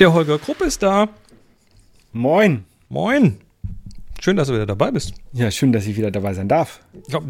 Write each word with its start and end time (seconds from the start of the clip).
Der 0.00 0.14
Holger 0.14 0.38
Krupp 0.38 0.62
ist 0.62 0.82
da. 0.82 1.08
Moin. 2.12 2.64
Moin. 2.88 3.38
Schön, 4.18 4.36
dass 4.36 4.48
du 4.48 4.54
wieder 4.54 4.64
dabei 4.64 4.90
bist. 4.90 5.12
Ja, 5.32 5.50
schön, 5.50 5.72
dass 5.72 5.86
ich 5.86 5.96
wieder 5.98 6.10
dabei 6.10 6.32
sein 6.32 6.48
darf. 6.48 6.80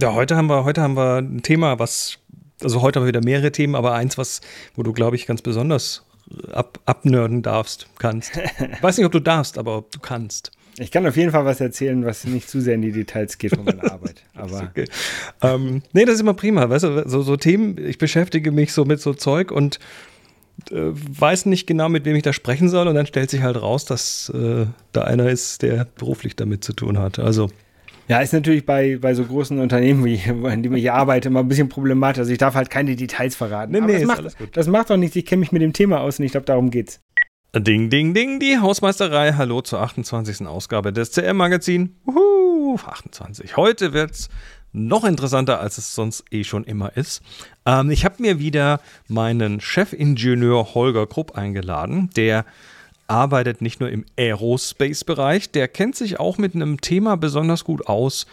Ja, 0.01 0.15
heute 0.15 0.37
haben 0.37 0.47
wir, 0.47 0.63
heute 0.65 0.81
haben 0.81 0.95
wir 0.95 1.17
ein 1.17 1.43
Thema, 1.43 1.81
was, 1.81 2.19
also 2.63 2.81
heute 2.81 3.01
haben 3.01 3.07
wir 3.07 3.09
wieder 3.09 3.25
mehrere 3.25 3.51
Themen, 3.51 3.75
aber 3.75 3.95
eins, 3.95 4.19
was, 4.19 4.41
wo 4.77 4.85
du, 4.85 4.93
glaube 4.93 5.17
ich, 5.17 5.27
ganz 5.27 5.43
besonders 5.43 6.05
ab, 6.53 6.79
abnörden 6.85 7.43
darfst, 7.43 7.89
kannst. 7.99 8.37
Ich 8.37 8.83
weiß 8.83 8.99
nicht, 8.99 9.07
ob 9.07 9.13
du 9.13 9.21
darfst, 9.21 9.59
aber 9.59 9.79
ob 9.79 9.91
du 9.91 9.99
kannst. 9.99 10.53
Ich 10.81 10.91
kann 10.91 11.07
auf 11.07 11.17
jeden 11.17 11.31
Fall 11.31 11.45
was 11.45 11.61
erzählen, 11.61 12.07
was 12.07 12.25
nicht 12.25 12.49
zu 12.49 12.61
sehr 12.61 12.75
in 12.75 12.81
die 12.81 12.93
Details 12.93 13.37
geht 13.37 13.55
von 13.55 13.67
meiner 13.67 13.93
Arbeit. 13.93 14.23
Aber 14.35 14.63
okay. 14.63 14.87
ähm, 15.43 15.83
nee, 15.93 16.07
das 16.07 16.15
ist 16.15 16.21
immer 16.23 16.33
prima. 16.33 16.71
Weißt 16.71 16.85
du, 16.85 17.07
so, 17.07 17.21
so 17.21 17.37
Themen, 17.37 17.77
ich 17.77 17.99
beschäftige 17.99 18.51
mich 18.51 18.73
so 18.73 18.87
mit 18.87 18.99
so 18.99 19.13
Zeug 19.13 19.53
und 19.53 19.79
äh, 20.71 20.91
weiß 20.93 21.45
nicht 21.45 21.67
genau, 21.67 21.91
mit 21.91 22.07
wem 22.07 22.17
ich 22.17 22.23
da 22.23 22.33
sprechen 22.33 22.71
soll. 22.71 22.89
Und 22.89 22.95
dann 22.95 23.05
stellt 23.05 23.29
sich 23.29 23.43
halt 23.43 23.61
raus, 23.61 23.85
dass 23.85 24.33
äh, 24.35 24.65
da 24.93 25.03
einer 25.05 25.29
ist, 25.29 25.61
der 25.61 25.87
beruflich 25.99 26.35
damit 26.35 26.65
zu 26.65 26.73
tun 26.73 26.99
hat. 26.99 27.19
Also. 27.19 27.51
Ja, 28.09 28.21
ist 28.21 28.33
natürlich 28.33 28.65
bei, 28.65 28.97
bei 28.97 29.13
so 29.13 29.25
großen 29.25 29.59
Unternehmen, 29.59 30.03
wie, 30.07 30.15
in 30.15 30.63
denen 30.63 30.77
ich 30.77 30.91
arbeite, 30.91 31.29
immer 31.29 31.41
ein 31.41 31.49
bisschen 31.49 31.69
problematisch. 31.69 32.21
Also 32.21 32.33
ich 32.33 32.39
darf 32.39 32.55
halt 32.55 32.71
keine 32.71 32.97
Details 32.97 33.37
verraten. 33.37 33.73
Nee, 33.73 33.83
nee, 33.83 33.99
das, 33.99 34.05
macht, 34.05 34.57
das 34.57 34.67
macht 34.67 34.89
doch 34.89 34.97
nichts. 34.97 35.15
Ich 35.15 35.27
kenne 35.27 35.41
mich 35.41 35.53
mit 35.53 35.61
dem 35.61 35.75
Thema 35.75 36.01
aus 36.01 36.19
und 36.19 36.25
ich 36.25 36.33
glaube, 36.33 36.47
darum 36.47 36.71
geht's. 36.71 37.01
Ding, 37.53 37.91
ding, 37.91 38.15
ding, 38.15 38.39
die 38.39 38.61
Hausmeisterei. 38.61 39.33
Hallo 39.33 39.61
zur 39.61 39.81
28. 39.81 40.47
Ausgabe 40.47 40.93
des 40.93 41.11
CM-Magazin. 41.11 41.97
28. 42.77 43.57
Heute 43.57 43.93
wird's 43.93 44.29
noch 44.73 45.03
interessanter, 45.03 45.59
als 45.59 45.77
es 45.77 45.93
sonst 45.93 46.23
eh 46.31 46.45
schon 46.45 46.63
immer 46.63 46.97
ist. 46.97 47.23
Ähm, 47.67 47.91
ich 47.91 48.05
habe 48.05 48.23
mir 48.23 48.39
wieder 48.39 48.81
meinen 49.09 49.61
Chefingenieur 49.61 50.75
Holger 50.75 51.09
Krupp 51.09 51.37
eingeladen, 51.37 52.11
der 52.15 52.45
arbeitet 53.09 53.63
nicht 53.63 53.81
nur 53.81 53.91
im 53.91 54.07
Aerospace-Bereich, 54.17 55.51
der 55.51 55.67
kennt 55.67 55.97
sich 55.97 56.21
auch 56.21 56.39
mit 56.39 56.55
einem 56.55 56.81
Thema 56.81 57.17
besonders 57.17 57.65
gut 57.65 57.89
aus, 57.89 58.29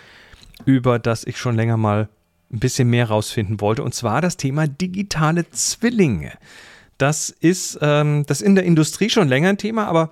über 0.66 1.00
das 1.00 1.26
ich 1.26 1.40
schon 1.40 1.56
länger 1.56 1.78
mal 1.78 2.08
ein 2.54 2.60
bisschen 2.60 2.92
mehr 2.92 3.08
rausfinden 3.08 3.62
wollte, 3.62 3.82
und 3.82 3.96
zwar 3.96 4.22
das 4.22 4.38
Thema 4.38 4.68
digitale 4.68 5.50
Zwillinge. 5.50 6.34
Das 6.98 7.30
ist, 7.30 7.80
ähm, 7.82 8.26
das 8.26 8.42
in 8.42 8.56
der 8.56 8.64
Industrie 8.64 9.10
schon 9.10 9.28
länger 9.28 9.50
ein 9.50 9.58
Thema, 9.58 9.88
aber 9.88 10.12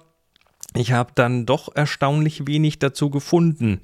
ich 0.76 0.92
habe 0.92 1.12
dann 1.16 1.46
doch 1.46 1.76
erstaunlich 1.76 2.48
wenig 2.48 2.80
dazu 2.80 3.10
gefunden. 3.10 3.82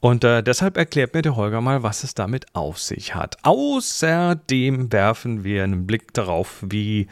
Und 0.00 0.24
äh, 0.24 0.42
deshalb 0.42 0.76
erklärt 0.76 1.14
mir 1.14 1.22
der 1.22 1.36
Holger 1.36 1.60
mal, 1.60 1.82
was 1.82 2.04
es 2.04 2.14
damit 2.14 2.54
auf 2.54 2.78
sich 2.78 3.14
hat. 3.14 3.36
Außerdem 3.42 4.92
werfen 4.92 5.44
wir 5.44 5.62
einen 5.62 5.86
Blick 5.86 6.14
darauf, 6.14 6.64
wie 6.66 7.06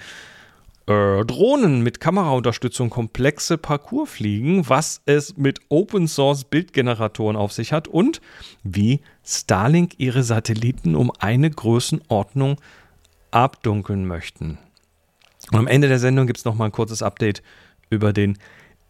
äh, 0.86 1.25
Drohnen 1.27 1.83
mit 1.83 2.01
Kameraunterstützung 2.01 2.89
komplexe 2.89 3.59
Parcours 3.59 4.09
fliegen, 4.11 4.69
was 4.70 5.03
es 5.05 5.36
mit 5.36 5.61
Open 5.69 6.09
Source 6.09 6.45
Bildgeneratoren 6.45 7.36
auf 7.36 7.53
sich 7.53 7.75
hat 7.75 7.89
und 7.89 8.23
wie 8.62 9.03
Starlink 9.23 9.98
ihre 9.98 10.23
Satelliten 10.23 10.95
um 10.95 11.12
eine 11.19 11.51
Größenordnung 11.51 12.56
abdunkeln 13.31 14.06
möchten. 14.06 14.56
Und 15.51 15.59
am 15.59 15.67
Ende 15.67 15.89
der 15.89 15.99
Sendung 15.99 16.27
gibt 16.27 16.39
es 16.39 16.45
nochmal 16.45 16.69
ein 16.69 16.73
kurzes 16.73 17.03
Update 17.03 17.43
über 17.91 18.13
den 18.13 18.39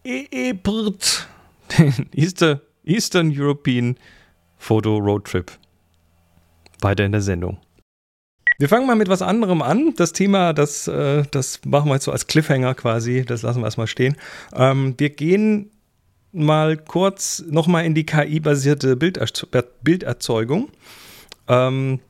EEPRT, 0.05 1.29
den 1.79 2.09
Easter, 2.15 2.61
Eastern 2.85 3.33
European 3.35 3.97
Photo 4.57 4.97
Road 4.97 5.25
Trip. 5.25 5.53
Weiter 6.81 7.05
in 7.05 7.13
der 7.13 7.21
Sendung. 7.21 7.59
Wir 8.59 8.69
fangen 8.69 8.87
mal 8.87 8.97
mit 8.97 9.09
was 9.09 9.23
anderem 9.23 9.63
an. 9.63 9.95
Das 9.97 10.13
Thema, 10.13 10.53
das, 10.53 10.89
äh, 10.89 11.23
das 11.31 11.61
machen 11.65 11.89
wir 11.89 11.95
jetzt 11.95 12.05
so 12.05 12.13
als 12.13 12.27
Cliffhanger 12.27 12.75
quasi, 12.75 13.25
das 13.25 13.43
lassen 13.43 13.61
wir 13.61 13.67
erstmal 13.67 13.87
stehen. 13.87 14.17
Ähm, 14.53 14.95
wir 14.99 15.11
gehen 15.11 15.71
mal 16.33 16.77
kurz 16.77 17.45
nochmal 17.49 17.85
in 17.85 17.95
die 17.95 18.05
KI-basierte 18.05 18.97
Bilderzeugung. 18.97 20.71
Ähm, 21.47 22.01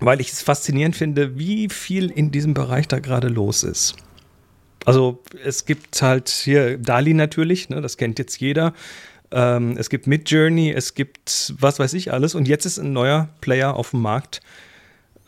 weil 0.00 0.20
ich 0.20 0.32
es 0.32 0.42
faszinierend 0.42 0.96
finde, 0.96 1.38
wie 1.38 1.68
viel 1.68 2.10
in 2.10 2.30
diesem 2.30 2.54
Bereich 2.54 2.88
da 2.88 2.98
gerade 2.98 3.28
los 3.28 3.62
ist. 3.62 3.96
Also 4.86 5.22
es 5.44 5.66
gibt 5.66 6.00
halt 6.00 6.28
hier 6.28 6.78
Dali 6.78 7.14
natürlich, 7.14 7.68
ne, 7.68 7.80
das 7.80 7.96
kennt 7.96 8.18
jetzt 8.18 8.40
jeder. 8.40 8.72
Ähm, 9.30 9.76
es 9.76 9.90
gibt 9.90 10.06
Midjourney, 10.06 10.72
es 10.72 10.94
gibt 10.94 11.54
was 11.58 11.78
weiß 11.78 11.94
ich 11.94 12.12
alles. 12.12 12.34
Und 12.34 12.48
jetzt 12.48 12.64
ist 12.64 12.78
ein 12.78 12.92
neuer 12.92 13.28
Player 13.40 13.76
auf 13.76 13.90
dem 13.90 14.00
Markt, 14.00 14.40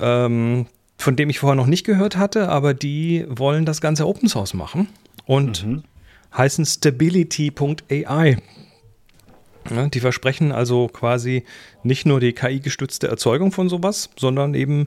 ähm, 0.01 0.67
von 0.99 1.17
dem 1.17 1.31
ich 1.31 1.39
vorher 1.39 1.57
noch 1.57 1.67
nicht 1.67 1.85
gehört 1.85 2.17
hatte, 2.17 2.49
aber 2.49 2.75
die 2.75 3.27
wollen 3.29 3.67
das 3.67 3.81
Ganze 3.81 4.07
Open 4.07 4.29
Source 4.29 4.55
machen 4.55 4.89
und 5.27 5.67
mhm. 5.67 5.83
heißen 6.37 6.65
Stability.ai. 6.65 8.39
Ja, 9.71 9.89
die 9.89 10.01
versprechen 10.01 10.53
also 10.53 10.89
quasi 10.89 11.45
nicht 11.83 12.07
nur 12.07 12.21
die 12.21 12.33
KI-gestützte 12.33 13.09
Erzeugung 13.09 13.53
von 13.53 13.69
sowas, 13.69 14.11
sondern 14.17 14.55
eben, 14.55 14.87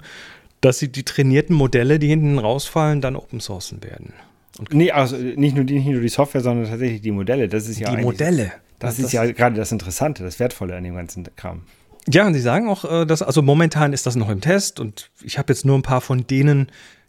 dass 0.62 0.80
sie 0.80 0.92
die 0.92 1.04
trainierten 1.04 1.56
Modelle, 1.56 2.00
die 2.00 2.08
hinten 2.08 2.40
rausfallen, 2.40 3.02
dann 3.02 3.16
open 3.16 3.40
sourcen 3.40 3.84
werden. 3.84 4.14
Und 4.60 4.74
nee, 4.74 4.92
also 4.92 5.18
nicht 5.18 5.56
nur, 5.56 5.66
die, 5.66 5.76
nicht 5.76 5.88
nur 5.88 6.02
die 6.02 6.10
Software, 6.10 6.42
sondern 6.42 6.70
tatsächlich 6.70 7.02
die 7.02 7.12
Modelle. 7.12 7.48
Das 7.48 7.68
ist 7.68 7.80
ja 7.80 7.94
die 7.94 8.02
Modelle. 8.02 8.52
Das, 8.80 8.98
das 8.98 9.06
ist 9.06 9.12
ja 9.14 9.26
gerade 9.32 9.56
das 9.56 9.72
Interessante, 9.72 10.24
das 10.24 10.40
Wertvolle 10.40 10.76
an 10.76 10.84
dem 10.84 10.96
ganzen 10.96 11.26
Kram. 11.36 11.62
Ja, 12.08 12.28
und 12.28 12.34
sie 12.34 12.40
sagen 12.40 12.70
auch, 12.70 12.86
äh, 12.86 13.06
dass, 13.06 13.22
also 13.22 13.42
momentan 13.42 13.94
ist 13.94 14.06
das 14.06 14.16
noch 14.16 14.30
im 14.30 14.42
Test 14.42 14.80
und 14.80 15.10
ich 15.24 15.38
habe 15.38 15.52
jetzt 15.52 15.66
nur 15.66 15.78
ein 15.78 15.82
paar 15.82 16.02
von 16.02 16.28
denen 16.28 16.68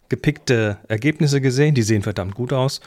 gepickte 0.08 0.78
Ergebnisse 0.88 1.40
gesehen, 1.40 1.74
die 1.74 1.82
sehen 1.82 2.02
verdammt 2.02 2.34
gut 2.34 2.52
aus. 2.52 2.80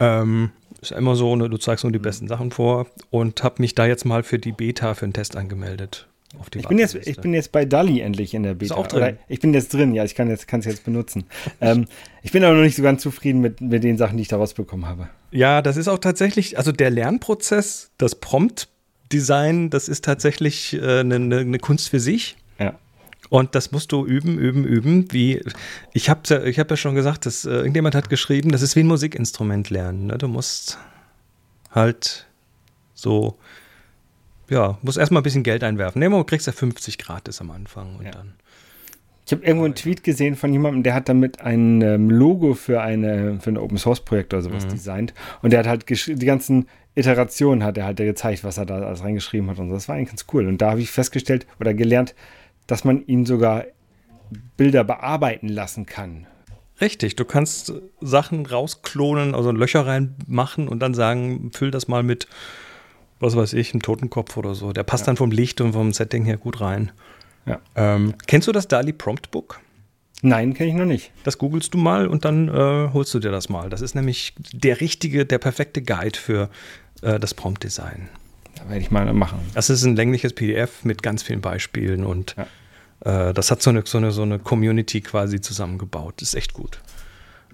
Ähm, 0.00 0.50
ist 0.84 0.90
ja 0.90 0.98
immer 0.98 1.16
so, 1.16 1.34
ne, 1.36 1.48
du 1.48 1.56
zeigst 1.56 1.84
nur 1.84 1.92
die 1.92 1.98
besten 1.98 2.28
Sachen 2.28 2.50
vor 2.50 2.86
und 3.10 3.42
habe 3.42 3.62
mich 3.62 3.74
da 3.74 3.86
jetzt 3.86 4.04
mal 4.04 4.22
für 4.22 4.38
die 4.38 4.52
Beta 4.52 4.94
für 4.94 5.06
einen 5.06 5.12
Test 5.12 5.36
angemeldet. 5.36 6.06
ich, 6.54 6.68
bin 6.68 6.78
jetzt, 6.78 6.94
ich 6.94 7.16
bin 7.18 7.34
jetzt 7.34 7.52
bei 7.52 7.64
Dali 7.64 8.00
endlich 8.00 8.34
in 8.34 8.42
der 8.42 8.54
Beta. 8.54 8.74
Ist 8.74 8.78
auch 8.78 8.86
drin? 8.86 9.02
Oder 9.02 9.16
ich 9.28 9.40
bin 9.40 9.54
jetzt 9.54 9.72
drin, 9.72 9.94
ja, 9.94 10.04
ich 10.04 10.14
kann 10.14 10.30
es 10.30 10.44
jetzt, 10.46 10.64
jetzt 10.66 10.84
benutzen. 10.84 11.24
ähm, 11.60 11.86
ich 12.22 12.32
bin 12.32 12.44
aber 12.44 12.54
noch 12.54 12.62
nicht 12.62 12.76
so 12.76 12.82
ganz 12.82 13.02
zufrieden 13.02 13.40
mit, 13.40 13.60
mit 13.60 13.82
den 13.82 13.96
Sachen, 13.96 14.16
die 14.16 14.22
ich 14.22 14.28
da 14.28 14.36
rausbekommen 14.36 14.86
habe. 14.86 15.08
Ja, 15.30 15.62
das 15.62 15.76
ist 15.76 15.88
auch 15.88 15.98
tatsächlich, 15.98 16.58
also 16.58 16.70
der 16.70 16.90
Lernprozess, 16.90 17.90
das 17.98 18.14
Prompt-Design, 18.14 19.70
das 19.70 19.88
ist 19.88 20.04
tatsächlich 20.04 20.78
eine 20.80 21.00
äh, 21.00 21.18
ne, 21.18 21.44
ne 21.44 21.58
Kunst 21.58 21.88
für 21.88 22.00
sich. 22.00 22.36
Ja. 22.58 22.78
Und 23.34 23.56
das 23.56 23.72
musst 23.72 23.90
du 23.90 24.06
üben, 24.06 24.38
üben, 24.38 24.64
üben. 24.64 25.10
Wie 25.10 25.42
ich 25.92 26.08
habe 26.08 26.20
ja, 26.26 26.44
ich 26.44 26.60
hab 26.60 26.70
ja 26.70 26.76
schon 26.76 26.94
gesagt, 26.94 27.26
dass 27.26 27.44
äh, 27.44 27.50
irgendjemand 27.50 27.96
hat 27.96 28.08
geschrieben, 28.08 28.52
das 28.52 28.62
ist 28.62 28.76
wie 28.76 28.80
ein 28.84 28.86
Musikinstrument 28.86 29.70
lernen. 29.70 30.06
Ne? 30.06 30.18
Du 30.18 30.28
musst 30.28 30.78
halt 31.72 32.28
so, 32.94 33.36
ja, 34.48 34.78
musst 34.82 34.98
erstmal 34.98 35.20
ein 35.20 35.24
bisschen 35.24 35.42
Geld 35.42 35.64
einwerfen. 35.64 35.98
Nee, 35.98 36.08
du 36.08 36.22
kriegst 36.22 36.46
ja 36.46 36.52
50 36.52 36.96
gratis 36.96 37.40
am 37.40 37.50
Anfang 37.50 37.96
und 37.96 38.04
ja. 38.04 38.12
dann. 38.12 38.34
Ich 39.26 39.32
habe 39.32 39.44
irgendwo 39.44 39.64
einen 39.64 39.74
Tweet 39.74 40.04
gesehen 40.04 40.36
von 40.36 40.52
jemandem, 40.52 40.84
der 40.84 40.94
hat 40.94 41.08
damit 41.08 41.40
ein 41.40 41.82
ähm, 41.82 42.10
Logo 42.10 42.54
für, 42.54 42.82
eine, 42.82 43.40
für 43.40 43.50
ein 43.50 43.58
Open 43.58 43.78
Source 43.78 44.04
Projekt 44.04 44.32
oder 44.32 44.42
sowas 44.44 44.64
mhm. 44.66 44.70
designt. 44.70 45.14
Und 45.42 45.52
der 45.52 45.58
hat 45.58 45.66
halt 45.66 45.88
die 45.88 46.24
ganzen 46.24 46.68
Iterationen 46.94 47.64
hat 47.64 47.76
er 47.78 47.86
halt 47.86 47.96
gezeigt, 47.96 48.44
was 48.44 48.58
er 48.58 48.66
da 48.66 48.78
alles 48.78 49.02
reingeschrieben 49.02 49.50
hat 49.50 49.58
und 49.58 49.70
so. 49.70 49.74
Das 49.74 49.88
war 49.88 49.96
eigentlich 49.96 50.10
ganz 50.10 50.26
cool. 50.32 50.46
Und 50.46 50.58
da 50.58 50.70
habe 50.70 50.80
ich 50.80 50.92
festgestellt 50.92 51.48
oder 51.58 51.74
gelernt, 51.74 52.14
dass 52.66 52.84
man 52.84 53.06
ihn 53.06 53.26
sogar 53.26 53.64
Bilder 54.56 54.84
bearbeiten 54.84 55.48
lassen 55.48 55.86
kann. 55.86 56.26
Richtig, 56.80 57.16
du 57.16 57.24
kannst 57.24 57.72
Sachen 58.00 58.46
rausklonen, 58.46 59.34
also 59.34 59.52
Löcher 59.52 59.86
reinmachen 59.86 60.68
und 60.68 60.80
dann 60.80 60.94
sagen, 60.94 61.50
füll 61.52 61.70
das 61.70 61.86
mal 61.86 62.02
mit, 62.02 62.26
was 63.20 63.36
weiß 63.36 63.52
ich, 63.52 63.72
einem 63.72 63.82
Totenkopf 63.82 64.36
oder 64.36 64.54
so. 64.54 64.72
Der 64.72 64.82
passt 64.82 65.02
ja. 65.02 65.06
dann 65.06 65.16
vom 65.16 65.30
Licht 65.30 65.60
und 65.60 65.72
vom 65.72 65.92
Setting 65.92 66.24
her 66.24 66.36
gut 66.36 66.60
rein. 66.60 66.90
Ja. 67.46 67.60
Ähm, 67.76 68.14
kennst 68.26 68.48
du 68.48 68.52
das 68.52 68.66
Dali 68.66 68.92
Prompt 68.92 69.30
Book? 69.30 69.60
Nein, 70.22 70.54
kenne 70.54 70.70
ich 70.70 70.76
noch 70.76 70.86
nicht. 70.86 71.12
Das 71.22 71.38
googelst 71.38 71.74
du 71.74 71.78
mal 71.78 72.08
und 72.08 72.24
dann 72.24 72.48
äh, 72.48 72.90
holst 72.92 73.12
du 73.14 73.20
dir 73.20 73.30
das 73.30 73.48
mal. 73.48 73.68
Das 73.68 73.80
ist 73.80 73.94
nämlich 73.94 74.34
der 74.52 74.80
richtige, 74.80 75.26
der 75.26 75.38
perfekte 75.38 75.82
Guide 75.82 76.18
für 76.18 76.48
äh, 77.02 77.20
das 77.20 77.34
Prompt 77.34 77.62
Design. 77.62 78.08
Da 78.56 78.68
werde 78.68 78.80
ich 78.80 78.90
mal 78.90 79.12
machen. 79.12 79.38
Das 79.54 79.70
ist 79.70 79.84
ein 79.84 79.96
längliches 79.96 80.32
PDF 80.32 80.84
mit 80.84 81.02
ganz 81.02 81.22
vielen 81.22 81.40
Beispielen 81.40 82.04
und 82.04 82.34
ja. 82.36 82.46
Äh, 83.04 83.32
das 83.32 83.50
hat 83.50 83.62
so 83.62 83.70
eine, 83.70 83.82
so, 83.84 83.98
eine, 83.98 84.10
so 84.10 84.22
eine 84.22 84.38
Community 84.38 85.00
quasi 85.00 85.40
zusammengebaut. 85.40 86.14
Das 86.18 86.28
ist 86.28 86.34
echt 86.34 86.52
gut. 86.52 86.80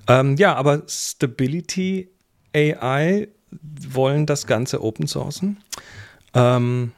Ähm, 0.06 0.36
ja, 0.36 0.54
aber 0.54 0.82
Stability 0.88 2.08
AI 2.54 3.28
wollen 3.88 4.26
das 4.26 4.46
Ganze 4.46 4.82
open 4.82 5.06
sourcen. 5.06 5.58
Ähm, 6.34 6.92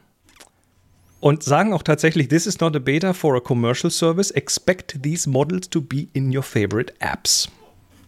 und 1.20 1.42
sagen 1.44 1.72
auch 1.72 1.82
tatsächlich, 1.82 2.28
this 2.28 2.46
is 2.46 2.58
not 2.60 2.74
a 2.74 2.80
beta 2.80 3.12
for 3.12 3.36
a 3.36 3.40
commercial 3.40 3.90
service. 3.90 4.30
Expect 4.32 5.02
these 5.02 5.28
models 5.28 5.68
to 5.70 5.80
be 5.80 6.08
in 6.12 6.36
your 6.36 6.42
favorite 6.42 6.92
apps. 6.98 7.48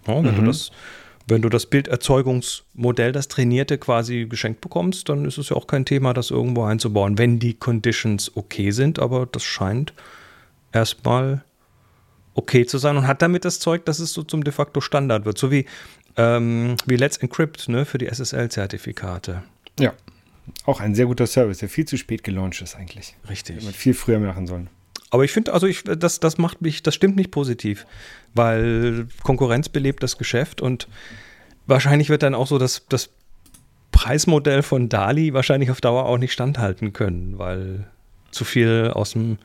Ja, 0.06 0.16
wenn 0.16 0.34
mhm. 0.34 0.40
du 0.40 0.46
das 0.46 0.70
wenn 1.26 1.40
du 1.40 1.48
das 1.48 1.66
Bilderzeugungsmodell, 1.66 3.12
das 3.12 3.28
trainierte, 3.28 3.78
quasi 3.78 4.26
geschenkt 4.28 4.60
bekommst, 4.60 5.08
dann 5.08 5.24
ist 5.24 5.38
es 5.38 5.48
ja 5.48 5.56
auch 5.56 5.66
kein 5.66 5.86
Thema, 5.86 6.12
das 6.12 6.30
irgendwo 6.30 6.64
einzubauen, 6.64 7.16
wenn 7.16 7.38
die 7.38 7.54
Conditions 7.54 8.36
okay 8.36 8.72
sind. 8.72 8.98
Aber 8.98 9.24
das 9.24 9.42
scheint 9.42 9.94
erstmal 10.74 11.44
okay 12.34 12.66
zu 12.66 12.78
sein 12.78 12.96
und 12.96 13.06
hat 13.06 13.22
damit 13.22 13.44
das 13.44 13.60
Zeug, 13.60 13.84
dass 13.84 13.98
es 14.00 14.12
so 14.12 14.22
zum 14.22 14.44
de 14.44 14.52
facto 14.52 14.80
Standard 14.80 15.24
wird. 15.24 15.38
So 15.38 15.50
wie, 15.50 15.66
ähm, 16.16 16.76
wie 16.86 16.96
Let's 16.96 17.16
Encrypt 17.18 17.68
ne, 17.68 17.84
für 17.84 17.98
die 17.98 18.06
SSL-Zertifikate. 18.06 19.42
Ja. 19.78 19.92
Auch 20.66 20.80
ein 20.80 20.94
sehr 20.94 21.06
guter 21.06 21.26
Service, 21.26 21.58
der 21.58 21.68
viel 21.68 21.86
zu 21.86 21.96
spät 21.96 22.22
gelauncht 22.22 22.60
ist 22.60 22.76
eigentlich. 22.76 23.16
Richtig. 23.28 23.56
Hätte 23.56 23.64
man 23.66 23.74
viel 23.74 23.94
früher 23.94 24.18
machen 24.18 24.46
sollen. 24.46 24.68
Aber 25.10 25.24
ich 25.24 25.32
finde, 25.32 25.54
also 25.54 25.66
ich, 25.66 25.84
das, 25.84 26.20
das 26.20 26.38
macht 26.38 26.60
mich, 26.60 26.82
das 26.82 26.94
stimmt 26.94 27.16
nicht 27.16 27.30
positiv, 27.30 27.86
weil 28.34 29.06
Konkurrenz 29.22 29.68
belebt 29.68 30.02
das 30.02 30.18
Geschäft 30.18 30.60
und 30.60 30.88
wahrscheinlich 31.66 32.08
wird 32.08 32.24
dann 32.24 32.34
auch 32.34 32.48
so 32.48 32.58
das, 32.58 32.84
das 32.88 33.10
Preismodell 33.92 34.62
von 34.62 34.88
Dali 34.88 35.32
wahrscheinlich 35.32 35.70
auf 35.70 35.80
Dauer 35.80 36.06
auch 36.06 36.18
nicht 36.18 36.32
standhalten 36.32 36.92
können, 36.92 37.38
weil 37.38 37.86
zu 38.32 38.44
viel 38.44 38.90
aus 38.92 39.12
dem 39.12 39.38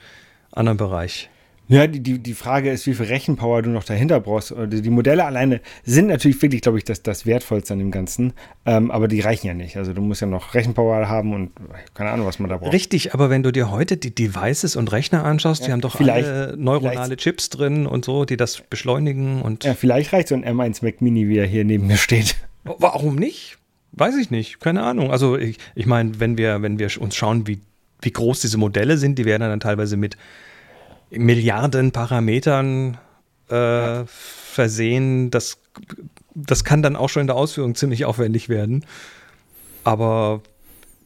anderen 0.60 0.78
Bereich 0.78 1.30
ja, 1.70 1.86
die, 1.86 2.00
die, 2.00 2.18
die 2.18 2.34
Frage 2.34 2.72
ist, 2.72 2.88
wie 2.88 2.96
viel 2.96 3.06
Rechenpower 3.06 3.62
du 3.62 3.70
noch 3.70 3.84
dahinter 3.84 4.20
brauchst. 4.20 4.56
Die 4.58 4.90
Modelle 4.90 5.24
alleine 5.24 5.62
sind 5.84 6.08
natürlich 6.08 6.42
wirklich, 6.42 6.62
glaube 6.62 6.80
ich, 6.80 6.84
das, 6.84 7.04
das 7.04 7.28
Wertvollste 7.28 7.74
an 7.74 7.80
dem 7.80 7.92
Ganzen. 7.92 8.34
Ähm, 8.66 8.90
aber 8.90 9.08
die 9.08 9.20
reichen 9.20 9.46
ja 9.46 9.54
nicht. 9.54 9.78
Also 9.78 9.94
du 9.94 10.02
musst 10.02 10.20
ja 10.20 10.26
noch 10.26 10.56
Rechenpower 10.56 11.08
haben 11.08 11.32
und 11.32 11.52
keine 11.94 12.10
Ahnung, 12.10 12.26
was 12.26 12.40
man 12.40 12.50
da 12.50 12.58
braucht. 12.58 12.74
Richtig, 12.74 13.14
aber 13.14 13.30
wenn 13.30 13.44
du 13.44 13.52
dir 13.52 13.70
heute 13.70 13.98
die 13.98 14.14
Devices 14.14 14.76
und 14.76 14.92
Rechner 14.92 15.24
anschaust, 15.24 15.62
ja, 15.62 15.68
die 15.68 15.72
haben 15.74 15.82
doch 15.82 16.00
alle 16.00 16.56
neuronale 16.58 17.18
Chips 17.18 17.50
drin 17.50 17.86
und 17.86 18.04
so, 18.04 18.26
die 18.26 18.36
das 18.36 18.62
beschleunigen 18.62 19.44
und. 19.44 19.64
Ja, 19.64 19.76
vielleicht 19.76 20.12
reicht 20.12 20.30
so 20.30 20.36
ein 20.36 20.44
M1 20.44 20.84
Mac 20.84 21.02
Mini, 21.02 21.30
wie 21.30 21.38
er 21.38 21.46
hier 21.46 21.66
neben 21.66 21.86
mir 21.86 21.98
steht. 21.98 22.36
Warum 22.64 23.14
nicht? 23.14 23.60
Weiß 23.92 24.16
ich 24.18 24.32
nicht. 24.32 24.60
Keine 24.60 24.82
Ahnung. 24.82 25.12
Also 25.12 25.38
ich, 25.38 25.58
ich 25.76 25.86
meine, 25.86 26.20
wenn 26.20 26.40
wir, 26.40 26.64
wenn 26.64 26.80
wir 26.80 26.90
uns 27.00 27.16
schauen, 27.16 27.46
wie, 27.46 27.60
wie 28.02 28.12
groß 28.12 28.42
diese 28.42 28.58
Modelle 28.58 28.98
sind, 28.98 29.20
die 29.20 29.26
werden 29.26 29.42
dann 29.42 29.60
teilweise 29.60 29.96
mit 29.96 30.18
Milliarden 31.12 31.92
Parametern 31.92 32.98
äh, 33.50 33.56
ja. 33.56 34.06
versehen. 34.08 35.32
Das, 35.32 35.58
das 36.36 36.64
kann 36.64 36.82
dann 36.82 36.96
auch 36.96 37.10
schon 37.10 37.22
in 37.22 37.28
der 37.28 37.36
Ausführung 37.36 37.76
ziemlich 37.76 38.06
aufwendig 38.06 38.50
werden. 38.50 38.86
Aber 39.84 40.42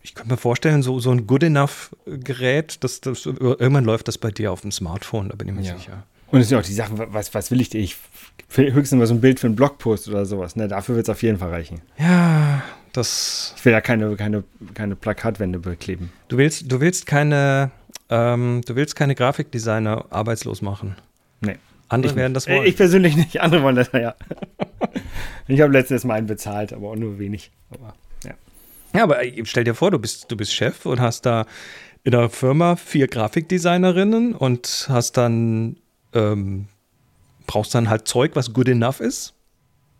ich 0.02 0.16
könnte 0.16 0.32
mir 0.32 0.38
vorstellen, 0.38 0.84
so, 0.84 1.00
so 1.00 1.12
ein 1.12 1.26
Good 1.28 1.44
Enough 1.44 1.96
Gerät, 2.06 2.84
das, 2.84 3.02
das, 3.02 3.26
irgendwann 3.26 3.86
läuft 3.86 4.08
das 4.08 4.18
bei 4.18 4.32
dir 4.32 4.52
auf 4.52 4.62
dem 4.62 4.72
Smartphone, 4.72 5.30
da 5.30 5.36
bin 5.36 5.48
ich 5.48 5.54
mir 5.54 5.64
ja. 5.64 5.78
sicher. 5.78 6.04
Und 6.34 6.42
es 6.42 6.50
sind 6.50 6.58
auch 6.58 6.64
die 6.64 6.74
Sachen, 6.74 7.00
was, 7.14 7.34
was 7.36 7.52
will 7.52 7.62
ich 7.62 7.70
dir? 7.70 7.80
Ich 7.80 7.96
höchstens 8.50 8.98
mal 8.98 9.06
so 9.06 9.14
ein 9.14 9.22
Bild 9.22 9.40
für 9.40 9.48
einen 9.48 9.56
Blogpost 9.56 10.08
oder 10.10 10.26
sowas. 10.26 10.56
Ne? 10.56 10.68
Dafür 10.68 10.96
wird 10.96 11.06
es 11.06 11.10
auf 11.10 11.22
jeden 11.22 11.38
Fall 11.38 11.50
reichen. 11.50 11.82
Ja, 12.00 12.64
das. 12.92 13.54
Ich 13.56 13.64
will 13.64 13.72
ja 13.72 13.82
keine, 13.82 14.16
keine, 14.16 14.44
keine 14.74 14.96
Plakatwände 14.96 15.60
bekleben. 15.60 16.12
Du 16.30 16.38
willst, 16.38 16.72
du 16.72 16.82
willst 16.82 17.06
keine 17.06 17.70
ähm, 18.10 18.62
du 18.66 18.76
willst 18.76 18.96
keine 18.96 19.16
Grafikdesigner 19.16 20.06
arbeitslos 20.10 20.62
machen. 20.62 20.96
Nee. 21.42 21.58
Andere 21.90 22.12
ich, 22.12 22.18
werden 22.18 22.34
das 22.34 22.48
wollen. 22.48 22.66
Ich 22.66 22.76
persönlich 22.76 23.16
nicht, 23.16 23.42
andere 23.42 23.62
wollen 23.64 23.76
das, 23.76 23.92
ja. 23.92 24.16
ich 25.48 25.62
habe 25.62 25.72
letztens 25.74 26.04
mal 26.04 26.16
einen 26.16 26.28
bezahlt, 26.28 26.74
aber 26.74 26.90
auch 26.90 26.96
nur 26.96 27.20
wenig. 27.20 27.52
Aber, 27.70 27.94
ja. 28.24 28.34
ja, 28.96 29.04
aber 29.04 29.20
stell 29.44 29.64
dir 29.64 29.76
vor, 29.76 29.92
du 29.92 30.00
bist, 30.00 30.32
du 30.32 30.38
bist 30.38 30.54
Chef 30.54 30.86
und 30.86 31.00
hast 31.00 31.26
da 31.26 31.46
in 32.04 32.12
der 32.12 32.30
Firma 32.30 32.76
vier 32.76 33.08
Grafikdesignerinnen 33.08 34.36
und 34.36 34.88
hast 34.90 35.18
dann, 35.18 35.78
ähm, 36.14 36.68
brauchst 37.48 37.76
dann 37.76 37.90
halt 37.90 38.08
Zeug, 38.08 38.32
was 38.36 38.54
good 38.54 38.70
enough 38.70 39.00
ist. 39.00 39.34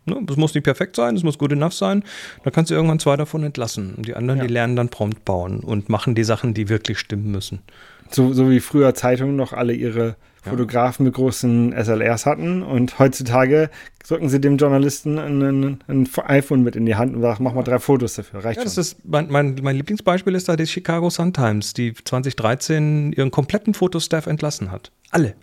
Ne? 0.06 0.20
Das 0.24 0.36
muss 0.36 0.54
nicht 0.54 0.64
perfekt 0.64 0.96
sein, 0.96 1.16
es 1.16 1.22
muss 1.22 1.38
good 1.38 1.52
enough 1.52 1.72
sein. 1.72 2.04
Da 2.42 2.50
kannst 2.50 2.70
du 2.70 2.74
irgendwann 2.74 2.98
zwei 2.98 3.16
davon 3.16 3.42
entlassen. 3.42 3.94
Und 3.94 4.06
die 4.06 4.14
anderen, 4.14 4.40
ja. 4.40 4.46
die 4.46 4.52
lernen 4.52 4.76
dann 4.76 4.88
prompt 4.88 5.24
bauen 5.24 5.60
und 5.60 5.88
machen 5.88 6.14
die 6.14 6.24
Sachen, 6.24 6.54
die 6.54 6.68
wirklich 6.68 6.98
stimmen 6.98 7.30
müssen. 7.30 7.62
So, 8.10 8.32
so 8.32 8.50
wie 8.50 8.60
früher 8.60 8.94
Zeitungen 8.94 9.36
noch 9.36 9.52
alle 9.52 9.72
ihre 9.72 10.16
Fotografen 10.44 11.04
mit 11.04 11.14
großen 11.14 11.72
SLRs 11.72 12.26
hatten 12.26 12.62
und 12.62 12.98
heutzutage 12.98 13.70
drücken 14.06 14.28
sie 14.28 14.40
dem 14.40 14.58
Journalisten 14.58 15.18
ein, 15.18 15.80
ein, 15.88 16.08
iPhone 16.26 16.62
mit 16.62 16.76
in 16.76 16.84
die 16.84 16.96
Hand 16.96 17.14
und 17.16 17.22
sagen, 17.22 17.42
mach 17.42 17.54
mal 17.54 17.62
drei 17.62 17.78
Fotos 17.78 18.14
dafür. 18.14 18.44
Reicht 18.44 18.58
ja, 18.58 18.64
das 18.64 18.74
schon. 18.74 18.82
ist 18.82 18.98
mein, 19.04 19.30
mein, 19.30 19.56
mein, 19.62 19.76
Lieblingsbeispiel 19.76 20.34
ist 20.34 20.48
da 20.48 20.56
die 20.56 20.66
Chicago 20.66 21.08
Sun-Times, 21.08 21.72
die 21.72 21.94
2013 21.94 23.12
ihren 23.12 23.30
kompletten 23.30 23.72
Fotostaff 23.72 24.26
entlassen 24.26 24.70
hat. 24.70 24.92
Alle. 25.10 25.34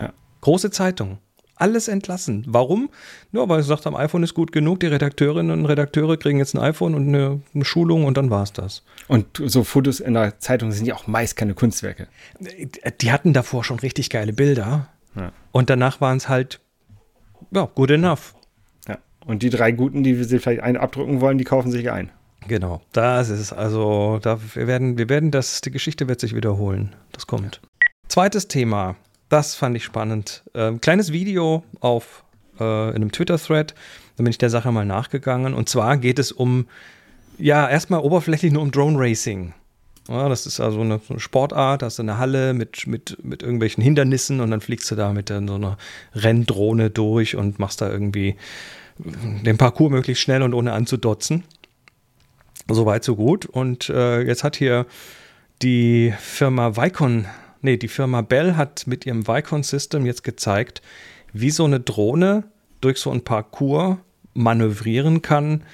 Ja. 0.00 0.12
Große 0.40 0.70
Zeitung 0.70 1.18
alles 1.56 1.88
entlassen. 1.88 2.44
Warum? 2.46 2.90
Nur 3.30 3.48
weil 3.48 3.62
sie 3.62 3.68
gesagt 3.68 3.86
haben, 3.86 3.96
iPhone 3.96 4.22
ist 4.22 4.34
gut 4.34 4.52
genug, 4.52 4.80
die 4.80 4.86
Redakteurinnen 4.86 5.58
und 5.58 5.66
Redakteure 5.66 6.16
kriegen 6.16 6.38
jetzt 6.38 6.54
ein 6.54 6.60
iPhone 6.60 6.94
und 6.94 7.08
eine, 7.08 7.40
eine 7.54 7.64
Schulung 7.64 8.04
und 8.04 8.16
dann 8.16 8.30
war 8.30 8.42
es 8.42 8.52
das. 8.52 8.82
Und 9.08 9.26
so 9.44 9.64
Fotos 9.64 10.00
in 10.00 10.14
der 10.14 10.38
Zeitung 10.40 10.72
sind 10.72 10.86
ja 10.86 10.94
auch 10.94 11.06
meist 11.06 11.36
keine 11.36 11.54
Kunstwerke. 11.54 12.08
Die 13.00 13.12
hatten 13.12 13.32
davor 13.32 13.64
schon 13.64 13.78
richtig 13.78 14.10
geile 14.10 14.32
Bilder 14.32 14.88
ja. 15.14 15.32
und 15.52 15.70
danach 15.70 16.00
waren 16.00 16.16
es 16.16 16.28
halt, 16.28 16.60
ja, 17.50 17.68
good 17.74 17.90
enough. 17.90 18.34
Ja. 18.88 18.98
Und 19.26 19.42
die 19.42 19.50
drei 19.50 19.72
guten, 19.72 20.02
die 20.02 20.14
sie 20.24 20.38
vielleicht 20.38 20.62
ein 20.62 20.76
abdrücken 20.76 21.20
wollen, 21.20 21.38
die 21.38 21.44
kaufen 21.44 21.70
sich 21.70 21.90
ein. 21.90 22.10
Genau, 22.48 22.80
das 22.92 23.28
ist 23.28 23.52
also, 23.52 24.18
da 24.20 24.40
wir 24.54 24.66
werden, 24.66 24.98
wir 24.98 25.08
werden 25.08 25.30
das, 25.30 25.60
die 25.60 25.70
Geschichte 25.70 26.08
wird 26.08 26.20
sich 26.20 26.34
wiederholen. 26.34 26.94
Das 27.12 27.26
kommt. 27.26 27.60
Zweites 28.08 28.48
Thema. 28.48 28.96
Das 29.32 29.54
fand 29.54 29.74
ich 29.78 29.84
spannend. 29.84 30.42
Ähm, 30.52 30.82
kleines 30.82 31.10
Video 31.10 31.62
auf 31.80 32.22
äh, 32.60 32.90
in 32.90 32.96
einem 32.96 33.12
Twitter-Thread. 33.12 33.74
Da 34.18 34.22
bin 34.22 34.26
ich 34.26 34.36
der 34.36 34.50
Sache 34.50 34.70
mal 34.70 34.84
nachgegangen. 34.84 35.54
Und 35.54 35.70
zwar 35.70 35.96
geht 35.96 36.18
es 36.18 36.32
um, 36.32 36.66
ja, 37.38 37.66
erstmal 37.66 38.00
oberflächlich 38.00 38.52
nur 38.52 38.60
um 38.60 38.70
Drone 38.70 38.98
Racing. 38.98 39.54
Ja, 40.06 40.28
das 40.28 40.44
ist 40.44 40.60
also 40.60 40.82
eine, 40.82 40.98
so 40.98 41.14
eine 41.14 41.20
Sportart, 41.20 41.80
da 41.80 41.86
hast 41.86 41.98
du 41.98 42.02
eine 42.02 42.18
Halle 42.18 42.52
mit, 42.52 42.86
mit, 42.86 43.24
mit 43.24 43.42
irgendwelchen 43.42 43.82
Hindernissen 43.82 44.40
und 44.40 44.50
dann 44.50 44.60
fliegst 44.60 44.90
du 44.90 44.96
da 44.96 45.14
mit 45.14 45.30
so 45.30 45.36
einer 45.36 45.78
Renndrohne 46.14 46.90
durch 46.90 47.34
und 47.34 47.58
machst 47.58 47.80
da 47.80 47.88
irgendwie 47.88 48.36
den 48.98 49.56
Parcours 49.56 49.92
möglichst 49.92 50.22
schnell 50.22 50.42
und 50.42 50.52
ohne 50.52 50.74
anzudotzen. 50.74 51.44
Soweit, 52.68 53.02
so 53.02 53.16
gut. 53.16 53.46
Und 53.46 53.88
äh, 53.88 54.20
jetzt 54.20 54.44
hat 54.44 54.56
hier 54.56 54.84
die 55.62 56.12
Firma 56.20 56.76
Vicon 56.76 57.24
nee, 57.62 57.76
die 57.76 57.88
Firma 57.88 58.20
Bell 58.20 58.56
hat 58.56 58.86
mit 58.86 59.06
ihrem 59.06 59.26
Vicon 59.26 59.62
System 59.62 60.06
jetzt 60.06 60.24
gezeigt, 60.24 60.82
wie 61.32 61.50
so 61.50 61.64
eine 61.64 61.80
Drohne 61.80 62.44
durch 62.80 62.98
so 62.98 63.10
ein 63.10 63.22
Parcours 63.22 63.98
manövrieren 64.34 65.22
kann, 65.22 65.64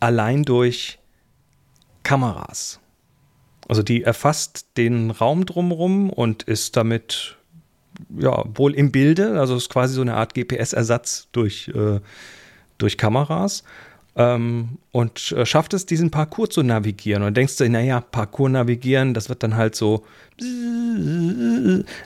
allein 0.00 0.44
durch 0.44 0.98
Kameras. 2.02 2.80
Also 3.68 3.82
die 3.82 4.02
erfasst 4.02 4.66
den 4.76 5.10
Raum 5.10 5.44
drumherum 5.44 6.10
und 6.10 6.42
ist 6.44 6.76
damit 6.76 7.36
ja 8.16 8.44
wohl 8.54 8.74
im 8.74 8.92
Bilde, 8.92 9.38
also 9.38 9.56
ist 9.56 9.68
quasi 9.68 9.94
so 9.94 10.00
eine 10.00 10.14
Art 10.14 10.34
GPS-Ersatz 10.34 11.28
durch, 11.32 11.68
äh, 11.68 12.00
durch 12.78 12.96
Kameras 12.96 13.64
ähm, 14.18 14.78
und 14.90 15.32
äh, 15.32 15.46
schafft 15.46 15.72
es, 15.72 15.86
diesen 15.86 16.10
Parcours 16.10 16.50
zu 16.50 16.62
navigieren. 16.64 17.22
Und 17.22 17.36
denkst 17.36 17.56
du, 17.56 17.70
naja, 17.70 18.00
Parcours 18.00 18.50
navigieren, 18.50 19.14
das 19.14 19.28
wird 19.28 19.44
dann 19.44 19.56
halt 19.56 19.76
so. 19.76 20.04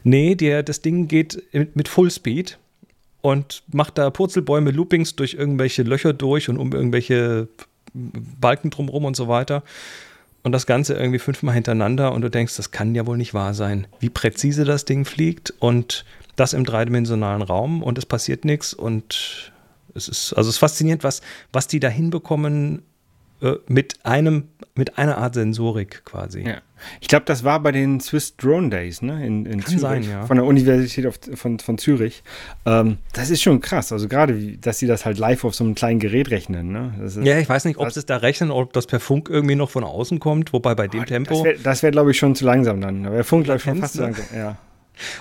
Nee, 0.05 0.35
der, 0.35 0.63
das 0.63 0.83
Ding 0.83 1.09
geht 1.09 1.43
mit 1.75 1.89
Fullspeed 1.89 2.59
und 3.23 3.63
macht 3.73 3.97
da 3.99 4.11
Purzelbäume, 4.11 4.71
Loopings 4.71 5.17
durch 5.17 5.35
irgendwelche 5.35 5.83
Löcher 5.83 6.13
durch 6.13 6.51
und 6.51 6.59
um 6.59 6.73
irgendwelche 6.73 7.49
Balken 7.95 8.71
drumherum 8.71 9.07
und 9.07 9.17
so 9.17 9.29
weiter. 9.29 9.63
Und 10.43 10.53
das 10.53 10.67
Ganze 10.67 10.95
irgendwie 10.95 11.19
fünfmal 11.19 11.55
hintereinander 11.55 12.13
und 12.13 12.21
du 12.23 12.29
denkst, 12.29 12.57
das 12.57 12.73
kann 12.73 12.95
ja 12.95 13.07
wohl 13.07 13.17
nicht 13.17 13.33
wahr 13.33 13.55
sein, 13.55 13.87
wie 14.01 14.11
präzise 14.11 14.65
das 14.65 14.85
Ding 14.85 15.05
fliegt 15.05 15.55
und 15.61 16.05
das 16.37 16.53
im 16.53 16.65
dreidimensionalen 16.65 17.43
Raum 17.43 17.83
und 17.83 17.97
es 17.97 18.07
passiert 18.07 18.45
nichts 18.45 18.75
und 18.75 19.52
es 19.95 20.09
ist, 20.09 20.33
also 20.35 20.49
es 20.49 20.57
ist 20.57 20.61
faszinierend, 20.61 21.05
was, 21.05 21.21
was 21.53 21.67
die 21.67 21.81
da 21.81 21.89
hinbekommen 21.89 22.83
äh, 23.43 23.57
mit 23.67 24.05
einem, 24.05 24.49
mit 24.75 24.99
einer 24.99 25.19
Art 25.19 25.35
Sensorik 25.35 26.05
quasi. 26.05 26.43
Ja. 26.43 26.59
Ich 27.01 27.09
glaube, 27.09 27.25
das 27.27 27.43
war 27.43 27.61
bei 27.61 27.73
den 27.73 28.01
Swiss 28.01 28.37
Drone 28.37 28.71
Days, 28.71 29.03
ne? 29.03 29.27
In, 29.27 29.47
in 29.47 29.61
Kann 29.61 29.67
Zürich, 29.67 29.81
sein, 29.81 30.03
ja. 30.05 30.27
Von 30.27 30.37
der 30.37 30.47
Universität 30.47 31.07
of, 31.07 31.19
von, 31.35 31.59
von 31.59 31.77
Zürich. 31.79 32.23
Ähm, 32.67 32.99
das 33.13 33.31
ist 33.31 33.43
schon 33.43 33.61
krass. 33.61 33.93
Also 33.93 34.09
gerade, 34.09 34.59
dass 34.59 34.79
sie 34.79 34.87
das 34.87 35.05
halt 35.05 35.19
live 35.19 35.45
auf 35.45 35.55
so 35.55 35.65
einem 35.65 35.75
kleinen 35.75 35.99
Gerät 35.99 36.31
rechnen, 36.31 36.71
ne? 36.73 36.95
Ist, 37.05 37.17
ja, 37.19 37.39
ich 37.39 37.49
weiß 37.49 37.65
nicht, 37.65 37.79
ob 37.79 37.91
sie 37.91 38.01
es 38.01 38.07
da 38.07 38.17
rechnen, 38.17 38.51
ob 38.51 38.73
das 38.73 38.87
per 38.87 39.01
Funk 39.01 39.29
irgendwie 39.29 39.57
noch 39.57 39.71
von 39.71 39.85
außen 39.85 40.21
kommt, 40.21 40.53
wobei 40.53 40.75
bei 40.75 40.87
dem 40.87 41.03
oh, 41.03 41.05
Tempo. 41.05 41.47
Das 41.63 41.83
wäre, 41.83 41.83
wär, 41.83 41.91
glaube 41.91 42.11
ich, 42.13 42.19
schon 42.19 42.35
zu 42.35 42.45
langsam 42.45 42.81
dann. 42.81 43.07
Aber 43.07 43.17
der 43.17 43.25
Funk, 43.25 43.45
glaube 43.45 43.59
ich, 43.59 43.65
schon 43.65 43.79
fast 43.79 43.95
zu 43.95 44.03
langsam. 44.03 44.25
Ja. 44.35 44.57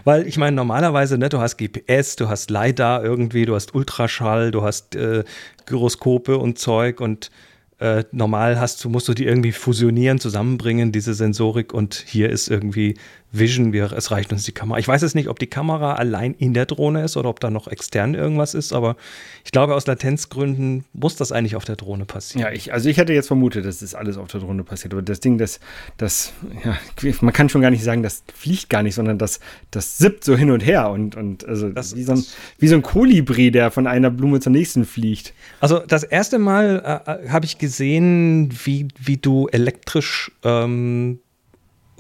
Weil 0.04 0.28
ich 0.28 0.38
meine, 0.38 0.56
normalerweise, 0.56 1.18
ne, 1.18 1.30
du 1.30 1.40
hast 1.40 1.58
GPS, 1.58 2.16
du 2.16 2.30
hast 2.30 2.50
LiDAR 2.50 3.04
irgendwie, 3.04 3.46
du 3.46 3.56
hast 3.56 3.74
Ultraschall, 3.74 4.52
du 4.52 4.64
hast 4.64 4.96
äh, 4.96 5.24
Gyroskope 5.66 6.38
und 6.38 6.60
Zeug 6.60 7.00
und 7.00 7.32
äh, 7.80 8.04
normal 8.12 8.60
hast 8.60 8.84
du, 8.84 8.90
musst 8.90 9.08
du 9.08 9.14
die 9.14 9.26
irgendwie 9.26 9.52
fusionieren, 9.52 10.20
zusammenbringen, 10.20 10.92
diese 10.92 11.14
Sensorik 11.14 11.74
und 11.74 12.04
hier 12.08 12.30
ist 12.30 12.48
irgendwie 12.48 12.96
Vision, 13.32 13.72
wir, 13.72 13.94
es 13.94 14.12
reicht 14.12 14.34
uns 14.34 14.44
die 14.44 14.52
Kamera. 14.52 14.78
Ich 14.78 14.88
weiß 14.88 15.02
jetzt 15.02 15.16
nicht, 15.16 15.30
ob 15.30 15.40
die 15.40 15.48
Kamera 15.48 15.94
allein 15.94 16.34
in 16.34 16.54
der 16.54 16.66
Drohne 16.66 17.04
ist 17.04 17.16
oder 17.16 17.30
ob 17.30 17.40
da 17.40 17.50
noch 17.50 17.68
extern 17.68 18.14
irgendwas 18.14 18.54
ist, 18.54 18.74
aber 18.74 18.98
ich 19.46 19.52
glaube, 19.52 19.74
aus 19.76 19.88
Latenzgründen 19.88 20.84
muss 20.92 21.16
das 21.16 21.32
eigentlich 21.32 21.56
auf 21.56 21.64
der 21.64 21.78
Drohne 21.78 22.06
passieren. 22.06 22.42
Ja, 22.42 22.52
ich, 22.52 22.74
also 22.74 22.90
ich 22.90 22.98
hätte 22.98 23.14
jetzt 23.14 23.28
vermutet, 23.28 23.66
dass 23.66 23.80
das 23.80 23.96
alles 23.96 24.18
auf 24.18 24.28
der 24.28 24.42
Drohne 24.42 24.64
passiert, 24.64 24.94
aber 24.94 25.02
das 25.02 25.22
Ding, 25.22 25.38
das, 25.38 25.62
das, 25.96 26.34
ja, 26.66 26.78
man 27.22 27.34
kann 27.34 27.48
schon 27.48 27.62
gar 27.62 27.72
nicht 27.72 27.84
sagen, 27.84 28.04
das 28.04 28.24
fliegt 28.34 28.70
gar 28.70 28.84
nicht, 28.84 28.96
sondern 28.96 29.18
das, 29.18 29.40
das 29.72 29.98
sippt 29.98 30.26
so 30.26 30.36
hin 30.36 30.52
und 30.52 30.60
her 30.60 30.90
und, 30.90 31.16
und 31.16 31.48
also 31.48 31.70
das, 31.70 31.96
wie, 31.96 32.04
so 32.04 32.14
ein, 32.14 32.26
wie 32.60 32.68
so 32.68 32.76
ein 32.76 32.82
Kolibri, 32.82 33.52
der 33.52 33.72
von 33.72 33.88
einer 33.88 34.10
Blume 34.10 34.42
zur 34.42 34.52
nächsten 34.52 34.84
fliegt. 34.84 35.34
Also 35.62 35.80
das 35.80 36.04
erste 36.04 36.38
Mal 36.38 37.02
äh, 37.08 37.12
äh 37.12 37.30
habe 37.30 37.46
ich 37.46 37.58
gesehen, 37.58 38.50
wie, 38.66 38.90
wie 39.00 39.18
du 39.18 39.48
elektrisch 39.48 40.32
ähm, 40.44 41.20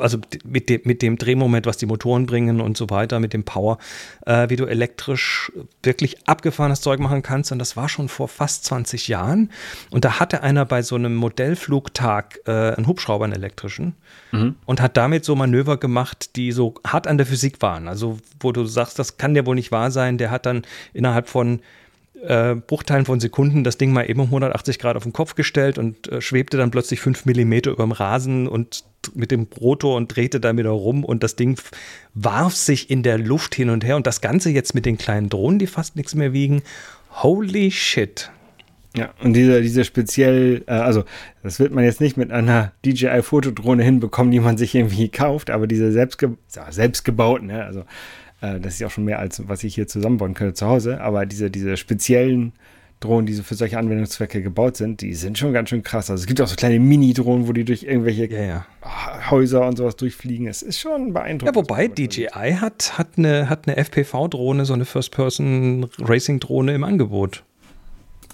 also 0.01 0.19
mit, 0.43 0.69
de, 0.69 0.81
mit 0.83 1.01
dem 1.01 1.17
Drehmoment, 1.17 1.65
was 1.65 1.77
die 1.77 1.85
Motoren 1.85 2.25
bringen 2.25 2.61
und 2.61 2.77
so 2.77 2.89
weiter, 2.89 3.19
mit 3.19 3.33
dem 3.33 3.43
Power, 3.43 3.77
äh, 4.25 4.49
wie 4.49 4.55
du 4.55 4.65
elektrisch 4.65 5.51
wirklich 5.83 6.27
abgefahrenes 6.27 6.81
Zeug 6.81 6.99
machen 6.99 7.21
kannst. 7.21 7.51
Und 7.51 7.59
das 7.59 7.77
war 7.77 7.89
schon 7.89 8.09
vor 8.09 8.27
fast 8.27 8.65
20 8.65 9.07
Jahren. 9.07 9.51
Und 9.89 10.05
da 10.05 10.19
hatte 10.19 10.43
einer 10.43 10.65
bei 10.65 10.81
so 10.81 10.95
einem 10.95 11.15
Modellflugtag 11.15 12.39
äh, 12.45 12.51
einen 12.51 12.87
Hubschrauber, 12.87 13.25
einen 13.25 13.33
elektrischen, 13.33 13.95
mhm. 14.31 14.55
und 14.65 14.81
hat 14.81 14.97
damit 14.97 15.25
so 15.25 15.35
Manöver 15.35 15.77
gemacht, 15.77 16.35
die 16.35 16.51
so 16.51 16.75
hart 16.85 17.07
an 17.07 17.17
der 17.17 17.27
Physik 17.27 17.61
waren. 17.61 17.87
Also, 17.87 18.19
wo 18.39 18.51
du 18.51 18.65
sagst, 18.65 18.99
das 18.99 19.17
kann 19.17 19.35
ja 19.35 19.45
wohl 19.45 19.55
nicht 19.55 19.71
wahr 19.71 19.91
sein. 19.91 20.17
Der 20.17 20.31
hat 20.31 20.45
dann 20.45 20.63
innerhalb 20.93 21.29
von 21.29 21.61
äh, 22.21 22.55
Bruchteilen 22.55 23.05
von 23.05 23.19
Sekunden 23.19 23.63
das 23.63 23.77
Ding 23.77 23.91
mal 23.91 24.09
eben 24.09 24.19
um 24.19 24.27
180 24.27 24.79
Grad 24.79 24.95
auf 24.95 25.03
den 25.03 25.13
Kopf 25.13 25.35
gestellt 25.35 25.77
und 25.77 26.07
äh, 26.07 26.21
schwebte 26.21 26.57
dann 26.57 26.71
plötzlich 26.71 26.99
fünf 26.99 27.25
Millimeter 27.25 27.71
über 27.71 27.83
dem 27.83 27.91
Rasen 27.91 28.47
und 28.47 28.83
mit 29.15 29.31
dem 29.31 29.47
Rotor 29.59 29.95
und 29.95 30.15
drehte 30.15 30.39
da 30.39 30.55
wieder 30.55 30.69
rum 30.69 31.03
und 31.03 31.23
das 31.23 31.35
Ding 31.35 31.59
warf 32.13 32.55
sich 32.55 32.89
in 32.89 33.03
der 33.03 33.17
Luft 33.17 33.55
hin 33.55 33.69
und 33.69 33.83
her 33.83 33.95
und 33.95 34.05
das 34.07 34.21
Ganze 34.21 34.49
jetzt 34.49 34.75
mit 34.75 34.85
den 34.85 34.97
kleinen 34.97 35.29
Drohnen, 35.29 35.59
die 35.59 35.67
fast 35.67 35.95
nichts 35.95 36.15
mehr 36.15 36.33
wiegen. 36.33 36.61
Holy 37.11 37.71
shit. 37.71 38.31
Ja, 38.95 39.13
und 39.23 39.33
diese, 39.33 39.61
diese 39.61 39.85
speziell, 39.85 40.63
äh, 40.67 40.73
also 40.73 41.05
das 41.43 41.59
wird 41.59 41.71
man 41.71 41.85
jetzt 41.85 42.01
nicht 42.01 42.17
mit 42.17 42.31
einer 42.31 42.73
DJI-Fotodrohne 42.85 43.83
hinbekommen, 43.83 44.31
die 44.31 44.41
man 44.41 44.57
sich 44.57 44.75
irgendwie 44.75 45.07
kauft, 45.09 45.49
aber 45.49 45.65
diese 45.65 45.91
selbstge 45.91 46.37
selbstgebauten, 46.47 47.47
ne, 47.47 47.63
also 47.63 47.85
das 48.41 48.73
ist 48.73 48.79
ja 48.79 48.87
auch 48.87 48.91
schon 48.91 49.05
mehr 49.05 49.19
als 49.19 49.47
was 49.47 49.63
ich 49.63 49.75
hier 49.75 49.87
zusammenbauen 49.87 50.33
könnte 50.33 50.55
zu 50.55 50.67
Hause. 50.67 51.01
Aber 51.01 51.25
diese, 51.25 51.51
diese 51.51 51.77
speziellen 51.77 52.53
Drohnen, 53.01 53.25
die 53.25 53.33
so 53.33 53.43
für 53.43 53.55
solche 53.55 53.77
Anwendungszwecke 53.77 54.41
gebaut 54.41 54.77
sind, 54.77 55.01
die 55.01 55.15
sind 55.15 55.37
schon 55.37 55.53
ganz 55.53 55.69
schön 55.69 55.81
krass. 55.81 56.09
Also 56.09 56.21
es 56.21 56.27
gibt 56.27 56.39
auch 56.39 56.47
so 56.47 56.55
kleine 56.55 56.79
Mini-Drohnen, 56.79 57.47
wo 57.47 57.53
die 57.53 57.65
durch 57.65 57.83
irgendwelche 57.83 58.27
ja, 58.27 58.41
ja. 58.41 58.65
Häuser 59.31 59.67
und 59.67 59.77
sowas 59.77 59.95
durchfliegen. 59.95 60.47
Es 60.47 60.61
ist 60.61 60.79
schon 60.79 61.11
beeindruckend. 61.13 61.55
Ja, 61.55 61.61
wobei 61.61 61.87
DJI 61.87 62.57
hat, 62.59 62.97
hat 62.97 63.17
eine, 63.17 63.49
hat 63.49 63.67
eine 63.67 63.77
FPV-Drohne, 63.77 64.65
so 64.65 64.73
eine 64.73 64.85
First-Person-Racing-Drohne 64.85 66.75
im 66.75 66.83
Angebot. 66.83 67.43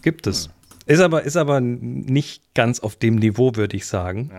Gibt 0.01 0.27
es. 0.27 0.47
Ja. 0.47 0.51
Ist 0.93 0.99
aber, 0.99 1.23
ist 1.23 1.37
aber 1.37 1.61
nicht 1.61 2.53
ganz 2.53 2.81
auf 2.81 2.97
dem 2.97 3.15
Niveau, 3.15 3.55
würde 3.55 3.75
ich 3.77 3.85
sagen. 3.85 4.31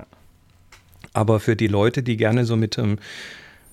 Aber 1.15 1.41
für 1.41 1.57
die 1.57 1.69
Leute, 1.69 2.03
die 2.03 2.17
gerne 2.17 2.45
so 2.45 2.57
mit 2.57 2.79
einem 2.79 2.99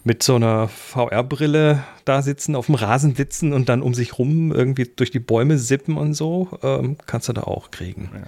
mit 0.06 0.22
so 0.22 0.36
einer 0.36 0.68
VR-Brille 0.68 1.84
da 2.06 2.22
sitzen, 2.22 2.56
auf 2.56 2.68
dem 2.68 2.76
Rasen 2.76 3.16
sitzen 3.16 3.54
und 3.54 3.70
dann 3.70 3.82
um 3.82 3.96
sich 3.96 4.20
rum 4.20 4.52
irgendwie 4.52 4.86
durch 4.86 5.10
die 5.10 5.20
Bäume 5.20 5.58
sippen 5.58 5.98
und 5.98 6.14
so, 6.14 6.60
ähm, 6.62 6.98
kannst 7.08 7.28
du 7.28 7.34
da 7.34 7.42
auch 7.42 7.72
kriegen. 7.72 8.12
Ja. 8.14 8.22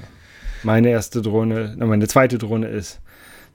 Meine 0.64 0.90
erste 0.90 1.22
Drohne, 1.22 1.76
meine 1.78 2.08
zweite 2.08 2.40
Drohne 2.40 2.68
ist 2.68 3.00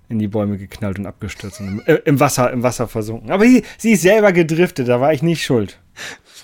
in 0.08 0.20
die 0.20 0.28
Bäume 0.28 0.56
geknallt 0.56 1.00
und 1.00 1.06
abgestürzt 1.06 1.60
und 1.60 1.66
im, 1.66 1.82
äh, 1.84 1.94
im 2.04 2.20
Wasser, 2.20 2.52
im 2.52 2.62
Wasser 2.62 2.86
versunken. 2.86 3.32
Aber 3.32 3.44
sie, 3.44 3.64
sie 3.76 3.92
ist 3.92 4.02
selber 4.02 4.32
gedriftet, 4.32 4.86
da 4.86 5.00
war 5.00 5.12
ich 5.12 5.22
nicht 5.22 5.42
schuld. 5.42 5.80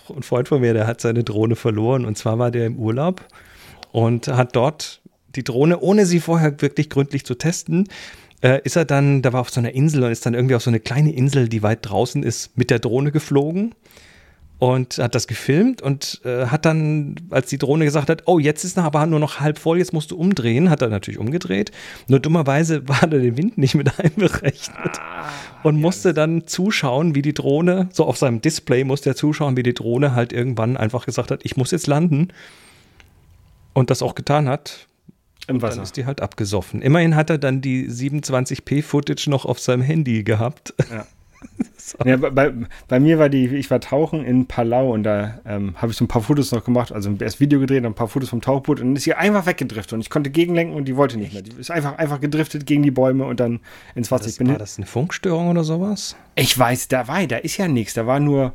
Ein 0.08 0.25
Freund 0.25 0.49
von 0.49 0.61
mir, 0.61 0.75
der 0.75 0.88
hat 0.88 1.00
seine 1.00 1.23
Drohne 1.23 1.54
verloren 1.54 2.04
und 2.04 2.18
zwar 2.18 2.40
war 2.40 2.50
der 2.50 2.66
im 2.66 2.76
Urlaub 2.76 3.25
und 3.92 4.26
hat 4.26 4.56
dort 4.56 5.00
die 5.37 5.44
Drohne, 5.44 5.78
ohne 5.78 6.06
sie 6.06 6.18
vorher 6.18 6.61
wirklich 6.61 6.90
gründlich 6.90 7.25
zu 7.25 7.37
testen, 7.37 7.88
äh, 8.42 8.61
ist 8.64 8.76
er 8.76 8.85
dann, 8.85 9.23
da 9.23 9.33
war 9.33 9.40
auf 9.40 9.50
so 9.50 9.61
einer 9.61 9.73
Insel 9.73 10.04
und 10.04 10.11
ist 10.12 10.26
dann 10.26 10.35
irgendwie 10.35 10.54
auf 10.54 10.62
so 10.62 10.71
eine 10.71 10.80
kleine 10.80 11.12
Insel, 11.12 11.49
die 11.49 11.62
weit 11.62 11.80
draußen 11.83 12.23
ist, 12.23 12.57
mit 12.57 12.71
der 12.71 12.78
Drohne 12.78 13.12
geflogen 13.12 13.75
und 14.59 14.99
hat 14.99 15.14
das 15.14 15.28
gefilmt 15.28 15.83
und 15.83 16.21
äh, 16.25 16.47
hat 16.47 16.64
dann, 16.64 17.14
als 17.30 17.49
die 17.49 17.59
Drohne 17.59 17.85
gesagt 17.85 18.11
hat, 18.11 18.25
oh, 18.26 18.38
jetzt 18.38 18.64
ist 18.64 18.76
aber 18.76 19.07
nur 19.07 19.21
noch 19.21 19.38
halb 19.38 19.59
voll, 19.59 19.78
jetzt 19.78 19.92
musst 19.92 20.11
du 20.11 20.16
umdrehen, 20.16 20.68
hat 20.68 20.83
er 20.83 20.88
natürlich 20.88 21.21
umgedreht. 21.21 21.71
Nur 22.09 22.18
dummerweise 22.18 22.88
war 22.88 23.00
da 23.02 23.18
der 23.18 23.37
Wind 23.37 23.57
nicht 23.57 23.76
mit 23.76 23.99
einberechnet 24.00 24.99
ah, 24.99 25.28
und 25.62 25.80
musste 25.80 26.12
dann 26.12 26.47
zuschauen, 26.47 27.14
wie 27.14 27.23
die 27.23 27.35
Drohne, 27.35 27.88
so 27.92 28.04
auf 28.04 28.18
seinem 28.18 28.40
Display 28.40 28.83
musste 28.83 29.11
er 29.11 29.16
zuschauen, 29.16 29.57
wie 29.57 29.62
die 29.62 29.75
Drohne 29.75 30.14
halt 30.14 30.33
irgendwann 30.33 30.76
einfach 30.76 31.07
gesagt 31.07 31.30
hat, 31.30 31.40
ich 31.45 31.57
muss 31.57 31.71
jetzt 31.71 31.87
landen. 31.87 32.28
Und 33.75 33.90
das 33.90 34.02
auch 34.02 34.16
getan 34.16 34.49
hat. 34.49 34.88
Im 35.49 35.62
Wasser. 35.62 35.76
Dann 35.76 35.85
ist 35.85 35.97
die 35.97 36.07
halt 36.07 36.21
abgesoffen. 36.21 36.83
Immerhin 36.83 37.17
hat 37.17 37.31
er 37.31 37.38
dann 37.38 37.61
die 37.61 37.88
27p-Footage 37.88 39.31
noch 39.31 39.47
auf 39.47 39.59
seinem 39.59 39.83
Handy 39.83 40.23
gehabt. 40.23 40.75
Ja. 40.90 41.07
so. 41.76 41.99
ja 42.05 42.17
bei, 42.17 42.52
bei, 42.88 43.00
mir 43.00 43.19
war 43.19 43.28
die, 43.28 43.47
ich 43.47 43.71
war 43.71 43.81
tauchen 43.81 44.25
in 44.25 44.47
Palau 44.47 44.93
und 44.93 45.05
da 45.05 45.40
ähm, 45.47 45.75
habe 45.76 45.93
ich 45.93 45.99
so 45.99 46.05
ein 46.05 46.09
paar 46.09 46.23
Fotos 46.23 46.52
noch 46.52 46.64
gemacht, 46.64 46.93
also 46.93 47.14
erst 47.19 47.40
Video 47.40 47.61
gedreht 47.61 47.81
und 47.81 47.87
ein 47.87 47.95
paar 47.95 48.09
Fotos 48.09 48.28
vom 48.28 48.40
Tauchboot 48.40 48.81
und 48.81 48.88
dann 48.88 48.97
ist 48.97 49.05
sie 49.05 49.14
einfach 49.14 49.47
weggedriftet 49.47 49.95
und 49.95 50.00
ich 50.00 50.11
konnte 50.11 50.31
gegenlenken 50.31 50.76
und 50.76 50.87
die 50.87 50.97
wollte 50.97 51.17
nicht 51.17 51.33
mehr. 51.33 51.43
Die 51.43 51.52
ist 51.59 51.71
einfach, 51.71 51.97
einfach 51.97 52.21
gedriftet 52.21 52.67
gegen 52.67 52.83
die 52.83 52.90
Bäume 52.90 53.25
und 53.25 53.40
dann 53.40 53.61
ins 53.95 54.11
Wasser. 54.11 54.26
Das, 54.26 54.40
war 54.40 54.59
das 54.59 54.76
eine 54.76 54.87
Funkstörung 54.87 55.49
oder 55.49 55.64
sowas? 55.64 56.17
Ich 56.35 56.59
weiß, 56.59 56.88
da 56.88 57.09
war, 57.09 57.26
da 57.26 57.37
ist 57.37 57.57
ja 57.57 57.69
nichts, 57.69 57.95
da 57.95 58.07
war 58.07 58.21
nur 58.21 58.52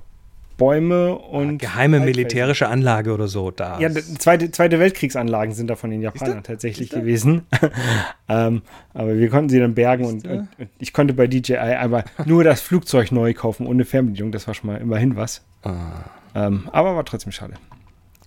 Bäume 0.64 1.16
und. 1.16 1.58
Geheime 1.58 2.00
militärische 2.00 2.70
Anlage 2.70 3.14
oder 3.14 3.28
so 3.28 3.52
da. 3.52 3.80
Ja, 3.80 3.90
zweite, 3.94 4.50
zweite 4.52 4.80
Weltkriegsanlagen 4.80 5.54
sind 5.54 5.70
da 5.70 5.76
von 5.76 5.90
den 5.90 6.02
Japanern 6.02 6.42
tatsächlich 6.44 6.90
gewesen. 6.90 7.46
ähm, 8.30 8.62
aber 8.94 9.18
wir 9.18 9.30
konnten 9.30 9.50
sie 9.50 9.60
dann 9.60 9.74
bergen 9.74 10.06
und, 10.06 10.26
und, 10.26 10.48
ich 10.80 10.94
konnte 10.94 11.14
bei 11.14 11.28
DJI 11.28 11.58
aber 11.58 12.06
nur 12.26 12.46
das 12.46 12.62
Flugzeug 12.62 13.12
neu 13.12 13.34
kaufen 13.34 13.68
ohne 13.68 13.84
Fernbedienung. 13.84 14.32
Das 14.32 14.48
war 14.48 14.54
schon 14.54 14.70
mal 14.70 14.78
immerhin 14.78 15.18
was. 15.18 15.44
Ah. 15.64 16.06
Ähm, 16.34 16.70
aber 16.72 16.96
war 16.96 17.04
trotzdem 17.04 17.34
schade. 17.34 17.56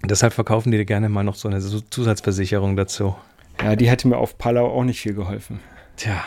Deshalb 0.04 0.34
verkaufen 0.34 0.70
die 0.70 0.76
dir 0.76 0.84
gerne 0.84 1.08
mal 1.08 1.24
noch 1.24 1.36
so 1.36 1.48
eine 1.48 1.60
Zusatzversicherung 1.60 2.76
dazu. 2.76 3.16
Ja, 3.62 3.76
die 3.76 3.88
hätte 3.88 4.08
mir 4.08 4.18
auf 4.18 4.36
Palau 4.36 4.66
auch 4.66 4.84
nicht 4.84 5.00
viel 5.00 5.14
geholfen. 5.14 5.60
Tja, 5.96 6.22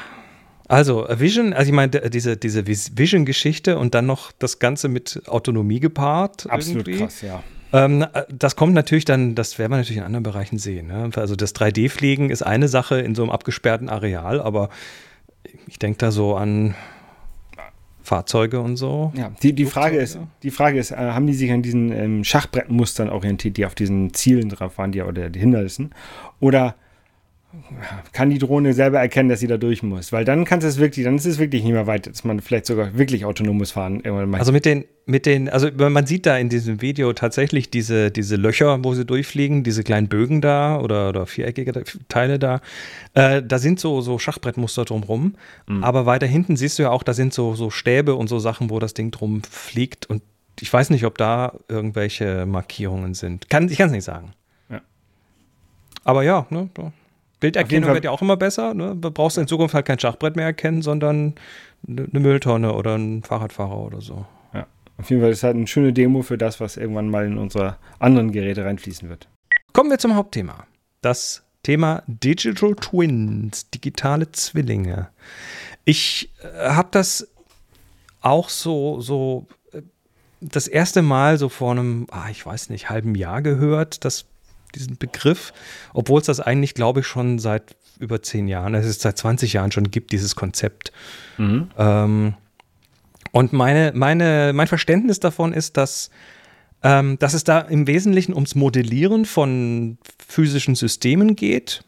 also 0.69 1.07
Vision, 1.09 1.51
also 1.51 1.67
ich 1.67 1.75
meine, 1.75 1.89
diese, 1.89 2.37
diese 2.37 2.67
Vision-Geschichte 2.67 3.77
und 3.77 3.95
dann 3.95 4.05
noch 4.05 4.31
das 4.31 4.59
Ganze 4.59 4.87
mit 4.87 5.23
Autonomie 5.27 5.79
gepaart. 5.79 6.49
Absolut 6.49 6.87
irgendwie. 6.87 7.03
krass, 7.03 7.21
ja. 7.21 7.43
Ähm, 7.73 8.05
das 8.29 8.55
kommt 8.55 8.73
natürlich 8.73 9.05
dann, 9.05 9.33
das 9.33 9.57
werden 9.57 9.71
wir 9.71 9.77
natürlich 9.77 9.97
in 9.97 10.03
anderen 10.03 10.23
Bereichen 10.23 10.59
sehen. 10.59 10.87
Ne? 10.87 11.09
Also 11.15 11.35
das 11.35 11.55
3D-Fliegen 11.55 12.29
ist 12.29 12.43
eine 12.43 12.67
Sache 12.67 12.99
in 12.99 13.15
so 13.15 13.23
einem 13.23 13.31
abgesperrten 13.31 13.89
Areal, 13.89 14.39
aber 14.39 14.69
ich 15.67 15.79
denke 15.79 15.97
da 15.97 16.11
so 16.11 16.35
an 16.35 16.75
Fahrzeuge 18.03 18.59
und 18.59 18.75
so. 18.75 19.11
Ja, 19.15 19.31
die, 19.41 19.53
die 19.53 19.65
Frage 19.65 19.97
ist, 19.97 20.19
die 20.43 20.51
Frage 20.51 20.79
ist, 20.79 20.91
äh, 20.91 20.95
haben 20.95 21.25
die 21.25 21.33
sich 21.33 21.51
an 21.51 21.63
diesen 21.63 21.91
ähm, 21.91 22.23
Schachbrettmustern 22.23 23.09
orientiert, 23.09 23.57
die 23.57 23.65
auf 23.65 23.73
diesen 23.73 24.13
Zielen 24.13 24.49
drauf 24.49 24.77
waren, 24.77 24.91
die 24.91 25.01
oder 25.01 25.31
die 25.31 25.39
Hindernissen? 25.39 25.95
Oder 26.39 26.75
kann 28.13 28.29
die 28.29 28.37
Drohne 28.37 28.73
selber 28.73 28.99
erkennen, 28.99 29.27
dass 29.27 29.39
sie 29.39 29.47
da 29.47 29.57
durch 29.57 29.81
muss. 29.81 30.11
Weil 30.11 30.23
dann 30.23 30.45
kannst 30.45 30.65
du 30.65 30.67
es 30.67 30.77
wirklich, 30.77 31.05
dann 31.05 31.15
ist 31.15 31.25
es 31.25 31.39
wirklich 31.39 31.63
nicht 31.63 31.73
mehr 31.73 31.87
weit, 31.87 32.05
dass 32.05 32.23
man 32.23 32.41
vielleicht 32.41 32.67
sogar 32.67 32.95
wirklich 32.95 33.25
autonomes 33.25 33.71
Fahren 33.71 34.01
irgendwann 34.01 34.29
mal. 34.29 34.37
Also 34.37 34.51
mit 34.51 34.65
den, 34.65 34.85
mit 35.07 35.25
den, 35.25 35.49
also 35.49 35.69
man 35.75 36.05
sieht 36.05 36.27
da 36.27 36.37
in 36.37 36.49
diesem 36.49 36.81
Video 36.81 37.11
tatsächlich 37.13 37.71
diese, 37.71 38.11
diese 38.11 38.35
Löcher, 38.35 38.83
wo 38.83 38.93
sie 38.93 39.03
durchfliegen, 39.03 39.63
diese 39.63 39.83
kleinen 39.83 40.09
Bögen 40.09 40.41
da 40.41 40.79
oder, 40.79 41.09
oder 41.09 41.25
viereckige 41.25 41.83
Teile 42.07 42.37
da. 42.37 42.61
Äh, 43.15 43.41
da 43.41 43.57
sind 43.57 43.79
so, 43.79 44.01
so 44.01 44.19
Schachbrettmuster 44.19 44.85
drumrum. 44.85 45.35
Mhm. 45.67 45.83
Aber 45.83 46.05
weiter 46.05 46.27
hinten 46.27 46.55
siehst 46.55 46.77
du 46.77 46.83
ja 46.83 46.91
auch, 46.91 47.01
da 47.01 47.13
sind 47.13 47.33
so, 47.33 47.55
so 47.55 47.71
Stäbe 47.71 48.13
und 48.13 48.27
so 48.27 48.37
Sachen, 48.37 48.69
wo 48.69 48.77
das 48.77 48.93
Ding 48.93 49.09
drum 49.09 49.41
fliegt. 49.41 50.05
Und 50.07 50.21
ich 50.59 50.71
weiß 50.71 50.91
nicht, 50.91 51.05
ob 51.05 51.17
da 51.17 51.53
irgendwelche 51.67 52.45
Markierungen 52.45 53.15
sind. 53.15 53.49
Kann, 53.49 53.69
ich 53.69 53.77
kann 53.77 53.87
es 53.87 53.93
nicht 53.93 54.03
sagen. 54.03 54.33
Ja. 54.69 54.81
Aber 56.03 56.21
ja, 56.21 56.45
ne, 56.51 56.69
Bilderkennung 57.39 57.93
wird 57.93 58.03
ja 58.05 58.11
auch 58.11 58.21
immer 58.21 58.37
besser. 58.37 58.73
Ne? 58.73 58.95
Du 58.95 59.11
brauchst 59.11 59.37
in 59.37 59.47
Zukunft 59.47 59.73
halt 59.73 59.85
kein 59.85 59.99
Schachbrett 59.99 60.35
mehr 60.35 60.45
erkennen, 60.45 60.81
sondern 60.81 61.35
eine 61.87 62.19
Mülltonne 62.19 62.73
oder 62.73 62.97
ein 62.97 63.23
Fahrradfahrer 63.23 63.77
oder 63.77 64.01
so. 64.01 64.25
Ja, 64.53 64.67
auf 64.97 65.09
jeden 65.09 65.21
Fall 65.21 65.31
ist 65.31 65.43
halt 65.43 65.55
eine 65.55 65.67
schöne 65.67 65.93
Demo 65.93 66.21
für 66.21 66.37
das, 66.37 66.59
was 66.59 66.77
irgendwann 66.77 67.09
mal 67.09 67.25
in 67.25 67.37
unsere 67.37 67.77
anderen 67.99 68.31
Geräte 68.31 68.65
reinfließen 68.65 69.07
wird. 69.09 69.27
Kommen 69.73 69.89
wir 69.89 69.99
zum 69.99 70.15
Hauptthema. 70.15 70.65
Das 71.01 71.43
Thema 71.63 72.03
Digital 72.07 72.75
Twins, 72.75 73.69
digitale 73.69 74.31
Zwillinge. 74.31 75.09
Ich 75.85 76.31
äh, 76.41 76.69
habe 76.69 76.89
das 76.91 77.29
auch 78.21 78.49
so, 78.49 79.01
so 79.01 79.47
äh, 79.71 79.81
das 80.41 80.67
erste 80.67 81.01
Mal 81.01 81.37
so 81.37 81.49
vor 81.49 81.71
einem, 81.71 82.07
ah, 82.11 82.29
ich 82.29 82.45
weiß 82.45 82.69
nicht, 82.69 82.89
halben 82.89 83.15
Jahr 83.15 83.41
gehört, 83.41 84.05
dass 84.05 84.25
diesen 84.75 84.97
Begriff, 84.97 85.53
obwohl 85.93 86.19
es 86.19 86.27
das 86.27 86.39
eigentlich, 86.39 86.73
glaube 86.73 87.01
ich, 87.01 87.07
schon 87.07 87.39
seit 87.39 87.75
über 87.99 88.21
zehn 88.21 88.47
Jahren, 88.47 88.75
es 88.75 88.85
ist 88.85 89.01
seit 89.01 89.17
20 89.17 89.53
Jahren 89.53 89.71
schon 89.71 89.91
gibt, 89.91 90.11
dieses 90.11 90.35
Konzept. 90.35 90.91
Mhm. 91.37 91.69
Ähm, 91.77 92.33
und 93.31 93.53
meine, 93.53 93.91
meine, 93.93 94.51
mein 94.53 94.67
Verständnis 94.67 95.19
davon 95.19 95.53
ist, 95.53 95.77
dass, 95.77 96.09
ähm, 96.81 97.19
dass 97.19 97.33
es 97.33 97.43
da 97.43 97.59
im 97.59 97.87
Wesentlichen 97.87 98.33
ums 98.33 98.55
Modellieren 98.55 99.25
von 99.25 99.97
physischen 100.27 100.75
Systemen 100.75 101.35
geht. 101.35 101.83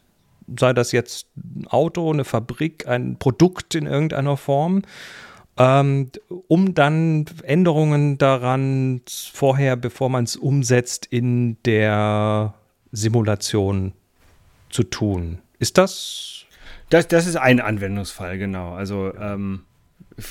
Sei 0.58 0.72
das 0.72 0.92
jetzt 0.92 1.28
ein 1.36 1.66
Auto, 1.68 2.12
eine 2.12 2.24
Fabrik, 2.24 2.86
ein 2.86 3.18
Produkt 3.18 3.74
in 3.74 3.86
irgendeiner 3.86 4.36
Form 4.36 4.82
ähm, 5.58 6.10
um 6.48 6.74
dann 6.74 7.26
Änderungen 7.42 8.18
daran 8.18 9.02
vorher, 9.32 9.76
bevor 9.76 10.08
man 10.08 10.24
es 10.24 10.36
umsetzt, 10.36 11.06
in 11.06 11.56
der 11.64 12.54
Simulation 12.92 13.92
zu 14.70 14.84
tun. 14.84 15.38
Ist 15.58 15.78
das? 15.78 16.44
Das, 16.90 17.08
das 17.08 17.26
ist 17.26 17.36
ein 17.36 17.60
Anwendungsfall, 17.60 18.38
genau. 18.38 18.74
Also 18.74 19.14
ähm, 19.14 19.62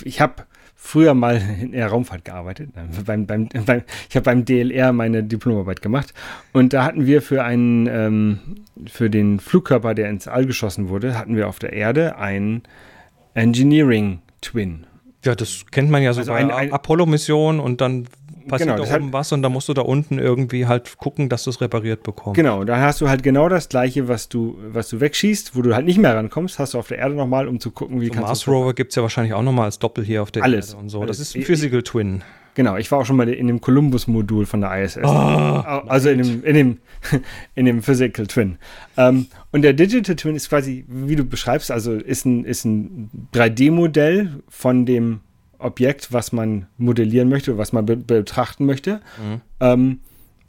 ich 0.04 0.22
habe 0.22 0.46
früher 0.76 1.14
mal 1.14 1.42
in 1.62 1.72
der 1.72 1.88
Raumfahrt 1.88 2.26
gearbeitet. 2.26 2.72
Beim, 3.06 3.26
beim, 3.26 3.48
beim, 3.48 3.84
ich 4.10 4.16
habe 4.16 4.24
beim 4.24 4.46
DLR 4.46 4.94
meine 4.94 5.24
Diplomarbeit 5.24 5.82
gemacht 5.82 6.14
und 6.54 6.74
da 6.74 6.84
hatten 6.84 7.06
wir 7.06 7.22
für 7.22 7.44
einen 7.44 7.88
ähm, 7.88 8.40
für 8.88 9.10
den 9.10 9.40
Flugkörper, 9.40 9.94
der 9.94 10.10
ins 10.10 10.28
All 10.28 10.46
geschossen 10.46 10.90
wurde, 10.90 11.18
hatten 11.18 11.36
wir 11.36 11.48
auf 11.48 11.60
der 11.60 11.74
Erde 11.74 12.18
einen 12.18 12.64
Engineering 13.34 14.22
Twin. 14.42 14.88
Ja, 15.24 15.36
das 15.36 15.66
kennt 15.70 15.92
man 15.92 16.02
ja 16.02 16.14
so 16.14 16.22
also 16.22 16.34
bei 16.34 16.72
Apollo-Missionen 16.72 17.60
und 17.60 17.80
dann 17.80 18.08
passiert 18.48 18.76
genau, 18.76 18.86
da 18.86 18.96
oben 18.96 19.14
was 19.14 19.32
und 19.32 19.42
dann 19.42 19.52
musst 19.52 19.70
du 19.70 19.74
da 19.74 19.82
unten 19.82 20.20
irgendwie 20.20 20.68
halt 20.68 20.98
gucken, 20.98 21.30
dass 21.30 21.44
du 21.44 21.50
es 21.50 21.62
repariert 21.62 22.04
bekommst. 22.04 22.36
Genau, 22.36 22.64
dann 22.64 22.82
hast 22.82 23.02
du 23.02 23.10
halt 23.10 23.24
genau 23.24 23.50
das 23.50 23.70
gleiche, 23.70 24.08
was 24.08 24.30
du, 24.30 24.58
was 24.72 24.90
du 24.90 25.00
wegschießt, 25.00 25.56
wo 25.56 25.62
du 25.62 25.76
halt 25.76 25.86
nicht 25.86 26.00
mehr 26.00 26.16
rankommst, 26.16 26.60
hast 26.60 26.74
du 26.74 26.80
auf 26.80 26.88
der 26.88 27.00
Erde 27.00 27.16
nochmal, 27.16 27.48
um 27.48 27.60
zu 27.60 27.72
gucken, 27.72 28.02
wie 28.02 28.08
so 28.08 28.14
kannst 28.14 28.28
Mars 28.28 28.48
Rover 28.48 28.74
gibt 28.74 28.92
es 28.92 28.96
ja 28.96 29.02
wahrscheinlich 29.02 29.34
auch 29.34 29.44
nochmal 29.44 29.66
als 29.66 29.80
Doppel 29.80 30.04
hier 30.04 30.22
auf 30.22 30.32
der 30.32 30.44
alles, 30.44 30.70
Erde 30.70 30.82
und 30.82 30.90
so. 30.90 31.02
Alles. 31.02 31.18
Das 31.18 31.28
ist 31.28 31.36
ein 31.36 31.44
Physical 31.44 31.84
Twin. 31.84 32.24
Genau, 32.54 32.76
ich 32.76 32.92
war 32.92 33.00
auch 33.00 33.06
schon 33.06 33.16
mal 33.16 33.30
in 33.30 33.48
dem 33.48 33.62
Columbus-Modul 33.62 34.46
von 34.46 34.62
der 34.62 34.84
ISS. 34.84 34.98
Oh, 35.04 35.08
also 35.08 36.10
in 36.10 36.18
dem, 36.18 36.44
in, 36.44 36.54
dem, 36.54 36.78
in 37.56 37.66
dem 37.66 37.82
Physical 37.82 38.28
Twin. 38.28 38.58
Ähm, 38.98 39.28
und 39.52 39.62
der 39.62 39.74
Digital 39.74 40.16
Twin 40.16 40.36
ist 40.36 40.50
quasi, 40.50 40.86
wie 40.88 41.16
du 41.16 41.24
beschreibst, 41.24 41.72
also 41.72 41.94
ist 41.94 42.26
ein, 42.26 42.44
ist 42.44 42.66
ein 42.66 43.10
3D-Modell 43.34 44.42
von 44.50 44.86
dem 44.86 45.22
Objekt, 45.62 46.12
was 46.12 46.32
man 46.32 46.68
modellieren 46.78 47.30
möchte, 47.30 47.58
was 47.58 47.74
man 47.74 47.86
be 47.86 47.98
betrachten 47.98 48.66
möchte. 48.66 49.02
Mhm. 49.22 49.42
Ähm, 49.60 50.00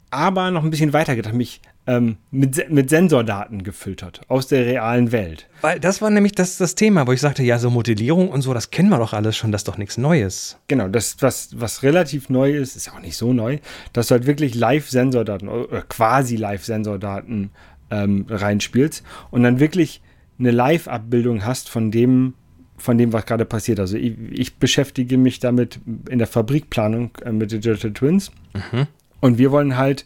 aber 0.09 0.51
noch 0.51 0.63
ein 0.63 0.69
bisschen 0.69 0.93
weiter 0.93 1.15
gedacht, 1.15 1.33
mich 1.33 1.61
ähm, 1.87 2.17
mit, 2.31 2.69
mit 2.69 2.89
Sensordaten 2.89 3.63
gefiltert 3.63 4.21
aus 4.27 4.47
der 4.47 4.65
realen 4.65 5.11
Welt. 5.11 5.47
Weil 5.61 5.79
das 5.79 6.01
war 6.01 6.09
nämlich 6.09 6.33
das, 6.33 6.57
das 6.57 6.75
Thema, 6.75 7.07
wo 7.07 7.11
ich 7.11 7.21
sagte, 7.21 7.43
ja, 7.43 7.59
so 7.59 7.69
Modellierung 7.69 8.29
und 8.29 8.41
so, 8.41 8.53
das 8.53 8.71
kennen 8.71 8.89
wir 8.89 8.99
doch 8.99 9.13
alles 9.13 9.35
schon, 9.35 9.51
das 9.51 9.61
ist 9.61 9.67
doch 9.67 9.77
nichts 9.77 9.97
Neues. 9.97 10.57
Genau, 10.67 10.87
das, 10.87 11.17
was, 11.19 11.49
was 11.59 11.83
relativ 11.83 12.29
neu 12.29 12.51
ist, 12.51 12.75
ist 12.75 12.91
auch 12.91 12.99
nicht 12.99 13.17
so 13.17 13.33
neu, 13.33 13.57
dass 13.91 14.07
du 14.07 14.13
halt 14.13 14.25
wirklich 14.25 14.55
Live-Sensordaten 14.55 15.49
oder 15.49 15.81
quasi 15.81 16.35
Live-Sensordaten 16.35 17.49
ähm, 17.91 18.25
reinspielst 18.29 19.03
und 19.31 19.43
dann 19.43 19.59
wirklich 19.59 20.01
eine 20.39 20.51
Live-Abbildung 20.51 21.45
hast 21.45 21.69
von 21.69 21.91
dem, 21.91 22.33
von 22.77 22.97
dem, 22.97 23.13
was 23.13 23.25
gerade 23.25 23.45
passiert. 23.45 23.79
Also 23.79 23.97
ich, 23.97 24.15
ich, 24.31 24.55
beschäftige 24.57 25.17
mich 25.17 25.39
damit 25.39 25.79
in 26.09 26.17
der 26.17 26.27
Fabrikplanung 26.27 27.11
äh, 27.23 27.31
mit 27.31 27.51
Digital 27.51 27.91
Twins 27.91 28.31
mhm. 28.53 28.87
und 29.21 29.37
wir 29.37 29.51
wollen 29.51 29.77
halt 29.77 30.05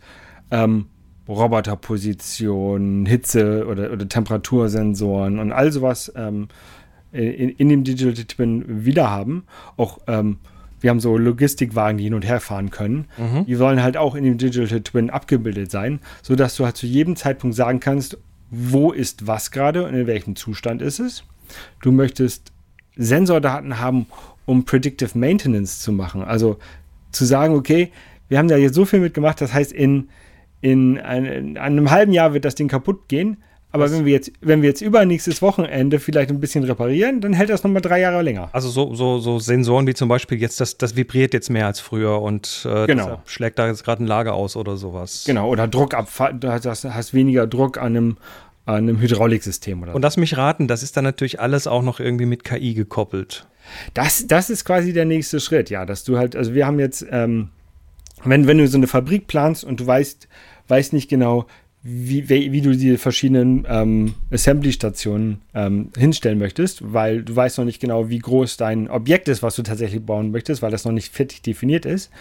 ähm, 0.51 0.87
Roboterposition, 1.27 3.05
Hitze 3.05 3.65
oder, 3.67 3.91
oder 3.91 4.07
Temperatursensoren 4.07 5.39
und 5.39 5.51
all 5.51 5.71
sowas 5.71 6.11
ähm, 6.15 6.47
in, 7.11 7.49
in, 7.49 7.69
dem 7.69 7.83
Digital 7.83 8.25
Twin 8.25 8.85
wiederhaben. 8.85 9.43
Auch 9.75 9.99
ähm, 10.07 10.37
wir 10.79 10.89
haben 10.89 10.99
so 10.99 11.17
Logistikwagen, 11.17 11.97
die 11.97 12.05
hin 12.05 12.13
und 12.13 12.25
her 12.25 12.39
fahren 12.39 12.69
können. 12.69 13.07
Mhm. 13.17 13.45
Die 13.45 13.55
sollen 13.55 13.81
halt 13.81 13.97
auch 13.97 14.15
in 14.15 14.23
dem 14.23 14.37
Digital 14.37 14.81
Twin 14.81 15.09
abgebildet 15.09 15.71
sein, 15.71 15.99
sodass 16.21 16.55
du 16.55 16.65
halt 16.65 16.77
zu 16.77 16.85
jedem 16.85 17.15
Zeitpunkt 17.15 17.55
sagen 17.55 17.79
kannst, 17.79 18.17
wo 18.49 18.91
ist 18.91 19.27
was 19.27 19.51
gerade 19.51 19.85
und 19.85 19.93
in 19.93 20.07
welchem 20.07 20.35
Zustand 20.35 20.81
ist 20.81 20.99
es. 20.99 21.23
Du 21.81 21.91
möchtest 21.91 22.51
Sensordaten 22.97 23.79
haben, 23.79 24.07
um 24.45 24.65
Predictive 24.65 25.17
Maintenance 25.17 25.79
zu 25.79 25.91
machen. 25.91 26.23
Also 26.23 26.57
zu 27.11 27.25
sagen, 27.25 27.55
okay, 27.55 27.91
wir 28.29 28.37
haben 28.37 28.47
da 28.47 28.57
jetzt 28.57 28.75
so 28.75 28.85
viel 28.85 28.99
mitgemacht, 28.99 29.39
das 29.41 29.53
heißt, 29.53 29.71
in 29.71 30.09
in, 30.61 30.99
ein, 30.99 31.25
in 31.25 31.57
einem 31.57 31.91
halben 31.91 32.11
Jahr 32.11 32.33
wird 32.33 32.45
das 32.45 32.55
Ding 32.55 32.67
kaputt 32.67 33.07
gehen. 33.07 33.37
Aber 33.73 33.91
wenn 33.91 34.05
wir 34.05 34.13
jetzt, 34.13 34.31
wenn 34.39 34.61
wir 34.61 34.69
jetzt 34.69 34.81
übernächstes 34.81 35.41
Wochenende 35.41 35.99
vielleicht 35.99 36.31
ein 36.31 36.39
bisschen 36.39 36.63
reparieren, 36.63 37.19
dann 37.19 37.33
hält 37.33 37.49
das 37.49 37.63
nochmal 37.63 37.81
drei 37.81 37.99
Jahre 37.99 38.21
länger. 38.21 38.49
Also 38.53 38.69
so, 38.69 38.95
so, 38.95 39.19
so 39.19 39.39
Sensoren 39.39 39.85
wie 39.85 39.93
zum 39.93 40.07
Beispiel 40.07 40.39
jetzt, 40.39 40.61
das, 40.61 40.77
das 40.77 40.95
vibriert 40.95 41.33
jetzt 41.33 41.49
mehr 41.49 41.67
als 41.67 41.81
früher 41.81 42.21
und 42.21 42.65
äh, 42.67 42.87
genau. 42.87 43.21
schlägt 43.25 43.59
da 43.59 43.67
jetzt 43.67 43.83
gerade 43.83 44.03
ein 44.03 44.07
Lager 44.07 44.33
aus 44.33 44.55
oder 44.55 44.77
sowas. 44.77 45.25
Genau, 45.27 45.49
oder 45.49 45.67
Druckabfall, 45.67 46.35
du 46.35 46.49
hast, 46.49 46.65
hast 46.65 47.13
weniger 47.13 47.45
Druck 47.45 47.77
an 47.77 47.97
einem, 47.97 48.17
an 48.67 48.75
einem 48.75 48.99
Hydrauliksystem 48.99 49.81
oder 49.81 49.95
Und 49.95 50.01
lass 50.01 50.17
mich 50.17 50.35
raten, 50.37 50.67
das 50.67 50.83
ist 50.83 50.97
dann 50.97 51.05
natürlich 51.05 51.39
alles 51.39 51.67
auch 51.67 51.81
noch 51.81 51.99
irgendwie 51.99 52.25
mit 52.25 52.43
KI 52.43 52.73
gekoppelt. 52.73 53.47
Das, 53.93 54.27
das 54.27 54.49
ist 54.49 54.65
quasi 54.65 54.93
der 54.93 55.05
nächste 55.05 55.39
Schritt, 55.39 55.69
ja, 55.69 55.85
dass 55.85 56.03
du 56.03 56.17
halt, 56.17 56.35
also 56.35 56.53
wir 56.53 56.65
haben 56.65 56.79
jetzt, 56.79 57.05
ähm, 57.09 57.49
wenn, 58.23 58.45
wenn 58.45 58.57
du 58.57 58.67
so 58.67 58.77
eine 58.77 58.87
Fabrik 58.87 59.27
planst 59.27 59.63
und 59.63 59.79
du 59.79 59.87
weißt, 59.87 60.27
weißt 60.67 60.93
nicht 60.93 61.09
genau, 61.09 61.47
wie, 61.81 62.27
wie, 62.27 62.51
wie 62.51 62.61
du 62.61 62.75
die 62.75 62.97
verschiedenen 62.97 63.65
ähm, 63.69 64.15
Assembly-Stationen 64.31 65.41
ähm, 65.53 65.91
hinstellen 65.97 66.37
möchtest, 66.37 66.93
weil 66.93 67.23
du 67.23 67.33
weißt 67.33 67.59
noch 67.59 67.65
nicht 67.65 67.79
genau, 67.79 68.09
wie 68.09 68.19
groß 68.19 68.57
dein 68.57 68.89
Objekt 68.89 69.29
ist, 69.29 69.43
was 69.43 69.55
du 69.55 69.63
tatsächlich 69.63 70.05
bauen 70.05 70.31
möchtest, 70.31 70.61
weil 70.61 70.71
das 70.71 70.83
noch 70.83 70.91
nicht 70.91 71.13
fertig 71.13 71.41
definiert 71.41 71.85
ist, 71.85 72.11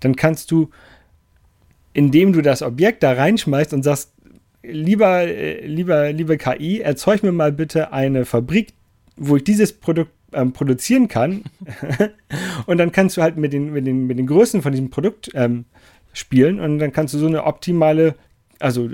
dann 0.00 0.16
kannst 0.16 0.50
du, 0.50 0.70
indem 1.92 2.32
du 2.32 2.40
das 2.40 2.62
Objekt 2.62 3.02
da 3.02 3.12
reinschmeißt 3.12 3.74
und 3.74 3.82
sagst, 3.82 4.12
lieber, 4.62 5.22
äh, 5.22 5.66
lieber, 5.66 6.12
liebe 6.12 6.38
KI, 6.38 6.80
erzeug 6.80 7.22
mir 7.22 7.32
mal 7.32 7.52
bitte 7.52 7.92
eine 7.92 8.24
Fabrik, 8.24 8.74
wo 9.16 9.36
ich 9.36 9.44
dieses 9.44 9.72
Produkt 9.72 10.12
ähm, 10.32 10.52
produzieren 10.52 11.08
kann. 11.08 11.44
und 12.66 12.78
dann 12.78 12.92
kannst 12.92 13.16
du 13.16 13.22
halt 13.22 13.36
mit 13.36 13.52
den, 13.52 13.72
mit 13.72 13.86
den, 13.86 14.06
mit 14.06 14.18
den 14.18 14.26
Größen 14.26 14.62
von 14.62 14.72
diesem 14.72 14.90
Produkt 14.90 15.30
ähm, 15.34 15.64
spielen 16.12 16.60
und 16.60 16.78
dann 16.78 16.92
kannst 16.92 17.14
du 17.14 17.18
so 17.18 17.26
eine 17.26 17.44
optimale, 17.44 18.14
also 18.58 18.88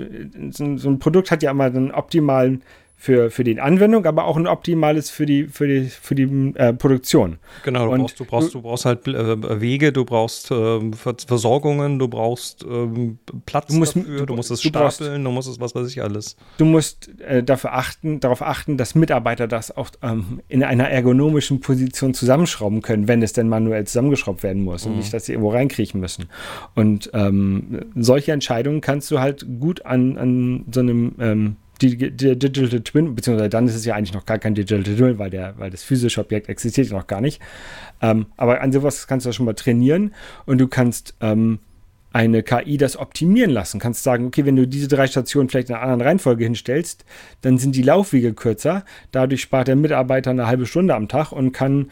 so, 0.51 0.77
so 0.77 0.89
ein 0.89 0.99
Produkt 0.99 1.31
hat 1.31 1.43
ja 1.43 1.51
immer 1.51 1.65
einen 1.65 1.91
optimalen 1.91 2.63
für, 3.01 3.31
für 3.31 3.45
die 3.45 3.57
Anwendung, 3.61 4.05
aber 4.05 4.25
auch 4.25 4.35
ein 4.35 4.45
optimales 4.45 5.09
für 5.09 5.25
die, 5.25 5.47
für 5.47 5.67
die, 5.69 5.85
für 5.85 6.15
die 6.15 6.53
äh, 6.55 6.73
Produktion. 6.73 7.37
Genau, 7.63 7.89
du, 7.89 7.97
brauchst, 7.97 8.19
du, 8.19 8.25
brauchst, 8.25 8.53
du 8.53 8.61
brauchst 8.61 8.83
halt 8.83 9.07
äh, 9.07 9.61
Wege, 9.61 9.93
du 9.93 10.03
brauchst 10.03 10.51
äh, 10.51 10.79
Versorgungen, 11.25 11.97
du 11.97 12.09
brauchst 12.09 12.65
ähm, 12.69 13.17
Platz 13.45 13.67
du 13.67 13.77
musst, 13.77 13.95
dafür, 13.95 14.25
du, 14.25 14.35
musst 14.35 14.51
es 14.51 14.61
stapeln, 14.61 14.83
brauchst, 14.83 14.99
du 14.99 15.31
musst 15.31 15.47
es 15.47 15.61
was 15.61 15.75
weiß 15.75 15.87
ich 15.87 16.03
alles. 16.03 16.35
Du 16.57 16.65
musst 16.65 17.09
äh, 17.21 17.41
dafür 17.41 17.73
achten, 17.73 18.19
darauf 18.19 18.41
achten, 18.41 18.75
dass 18.75 18.95
Mitarbeiter 18.95 19.47
das 19.47 19.75
auch 19.75 19.91
ähm, 20.01 20.41
in 20.49 20.61
einer 20.61 20.89
ergonomischen 20.89 21.61
Position 21.61 22.13
zusammenschrauben 22.13 22.81
können, 22.81 23.07
wenn 23.07 23.23
es 23.23 23.31
denn 23.31 23.47
manuell 23.47 23.87
zusammengeschraubt 23.87 24.43
werden 24.43 24.61
muss 24.61 24.83
mhm. 24.83 24.91
und 24.91 24.97
nicht, 24.97 25.13
dass 25.13 25.25
sie 25.25 25.31
irgendwo 25.31 25.51
reinkriechen 25.51 26.01
müssen. 26.01 26.25
Und 26.75 27.09
ähm, 27.13 27.79
solche 27.95 28.33
Entscheidungen 28.33 28.81
kannst 28.81 29.09
du 29.09 29.19
halt 29.19 29.45
gut 29.61 29.85
an, 29.85 30.17
an 30.17 30.65
so 30.69 30.81
einem 30.81 31.15
ähm, 31.21 31.55
die, 31.81 31.97
die 32.15 32.37
Digital 32.37 32.81
Twin, 32.81 33.15
beziehungsweise 33.15 33.49
dann 33.49 33.67
ist 33.67 33.75
es 33.75 33.85
ja 33.85 33.95
eigentlich 33.95 34.13
noch 34.13 34.25
gar 34.25 34.39
kein 34.39 34.55
Digital 34.55 34.83
Twin, 34.83 35.19
weil, 35.19 35.29
der, 35.29 35.53
weil 35.57 35.69
das 35.69 35.83
physische 35.83 36.21
Objekt 36.21 36.49
existiert 36.49 36.87
ja 36.87 36.97
noch 36.97 37.07
gar 37.07 37.21
nicht. 37.21 37.41
Ähm, 38.01 38.27
aber 38.37 38.61
an 38.61 38.71
sowas 38.71 39.07
kannst 39.07 39.25
du 39.25 39.31
schon 39.31 39.45
mal 39.45 39.53
trainieren 39.53 40.13
und 40.45 40.59
du 40.59 40.67
kannst 40.67 41.15
ähm, 41.21 41.59
eine 42.11 42.43
KI 42.43 42.77
das 42.77 42.97
optimieren 42.97 43.51
lassen. 43.51 43.79
Kannst 43.79 44.03
sagen, 44.03 44.27
okay, 44.27 44.45
wenn 44.45 44.55
du 44.55 44.67
diese 44.67 44.87
drei 44.87 45.07
Stationen 45.07 45.49
vielleicht 45.49 45.69
in 45.69 45.75
einer 45.75 45.83
anderen 45.83 46.01
Reihenfolge 46.01 46.43
hinstellst, 46.43 47.05
dann 47.41 47.57
sind 47.57 47.75
die 47.75 47.83
Laufwege 47.83 48.33
kürzer. 48.33 48.83
Dadurch 49.11 49.41
spart 49.41 49.67
der 49.67 49.75
Mitarbeiter 49.75 50.31
eine 50.31 50.47
halbe 50.47 50.65
Stunde 50.65 50.95
am 50.95 51.07
Tag 51.07 51.31
und 51.31 51.51
kann 51.51 51.91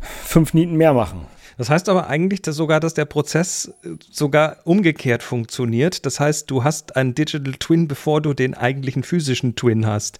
fünf 0.00 0.54
Nieten 0.54 0.76
mehr 0.76 0.94
machen. 0.94 1.26
Das 1.56 1.70
heißt 1.70 1.88
aber 1.88 2.08
eigentlich 2.08 2.42
dass 2.42 2.56
sogar, 2.56 2.80
dass 2.80 2.94
der 2.94 3.04
Prozess 3.04 3.72
äh, 3.84 3.90
sogar 4.10 4.58
umgekehrt 4.64 5.22
funktioniert. 5.22 6.06
Das 6.06 6.20
heißt, 6.20 6.50
du 6.50 6.64
hast 6.64 6.96
einen 6.96 7.14
Digital 7.14 7.54
Twin, 7.54 7.88
bevor 7.88 8.20
du 8.20 8.34
den 8.34 8.54
eigentlichen 8.54 9.02
physischen 9.02 9.54
Twin 9.54 9.86
hast. 9.86 10.18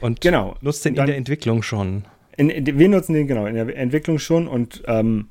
Und 0.00 0.20
genau. 0.20 0.56
nutzt 0.60 0.84
den 0.84 0.94
in 0.94 1.06
der 1.06 1.16
Entwicklung 1.16 1.62
schon. 1.62 2.04
In, 2.36 2.50
in, 2.50 2.66
wir 2.78 2.88
nutzen 2.88 3.14
den 3.14 3.26
genau 3.26 3.46
in 3.46 3.54
der 3.54 3.76
Entwicklung 3.76 4.18
schon 4.18 4.48
und 4.48 4.82
ähm, 4.86 5.28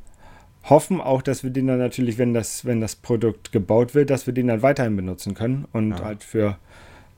hoffen 0.63 1.02
auch, 1.02 1.22
dass 1.22 1.43
wir 1.43 1.50
den 1.50 1.67
dann 1.67 1.80
natürlich, 1.80 2.17
wenn 2.17 2.34
das, 2.34 2.65
wenn 2.65 2.82
das 2.82 2.95
Produkt 2.95 3.52
gebaut 3.52 3.95
wird, 3.95 4.10
dass 4.10 4.28
wir 4.28 4.34
den 4.34 4.48
dann 4.48 4.62
weiterhin 4.62 4.95
benutzen 4.95 5.34
können 5.34 5.65
und 5.72 5.91
ja. 5.91 6.04
halt 6.04 6.24
für, 6.24 6.58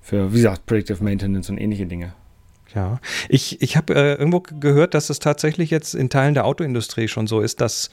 für, 0.02 0.32
wie 0.32 0.38
gesagt, 0.38 0.66
Predictive 0.66 1.04
Maintenance 1.04 1.50
und 1.50 1.58
ähnliche 1.58 1.86
Dinge. 1.86 2.14
Ja, 2.74 3.00
ich, 3.28 3.62
ich 3.62 3.76
habe 3.76 3.94
äh, 3.96 4.14
irgendwo 4.16 4.40
gehört, 4.40 4.94
dass 4.94 5.10
es 5.10 5.20
tatsächlich 5.20 5.70
jetzt 5.70 5.94
in 5.94 6.10
Teilen 6.10 6.34
der 6.34 6.46
Autoindustrie 6.46 7.08
schon 7.08 7.28
so 7.28 7.42
ist, 7.42 7.60
dass 7.62 7.90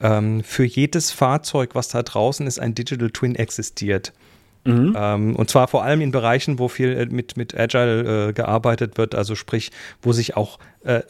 ähm, 0.00 0.42
für 0.42 0.64
jedes 0.64 1.10
Fahrzeug, 1.10 1.74
was 1.74 1.88
da 1.88 2.02
draußen 2.02 2.46
ist, 2.46 2.58
ein 2.58 2.74
Digital 2.74 3.10
Twin 3.10 3.34
existiert. 3.34 4.12
Mhm. 4.64 4.94
Ähm, 4.96 5.36
und 5.36 5.50
zwar 5.50 5.68
vor 5.68 5.82
allem 5.84 6.00
in 6.00 6.12
Bereichen, 6.12 6.58
wo 6.58 6.68
viel 6.68 6.92
äh, 6.92 7.06
mit, 7.06 7.36
mit 7.36 7.58
Agile 7.58 8.28
äh, 8.28 8.32
gearbeitet 8.32 8.96
wird, 8.96 9.14
also 9.14 9.34
sprich, 9.34 9.70
wo 10.02 10.12
sich 10.12 10.36
auch 10.36 10.58
äh, 10.84 11.02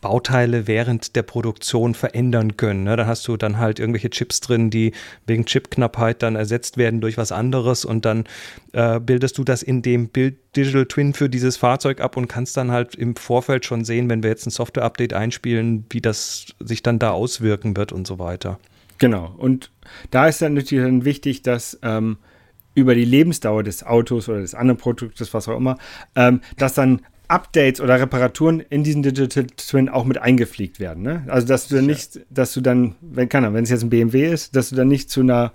Bauteile 0.00 0.66
während 0.66 1.16
der 1.16 1.22
Produktion 1.22 1.94
verändern 1.94 2.56
können. 2.56 2.84
Ne? 2.84 2.96
Da 2.96 3.06
hast 3.06 3.26
du 3.28 3.36
dann 3.36 3.58
halt 3.58 3.78
irgendwelche 3.78 4.10
Chips 4.10 4.40
drin, 4.40 4.70
die 4.70 4.92
wegen 5.26 5.46
Chipknappheit 5.46 6.22
dann 6.22 6.36
ersetzt 6.36 6.76
werden 6.76 7.00
durch 7.00 7.16
was 7.16 7.32
anderes 7.32 7.84
und 7.84 8.04
dann 8.04 8.24
äh, 8.72 9.00
bildest 9.00 9.38
du 9.38 9.44
das 9.44 9.62
in 9.62 9.82
dem 9.82 10.08
Bild 10.08 10.36
Digital 10.56 10.86
Twin 10.86 11.12
für 11.12 11.28
dieses 11.28 11.56
Fahrzeug 11.56 12.00
ab 12.00 12.16
und 12.16 12.28
kannst 12.28 12.56
dann 12.56 12.70
halt 12.70 12.94
im 12.94 13.16
Vorfeld 13.16 13.64
schon 13.64 13.84
sehen, 13.84 14.08
wenn 14.08 14.22
wir 14.22 14.30
jetzt 14.30 14.46
ein 14.46 14.50
Software-Update 14.50 15.12
einspielen, 15.12 15.84
wie 15.90 16.00
das 16.00 16.46
sich 16.60 16.82
dann 16.82 16.98
da 16.98 17.10
auswirken 17.10 17.76
wird 17.76 17.92
und 17.92 18.06
so 18.06 18.18
weiter. 18.18 18.58
Genau. 18.98 19.34
Und 19.36 19.70
da 20.10 20.26
ist 20.26 20.40
dann 20.40 20.54
natürlich 20.54 20.84
dann 20.84 21.04
wichtig, 21.04 21.42
dass 21.42 21.78
ähm, 21.82 22.16
über 22.74 22.94
die 22.94 23.04
Lebensdauer 23.04 23.62
des 23.62 23.84
Autos 23.84 24.28
oder 24.28 24.40
des 24.40 24.54
anderen 24.54 24.78
Produktes, 24.78 25.32
was 25.34 25.48
auch 25.48 25.56
immer, 25.56 25.78
ähm, 26.14 26.40
dass 26.56 26.74
dann 26.74 27.00
Updates 27.28 27.80
oder 27.80 28.00
Reparaturen 28.00 28.60
in 28.60 28.84
diesen 28.84 29.02
Digital 29.02 29.46
Twin 29.56 29.88
auch 29.88 30.04
mit 30.04 30.18
eingepflegt 30.18 30.80
werden. 30.80 31.02
Ne? 31.02 31.24
Also 31.28 31.46
dass 31.46 31.68
du 31.68 31.76
dann 31.76 31.86
nicht, 31.86 32.20
dass 32.30 32.52
du 32.52 32.60
dann, 32.60 32.94
wenn 33.00 33.28
kann 33.28 33.52
wenn 33.54 33.64
es 33.64 33.70
jetzt 33.70 33.82
ein 33.82 33.90
BMW 33.90 34.30
ist, 34.30 34.54
dass 34.54 34.70
du 34.70 34.76
dann 34.76 34.88
nicht 34.88 35.10
zu 35.10 35.20
einer 35.20 35.52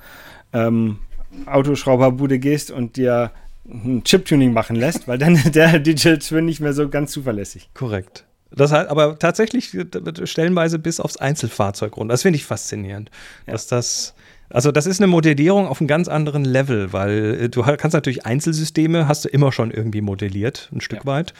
ähm, 0.53 0.99
Autoschrauberbude 1.45 2.39
gehst 2.39 2.71
und 2.71 2.97
dir 2.97 3.31
ein 3.65 4.03
Chip-Tuning 4.03 4.53
machen 4.53 4.75
lässt, 4.75 5.07
weil 5.07 5.17
dann 5.17 5.39
der 5.51 5.79
Digital 5.79 6.19
Twin 6.19 6.45
nicht 6.45 6.59
mehr 6.59 6.73
so 6.73 6.89
ganz 6.89 7.11
zuverlässig. 7.11 7.69
Korrekt. 7.73 8.25
Das 8.53 8.71
heißt, 8.71 8.89
aber 8.89 9.17
tatsächlich 9.17 9.77
stellenweise 10.25 10.77
bis 10.77 10.99
aufs 10.99 11.17
Einzelfahrzeug 11.17 11.95
runter. 11.95 12.13
Das 12.13 12.23
finde 12.23 12.35
ich 12.35 12.45
faszinierend, 12.45 13.09
ja. 13.47 13.53
dass 13.53 13.67
das 13.67 14.13
also 14.53 14.71
das 14.71 14.85
ist 14.85 14.99
eine 14.99 15.07
Modellierung 15.07 15.67
auf 15.67 15.79
einem 15.79 15.87
ganz 15.87 16.07
anderen 16.07 16.45
Level, 16.45 16.93
weil 16.93 17.41
äh, 17.41 17.49
du 17.49 17.61
kannst 17.61 17.93
natürlich 17.93 18.25
Einzelsysteme, 18.25 19.07
hast 19.07 19.25
du 19.25 19.29
immer 19.29 19.51
schon 19.51 19.71
irgendwie 19.71 20.01
modelliert, 20.01 20.69
ein 20.73 20.81
Stück 20.81 20.99
ja. 20.99 21.05
weit. 21.05 21.33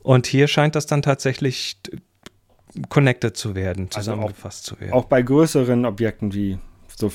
Und 0.00 0.26
hier 0.26 0.48
scheint 0.48 0.74
das 0.74 0.86
dann 0.86 1.02
tatsächlich 1.02 1.78
connected 2.88 3.36
zu 3.36 3.54
werden, 3.54 3.90
zusammengefasst 3.90 4.64
also 4.64 4.74
auch, 4.74 4.78
zu 4.78 4.80
werden. 4.80 4.92
Auch 4.94 5.04
bei 5.04 5.22
größeren 5.22 5.84
Objekten 5.84 6.34
wie 6.34 6.58
so 6.94 7.10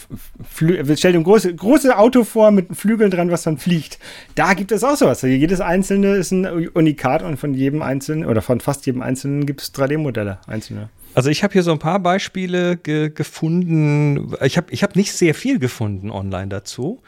Flü 0.49 0.83
stell 0.95 1.13
dir 1.13 1.19
ein 1.19 1.23
großes 1.23 1.55
große 1.55 1.97
Auto 1.97 2.23
vor 2.23 2.51
mit 2.51 2.75
Flügeln 2.75 3.11
dran, 3.11 3.31
was 3.31 3.43
dann 3.43 3.57
fliegt. 3.57 3.99
Da 4.35 4.53
gibt 4.53 4.71
es 4.71 4.83
auch 4.83 4.95
sowas. 4.95 5.23
Also 5.23 5.27
jedes 5.27 5.61
einzelne 5.61 6.15
ist 6.15 6.31
ein 6.31 6.45
Unikat 6.69 7.23
und 7.23 7.37
von 7.37 7.53
jedem 7.53 7.81
einzelnen 7.81 8.25
oder 8.25 8.41
von 8.41 8.59
fast 8.59 8.85
jedem 8.85 9.01
einzelnen 9.01 9.45
gibt 9.45 9.61
es 9.61 9.73
3D-Modelle 9.73 10.39
einzelne. 10.47 10.89
Also 11.17 11.31
ich 11.31 11.43
habe 11.43 11.51
hier 11.51 11.63
so 11.63 11.71
ein 11.71 11.79
paar 11.79 11.97
Beispiele 11.97 12.77
ge 12.77 13.09
gefunden. 13.09 14.35
Ich 14.43 14.55
habe 14.55 14.67
ich 14.69 14.83
hab 14.83 14.95
nicht 14.95 15.11
sehr 15.11 15.33
viel 15.33 15.57
gefunden 15.57 16.11
online 16.11 16.49
dazu. 16.49 17.01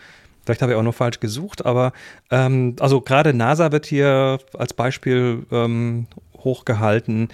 Vielleicht 0.44 0.64
habe 0.64 0.72
ich 0.72 0.78
auch 0.80 0.84
noch 0.84 0.96
falsch 0.96 1.20
gesucht, 1.20 1.64
aber 1.64 1.94
ähm, 2.32 2.76
also 2.80 3.02
gerade 3.02 3.36
NASA 3.36 3.72
wird 3.72 3.86
hier 3.86 4.40
als 4.58 4.74
Beispiel 4.74 5.46
ähm, 5.52 6.08
hochgehalten. 6.40 7.28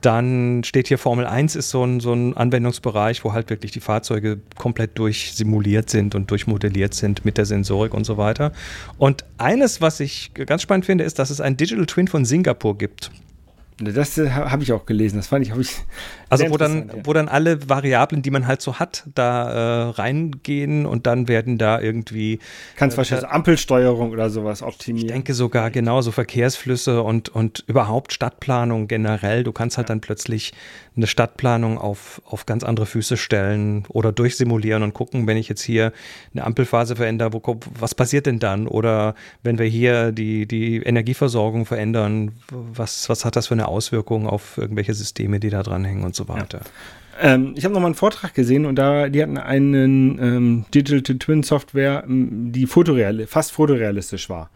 Dann 0.00 0.64
steht 0.64 0.88
hier 0.88 0.98
Formel 0.98 1.26
1 1.26 1.54
ist 1.54 1.70
so 1.70 1.84
ein, 1.84 2.00
so 2.00 2.12
ein 2.12 2.36
Anwendungsbereich, 2.36 3.24
wo 3.24 3.32
halt 3.32 3.48
wirklich 3.48 3.70
die 3.70 3.78
Fahrzeuge 3.78 4.40
komplett 4.58 4.98
durchsimuliert 4.98 5.90
sind 5.90 6.16
und 6.16 6.28
durchmodelliert 6.32 6.92
sind 6.92 7.24
mit 7.24 7.38
der 7.38 7.46
Sensorik 7.46 7.94
und 7.94 8.02
so 8.02 8.16
weiter. 8.16 8.50
Und 8.98 9.24
eines, 9.38 9.80
was 9.80 10.00
ich 10.00 10.32
ganz 10.34 10.62
spannend 10.62 10.86
finde, 10.86 11.04
ist, 11.04 11.20
dass 11.20 11.30
es 11.30 11.40
ein 11.40 11.56
Digital 11.56 11.86
Twin 11.86 12.08
von 12.08 12.24
Singapur 12.24 12.76
gibt. 12.76 13.12
Das 13.78 14.16
äh, 14.16 14.30
habe 14.30 14.62
ich 14.62 14.72
auch 14.72 14.86
gelesen. 14.86 15.16
Das 15.16 15.26
fand 15.26 15.46
ich, 15.46 15.54
ich 15.54 15.76
Also 16.30 16.48
wo 16.48 16.56
dann, 16.56 16.88
ja. 16.88 16.94
wo 17.04 17.12
dann 17.12 17.28
alle 17.28 17.68
Variablen, 17.68 18.22
die 18.22 18.30
man 18.30 18.46
halt 18.46 18.62
so 18.62 18.78
hat, 18.78 19.04
da 19.14 19.50
äh, 19.50 19.90
reingehen 19.90 20.86
und 20.86 21.06
dann 21.06 21.28
werden 21.28 21.58
da 21.58 21.78
irgendwie. 21.80 22.38
Kannst 22.76 22.94
äh, 22.94 22.98
wahrscheinlich 22.98 23.28
Ampelsteuerung 23.28 24.12
oder 24.12 24.30
sowas 24.30 24.62
optimieren. 24.62 25.08
Ich 25.08 25.12
denke 25.12 25.34
sogar 25.34 25.70
genauso 25.70 26.10
Verkehrsflüsse 26.10 27.02
und, 27.02 27.28
und 27.28 27.64
überhaupt 27.66 28.14
Stadtplanung 28.14 28.88
generell. 28.88 29.44
Du 29.44 29.52
kannst 29.52 29.76
halt 29.76 29.88
ja. 29.88 29.94
dann 29.94 30.00
plötzlich 30.00 30.54
eine 30.96 31.06
Stadtplanung 31.06 31.78
auf, 31.78 32.22
auf 32.24 32.46
ganz 32.46 32.64
andere 32.64 32.86
Füße 32.86 33.16
stellen 33.16 33.84
oder 33.88 34.12
durchsimulieren 34.12 34.82
und 34.82 34.94
gucken, 34.94 35.26
wenn 35.26 35.36
ich 35.36 35.48
jetzt 35.48 35.62
hier 35.62 35.92
eine 36.32 36.44
Ampelphase 36.44 36.96
verändere, 36.96 37.32
wo, 37.32 37.60
was 37.78 37.94
passiert 37.94 38.26
denn 38.26 38.38
dann? 38.38 38.66
Oder 38.66 39.14
wenn 39.42 39.58
wir 39.58 39.66
hier 39.66 40.12
die, 40.12 40.46
die 40.46 40.78
Energieversorgung 40.78 41.66
verändern, 41.66 42.32
was, 42.50 43.08
was 43.08 43.24
hat 43.24 43.36
das 43.36 43.48
für 43.48 43.54
eine 43.54 43.68
Auswirkung 43.68 44.26
auf 44.26 44.56
irgendwelche 44.58 44.94
Systeme, 44.94 45.38
die 45.40 45.50
da 45.50 45.62
dranhängen 45.62 46.04
und 46.04 46.14
so 46.14 46.28
weiter? 46.28 46.60
Ja. 46.60 46.70
Ähm, 47.18 47.54
ich 47.56 47.64
habe 47.64 47.72
noch 47.74 47.80
mal 47.80 47.86
einen 47.86 47.94
Vortrag 47.94 48.34
gesehen 48.34 48.66
und 48.66 48.76
da 48.76 49.08
die 49.08 49.22
hatten 49.22 49.38
einen 49.38 50.18
ähm, 50.18 50.64
Digital 50.74 51.18
Twin 51.18 51.42
Software, 51.42 52.04
die 52.06 52.66
fotoreal, 52.66 53.26
fast 53.26 53.52
fotorealistisch 53.52 54.28
war. 54.28 54.50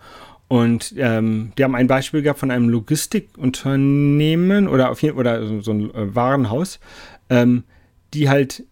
Und 0.50 0.94
ähm, 0.96 1.52
die 1.56 1.62
haben 1.62 1.76
ein 1.76 1.86
Beispiel 1.86 2.22
gehabt 2.22 2.40
von 2.40 2.50
einem 2.50 2.68
Logistikunternehmen 2.70 4.66
oder, 4.66 4.90
auf 4.90 5.00
jeden, 5.00 5.16
oder 5.16 5.62
so 5.62 5.70
ein 5.70 5.94
äh, 5.94 6.12
Warenhaus, 6.16 6.80
ähm, 7.28 7.62
die 8.14 8.28
halt 8.28 8.64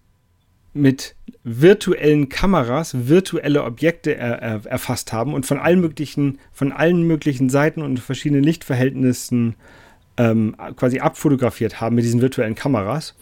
mit 0.74 1.14
virtuellen 1.44 2.28
Kameras 2.28 3.06
virtuelle 3.06 3.62
Objekte 3.62 4.16
er, 4.16 4.42
er, 4.42 4.66
erfasst 4.66 5.12
haben 5.12 5.32
und 5.34 5.46
von 5.46 5.60
allen 5.60 5.80
möglichen, 5.80 6.40
von 6.50 6.72
allen 6.72 7.04
möglichen 7.04 7.48
Seiten 7.48 7.82
und 7.82 8.00
verschiedenen 8.00 8.42
Lichtverhältnissen 8.42 9.54
ähm, 10.16 10.56
quasi 10.74 10.98
abfotografiert 10.98 11.80
haben 11.80 11.94
mit 11.94 12.04
diesen 12.04 12.20
virtuellen 12.20 12.56
Kameras, 12.56 13.14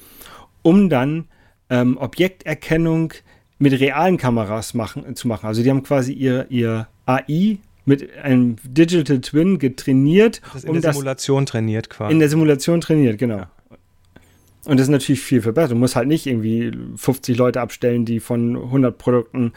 um 0.63 0.89
dann 0.89 1.27
ähm, 1.69 1.99
Objekterkennung 1.99 3.13
mit 3.59 3.79
realen 3.79 4.17
Kameras 4.17 4.73
machen, 4.73 5.15
zu 5.15 5.29
machen. 5.29 5.45
Also 5.45 5.63
die 5.63 5.69
haben 5.69 5.83
quasi 5.83 6.15
ihr, 6.15 6.47
ihr 6.49 6.89
AI 7.05 7.59
mit 7.87 8.15
einem 8.19 8.57
Digital 8.65 9.21
Twin 9.21 9.59
getrainiert. 9.59 10.43
Das 10.53 10.65
in 10.65 10.71
um 10.71 10.81
der 10.81 10.93
Simulation 10.93 11.47
trainiert 11.47 11.89
quasi. 11.89 12.13
In 12.13 12.19
der 12.19 12.29
Simulation 12.29 12.81
trainiert, 12.81 13.17
genau. 13.17 13.39
Ja. 13.39 13.51
Und 14.67 14.79
das 14.79 14.89
ist 14.89 14.91
natürlich 14.91 15.21
viel, 15.21 15.41
viel 15.41 15.53
besser. 15.53 15.69
Du 15.69 15.77
musst 15.77 15.95
halt 15.95 16.09
nicht 16.09 16.27
irgendwie 16.27 16.73
50 16.97 17.39
Leute 17.39 17.61
abstellen, 17.61 18.05
die 18.05 18.19
von 18.19 18.57
100 18.57 18.99
Produkten 18.99 19.53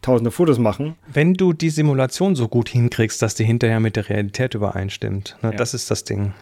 tausende 0.00 0.30
Fotos 0.30 0.58
machen. 0.58 0.96
Wenn 1.06 1.34
du 1.34 1.52
die 1.52 1.70
Simulation 1.70 2.34
so 2.34 2.48
gut 2.48 2.70
hinkriegst, 2.70 3.20
dass 3.20 3.34
die 3.34 3.44
hinterher 3.44 3.80
mit 3.80 3.96
der 3.96 4.08
Realität 4.08 4.54
übereinstimmt, 4.54 5.36
ne, 5.42 5.50
ja. 5.50 5.56
das 5.56 5.74
ist 5.74 5.90
das 5.90 6.04
Ding. 6.04 6.32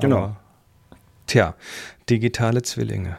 Genau. 0.00 0.16
Aber, 0.16 0.40
tja, 1.26 1.54
digitale 2.08 2.62
Zwillinge. 2.62 3.18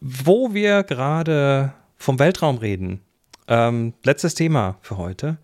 Wo 0.00 0.52
wir 0.52 0.82
gerade 0.82 1.72
vom 1.96 2.18
Weltraum 2.18 2.58
reden, 2.58 3.00
ähm, 3.48 3.94
letztes 4.04 4.34
Thema 4.34 4.76
für 4.82 4.98
heute 4.98 5.38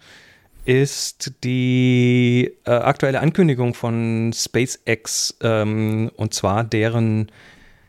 ist 0.65 1.33
die 1.45 2.53
äh, 2.65 2.71
aktuelle 2.71 3.21
Ankündigung 3.21 3.75
von 3.75 4.33
SpaceX 4.35 5.37
ähm, 5.43 6.11
und 6.17 6.35
zwar 6.35 6.65
deren, 6.65 7.31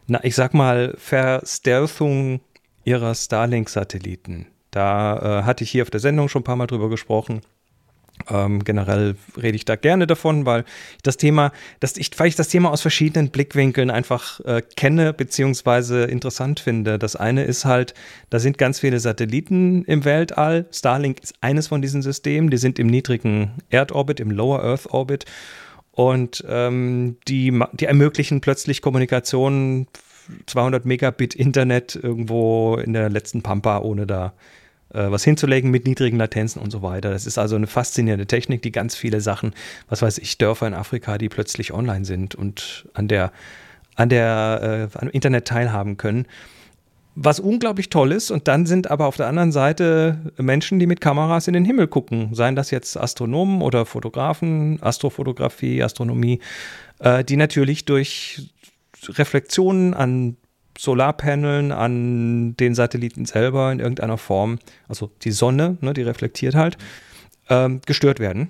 na, 0.07 0.23
ich 0.23 0.35
sag 0.35 0.53
mal, 0.53 0.93
Verstealthung 0.97 2.41
ihrer 2.83 3.15
Starlink-Satelliten. 3.15 4.47
Da 4.71 5.39
äh, 5.39 5.43
hatte 5.43 5.63
ich 5.63 5.71
hier 5.71 5.83
auf 5.83 5.89
der 5.89 6.01
Sendung 6.01 6.27
schon 6.27 6.41
ein 6.41 6.45
paar 6.45 6.57
Mal 6.57 6.67
drüber 6.67 6.89
gesprochen. 6.89 7.41
Ähm, 8.29 8.63
generell 8.63 9.15
rede 9.41 9.55
ich 9.55 9.65
da 9.65 9.75
gerne 9.75 10.07
davon, 10.07 10.45
weil 10.45 10.65
das 11.03 11.17
Thema, 11.17 11.51
das, 11.79 11.97
ich, 11.97 12.11
weil 12.17 12.27
ich 12.27 12.35
das 12.35 12.47
Thema 12.47 12.71
aus 12.71 12.81
verschiedenen 12.81 13.29
Blickwinkeln 13.29 13.91
einfach 13.91 14.39
äh, 14.41 14.61
kenne 14.75 15.13
beziehungsweise 15.13 16.05
interessant 16.05 16.59
finde. 16.59 16.97
Das 16.97 17.15
eine 17.15 17.43
ist 17.43 17.65
halt, 17.65 17.93
da 18.29 18.39
sind 18.39 18.57
ganz 18.57 18.79
viele 18.79 18.99
Satelliten 18.99 19.83
im 19.85 20.05
Weltall. 20.05 20.65
Starlink 20.71 21.21
ist 21.21 21.35
eines 21.41 21.67
von 21.67 21.81
diesen 21.81 22.01
Systemen. 22.01 22.49
Die 22.49 22.57
sind 22.57 22.79
im 22.79 22.87
niedrigen 22.87 23.51
Erdorbit, 23.69 24.19
im 24.19 24.31
Lower 24.31 24.63
Earth 24.63 24.87
Orbit. 24.87 25.25
Und 25.91 26.43
ähm, 26.49 27.17
die, 27.27 27.57
die 27.73 27.85
ermöglichen 27.85 28.41
plötzlich 28.41 28.81
Kommunikation 28.81 29.87
200 30.47 30.85
Megabit 30.85 31.35
Internet 31.35 31.95
irgendwo 31.95 32.75
in 32.75 32.93
der 32.93 33.09
letzten 33.09 33.41
Pampa, 33.41 33.79
ohne 33.79 34.05
da 34.05 34.33
was 34.95 35.23
hinzulegen 35.23 35.71
mit 35.71 35.85
niedrigen 35.85 36.17
Latenzen 36.17 36.61
und 36.61 36.71
so 36.71 36.81
weiter. 36.81 37.11
Das 37.11 37.25
ist 37.25 37.37
also 37.37 37.55
eine 37.55 37.67
faszinierende 37.67 38.25
Technik, 38.25 38.61
die 38.61 38.71
ganz 38.71 38.95
viele 38.95 39.21
Sachen, 39.21 39.53
was 39.89 40.01
weiß 40.01 40.17
ich, 40.19 40.37
Dörfer 40.37 40.67
in 40.67 40.73
Afrika, 40.73 41.17
die 41.17 41.29
plötzlich 41.29 41.73
online 41.73 42.05
sind 42.05 42.35
und 42.35 42.87
an 42.93 43.07
der, 43.07 43.31
an 43.95 44.09
der, 44.09 44.89
äh, 44.93 44.97
am 44.97 45.09
Internet 45.09 45.45
teilhaben 45.47 45.97
können. 45.97 46.25
Was 47.17 47.39
unglaublich 47.39 47.89
toll 47.89 48.11
ist, 48.11 48.29
und 48.29 48.49
dann 48.49 48.65
sind 48.65 48.91
aber 48.91 49.05
auf 49.07 49.15
der 49.15 49.27
anderen 49.27 49.53
Seite 49.53 50.33
Menschen, 50.37 50.79
die 50.79 50.85
mit 50.85 50.99
Kameras 50.99 51.47
in 51.47 51.53
den 51.53 51.63
Himmel 51.63 51.87
gucken, 51.87 52.35
seien 52.35 52.57
das 52.57 52.71
jetzt 52.71 52.97
Astronomen 52.97 53.61
oder 53.61 53.85
Fotografen, 53.85 54.79
Astrofotografie, 54.81 55.81
Astronomie, 55.81 56.41
äh, 56.99 57.23
die 57.23 57.37
natürlich 57.37 57.85
durch 57.85 58.49
Reflexionen 59.07 59.93
an 59.93 60.35
Solarpaneln 60.77 61.71
an 61.71 62.55
den 62.57 62.75
Satelliten 62.75 63.25
selber 63.25 63.71
in 63.71 63.79
irgendeiner 63.79 64.17
Form, 64.17 64.59
also 64.87 65.11
die 65.21 65.31
Sonne, 65.31 65.77
ne, 65.81 65.93
die 65.93 66.01
reflektiert 66.01 66.55
halt, 66.55 66.77
ähm, 67.49 67.81
gestört 67.85 68.19
werden. 68.19 68.49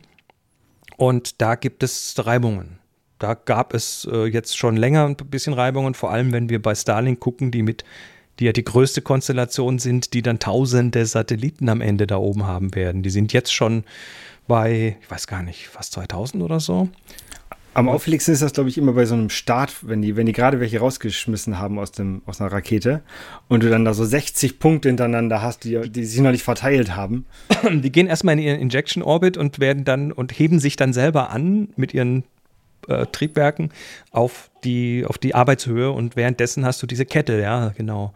Und 0.97 1.41
da 1.41 1.55
gibt 1.55 1.83
es 1.83 2.15
Reibungen. 2.17 2.79
Da 3.19 3.33
gab 3.33 3.73
es 3.73 4.07
äh, 4.11 4.25
jetzt 4.25 4.57
schon 4.57 4.75
länger 4.77 5.05
ein 5.05 5.15
bisschen 5.15 5.53
Reibungen, 5.53 5.93
vor 5.93 6.11
allem 6.11 6.31
wenn 6.31 6.49
wir 6.49 6.61
bei 6.61 6.75
Starlink 6.75 7.19
gucken, 7.19 7.51
die 7.51 7.63
mit 7.63 7.83
die 8.39 8.45
ja 8.45 8.51
die 8.51 8.65
größte 8.65 9.01
Konstellation 9.01 9.79
sind, 9.79 10.13
die 10.13 10.21
dann 10.21 10.39
tausende 10.39 11.05
Satelliten 11.05 11.69
am 11.69 11.81
Ende 11.81 12.07
da 12.07 12.17
oben 12.17 12.45
haben 12.45 12.75
werden. 12.75 13.01
Die 13.03 13.09
sind 13.09 13.33
jetzt 13.33 13.53
schon 13.53 13.85
bei, 14.47 14.97
ich 15.01 15.09
weiß 15.09 15.27
gar 15.27 15.41
nicht, 15.41 15.67
fast 15.67 15.93
2000 15.93 16.43
oder 16.43 16.59
so. 16.59 16.89
Am 17.75 17.89
auffälligsten 17.89 18.33
ist 18.33 18.41
das, 18.41 18.53
glaube 18.53 18.69
ich, 18.69 18.77
immer 18.77 18.93
bei 18.93 19.05
so 19.05 19.15
einem 19.15 19.29
Start, 19.29 19.75
wenn 19.81 20.01
die, 20.01 20.15
wenn 20.15 20.25
die 20.25 20.31
gerade 20.31 20.61
welche 20.61 20.79
rausgeschmissen 20.79 21.59
haben 21.59 21.77
aus, 21.77 21.91
dem, 21.91 22.21
aus 22.25 22.39
einer 22.39 22.49
Rakete 22.49 23.01
und 23.49 23.63
du 23.63 23.69
dann 23.69 23.83
da 23.83 23.93
so 23.93 24.05
60 24.05 24.59
Punkte 24.59 24.87
hintereinander 24.87 25.41
hast, 25.41 25.65
die, 25.65 25.91
die 25.91 26.05
sich 26.05 26.21
noch 26.21 26.31
nicht 26.31 26.43
verteilt 26.43 26.95
haben. 26.95 27.25
Die 27.69 27.91
gehen 27.91 28.07
erstmal 28.07 28.39
in 28.39 28.45
ihren 28.45 28.61
Injection 28.61 29.03
Orbit 29.03 29.35
und 29.35 29.59
werden 29.59 29.83
dann 29.83 30.13
und 30.13 30.39
heben 30.39 30.59
sich 30.59 30.77
dann 30.77 30.93
selber 30.93 31.31
an 31.31 31.67
mit 31.75 31.93
ihren 31.93 32.23
äh, 32.87 33.07
Triebwerken 33.07 33.71
auf 34.11 34.49
die, 34.63 35.05
auf 35.05 35.17
die 35.17 35.35
Arbeitshöhe 35.35 35.91
und 35.91 36.15
währenddessen 36.15 36.65
hast 36.65 36.81
du 36.81 36.87
diese 36.87 37.05
Kette, 37.05 37.41
ja, 37.41 37.73
genau. 37.75 38.13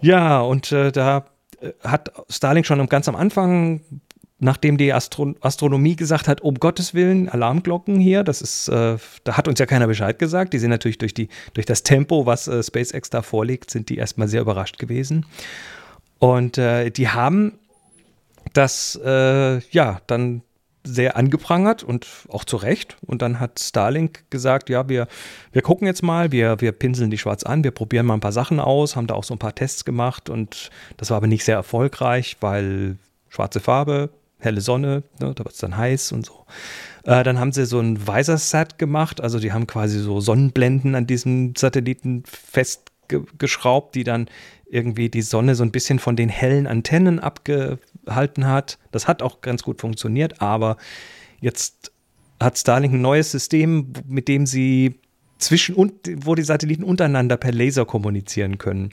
Ja, 0.00 0.40
und 0.40 0.72
äh, 0.72 0.90
da 0.92 1.26
äh, 1.60 1.72
hat 1.84 2.10
Starlink 2.30 2.64
schon 2.64 2.86
ganz 2.88 3.06
am 3.06 3.16
Anfang 3.16 3.82
nachdem 4.42 4.76
die 4.76 4.92
Astro 4.92 5.34
Astronomie 5.40 5.94
gesagt 5.94 6.26
hat, 6.26 6.40
um 6.40 6.56
Gottes 6.56 6.94
Willen, 6.94 7.28
Alarmglocken 7.28 8.00
hier, 8.00 8.24
das 8.24 8.42
ist, 8.42 8.68
äh, 8.68 8.96
da 9.24 9.36
hat 9.36 9.46
uns 9.46 9.60
ja 9.60 9.66
keiner 9.66 9.86
Bescheid 9.86 10.18
gesagt. 10.18 10.52
Die 10.52 10.58
sind 10.58 10.70
natürlich 10.70 10.98
durch, 10.98 11.14
die, 11.14 11.28
durch 11.54 11.64
das 11.64 11.84
Tempo, 11.84 12.26
was 12.26 12.48
äh, 12.48 12.62
SpaceX 12.62 13.08
da 13.08 13.22
vorlegt, 13.22 13.70
sind 13.70 13.88
die 13.88 13.96
erstmal 13.96 14.26
sehr 14.26 14.40
überrascht 14.40 14.78
gewesen. 14.78 15.26
Und 16.18 16.58
äh, 16.58 16.90
die 16.90 17.08
haben 17.08 17.58
das, 18.52 19.00
äh, 19.04 19.58
ja, 19.70 20.00
dann 20.08 20.42
sehr 20.84 21.16
angeprangert 21.16 21.84
und 21.84 22.08
auch 22.28 22.44
zu 22.44 22.56
Recht. 22.56 22.96
Und 23.06 23.22
dann 23.22 23.38
hat 23.38 23.60
Starlink 23.60 24.24
gesagt, 24.30 24.68
ja, 24.68 24.88
wir, 24.88 25.06
wir 25.52 25.62
gucken 25.62 25.86
jetzt 25.86 26.02
mal, 26.02 26.32
wir, 26.32 26.60
wir 26.60 26.72
pinseln 26.72 27.12
die 27.12 27.18
schwarz 27.18 27.44
an, 27.44 27.62
wir 27.62 27.70
probieren 27.70 28.06
mal 28.06 28.14
ein 28.14 28.20
paar 28.20 28.32
Sachen 28.32 28.58
aus, 28.58 28.96
haben 28.96 29.06
da 29.06 29.14
auch 29.14 29.22
so 29.22 29.34
ein 29.34 29.38
paar 29.38 29.54
Tests 29.54 29.84
gemacht 29.84 30.28
und 30.28 30.70
das 30.96 31.10
war 31.10 31.18
aber 31.18 31.28
nicht 31.28 31.44
sehr 31.44 31.54
erfolgreich, 31.54 32.38
weil 32.40 32.96
schwarze 33.28 33.60
Farbe, 33.60 34.10
helle 34.42 34.60
Sonne, 34.60 35.02
ne, 35.20 35.34
da 35.34 35.44
wird 35.44 35.54
es 35.54 35.58
dann 35.58 35.76
heiß 35.76 36.12
und 36.12 36.26
so. 36.26 36.44
Äh, 37.04 37.22
dann 37.22 37.38
haben 37.38 37.52
sie 37.52 37.66
so 37.66 37.80
ein 37.80 38.06
Visor-Set 38.06 38.78
gemacht, 38.78 39.20
also 39.20 39.38
die 39.38 39.52
haben 39.52 39.66
quasi 39.66 39.98
so 39.98 40.20
Sonnenblenden 40.20 40.94
an 40.94 41.06
diesem 41.06 41.54
Satelliten 41.56 42.24
festgeschraubt, 42.26 43.94
die 43.94 44.04
dann 44.04 44.26
irgendwie 44.66 45.08
die 45.08 45.22
Sonne 45.22 45.54
so 45.54 45.62
ein 45.62 45.72
bisschen 45.72 45.98
von 45.98 46.16
den 46.16 46.28
hellen 46.28 46.66
Antennen 46.66 47.18
abgehalten 47.18 48.46
hat. 48.46 48.78
Das 48.90 49.06
hat 49.06 49.22
auch 49.22 49.40
ganz 49.42 49.62
gut 49.62 49.80
funktioniert, 49.80 50.40
aber 50.40 50.76
jetzt 51.40 51.92
hat 52.40 52.58
Starlink 52.58 52.94
ein 52.94 53.02
neues 53.02 53.30
System, 53.30 53.92
mit 54.06 54.28
dem 54.28 54.46
sie 54.46 54.98
zwischen 55.38 55.74
und 55.74 55.92
wo 56.24 56.34
die 56.34 56.42
Satelliten 56.42 56.84
untereinander 56.84 57.36
per 57.36 57.52
Laser 57.52 57.84
kommunizieren 57.84 58.58
können. 58.58 58.90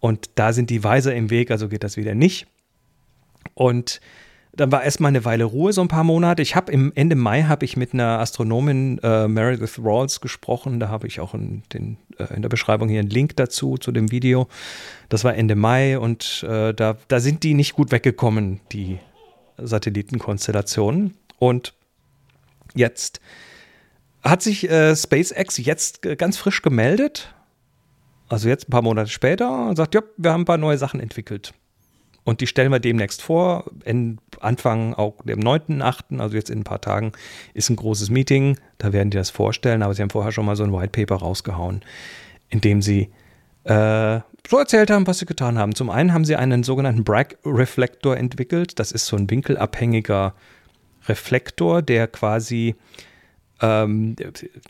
Und 0.00 0.30
da 0.34 0.52
sind 0.52 0.68
die 0.68 0.82
Weiser 0.84 1.14
im 1.14 1.30
Weg, 1.30 1.50
also 1.50 1.68
geht 1.68 1.84
das 1.84 1.96
wieder 1.96 2.14
nicht. 2.14 2.46
Und 3.54 4.00
dann 4.54 4.70
war 4.70 4.84
erstmal 4.84 5.08
eine 5.08 5.24
Weile 5.24 5.44
Ruhe, 5.44 5.72
so 5.72 5.80
ein 5.80 5.88
paar 5.88 6.04
Monate. 6.04 6.42
Ich 6.42 6.54
habe 6.54 6.70
im 6.72 6.92
Ende 6.94 7.16
Mai 7.16 7.44
habe 7.44 7.64
ich 7.64 7.76
mit 7.76 7.94
einer 7.94 8.18
Astronomin 8.18 8.98
äh, 9.02 9.26
Meredith 9.26 9.78
Rawls 9.82 10.20
gesprochen. 10.20 10.78
Da 10.78 10.88
habe 10.88 11.06
ich 11.06 11.20
auch 11.20 11.32
in, 11.32 11.62
den, 11.72 11.96
äh, 12.18 12.34
in, 12.34 12.42
der 12.42 12.50
Beschreibung 12.50 12.90
hier 12.90 13.00
einen 13.00 13.08
Link 13.08 13.34
dazu, 13.36 13.78
zu 13.78 13.92
dem 13.92 14.10
Video. 14.10 14.48
Das 15.08 15.24
war 15.24 15.34
Ende 15.34 15.54
Mai 15.54 15.98
und 15.98 16.44
äh, 16.46 16.74
da, 16.74 16.98
da 17.08 17.20
sind 17.20 17.44
die 17.44 17.54
nicht 17.54 17.72
gut 17.72 17.92
weggekommen, 17.92 18.60
die 18.72 18.98
Satellitenkonstellationen. 19.56 21.14
Und 21.38 21.72
jetzt 22.74 23.20
hat 24.22 24.42
sich 24.42 24.68
äh, 24.68 24.94
SpaceX 24.94 25.56
jetzt 25.58 26.02
ganz 26.18 26.36
frisch 26.36 26.60
gemeldet, 26.60 27.34
also 28.28 28.48
jetzt 28.48 28.68
ein 28.68 28.70
paar 28.70 28.82
Monate 28.82 29.10
später, 29.10 29.68
und 29.68 29.76
sagt, 29.76 29.94
ja, 29.94 30.02
wir 30.18 30.32
haben 30.32 30.42
ein 30.42 30.46
paar 30.46 30.58
neue 30.58 30.76
Sachen 30.76 31.00
entwickelt. 31.00 31.54
Und 32.24 32.40
die 32.40 32.46
stellen 32.46 32.70
wir 32.70 32.78
demnächst 32.78 33.22
vor. 33.22 33.64
In 33.84 34.18
Anfang 34.40 34.94
auch 34.94 35.22
dem 35.24 35.40
9.8., 35.40 36.20
also 36.20 36.36
jetzt 36.36 36.50
in 36.50 36.60
ein 36.60 36.64
paar 36.64 36.80
Tagen, 36.80 37.12
ist 37.54 37.68
ein 37.68 37.76
großes 37.76 38.10
Meeting. 38.10 38.58
Da 38.78 38.92
werden 38.92 39.10
die 39.10 39.16
das 39.16 39.30
vorstellen. 39.30 39.82
Aber 39.82 39.94
sie 39.94 40.02
haben 40.02 40.10
vorher 40.10 40.32
schon 40.32 40.46
mal 40.46 40.56
so 40.56 40.62
ein 40.62 40.72
White 40.72 40.90
Paper 40.90 41.16
rausgehauen, 41.16 41.82
in 42.48 42.60
dem 42.60 42.80
sie 42.80 43.10
äh, 43.64 44.20
so 44.48 44.58
erzählt 44.58 44.90
haben, 44.90 45.06
was 45.06 45.18
sie 45.18 45.26
getan 45.26 45.58
haben. 45.58 45.74
Zum 45.74 45.90
einen 45.90 46.12
haben 46.12 46.24
sie 46.24 46.36
einen 46.36 46.62
sogenannten 46.62 47.04
Bragg-Reflektor 47.04 48.16
entwickelt. 48.16 48.78
Das 48.78 48.92
ist 48.92 49.06
so 49.06 49.16
ein 49.16 49.28
winkelabhängiger 49.28 50.34
Reflektor, 51.08 51.82
der 51.82 52.06
quasi 52.06 52.76
ähm, 53.62 54.16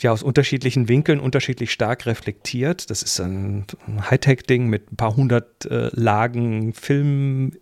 ja 0.00 0.12
aus 0.12 0.22
unterschiedlichen 0.22 0.88
Winkeln 0.88 1.18
unterschiedlich 1.18 1.72
stark 1.72 2.06
reflektiert. 2.06 2.90
Das 2.90 3.02
ist 3.02 3.18
ein, 3.20 3.66
Hightech-Ding 4.10 4.66
mit 4.68 4.92
ein 4.92 4.96
paar 4.96 5.16
hundert 5.16 5.64
äh, 5.66 5.88
Lagen 5.92 6.74
Film 6.74 7.52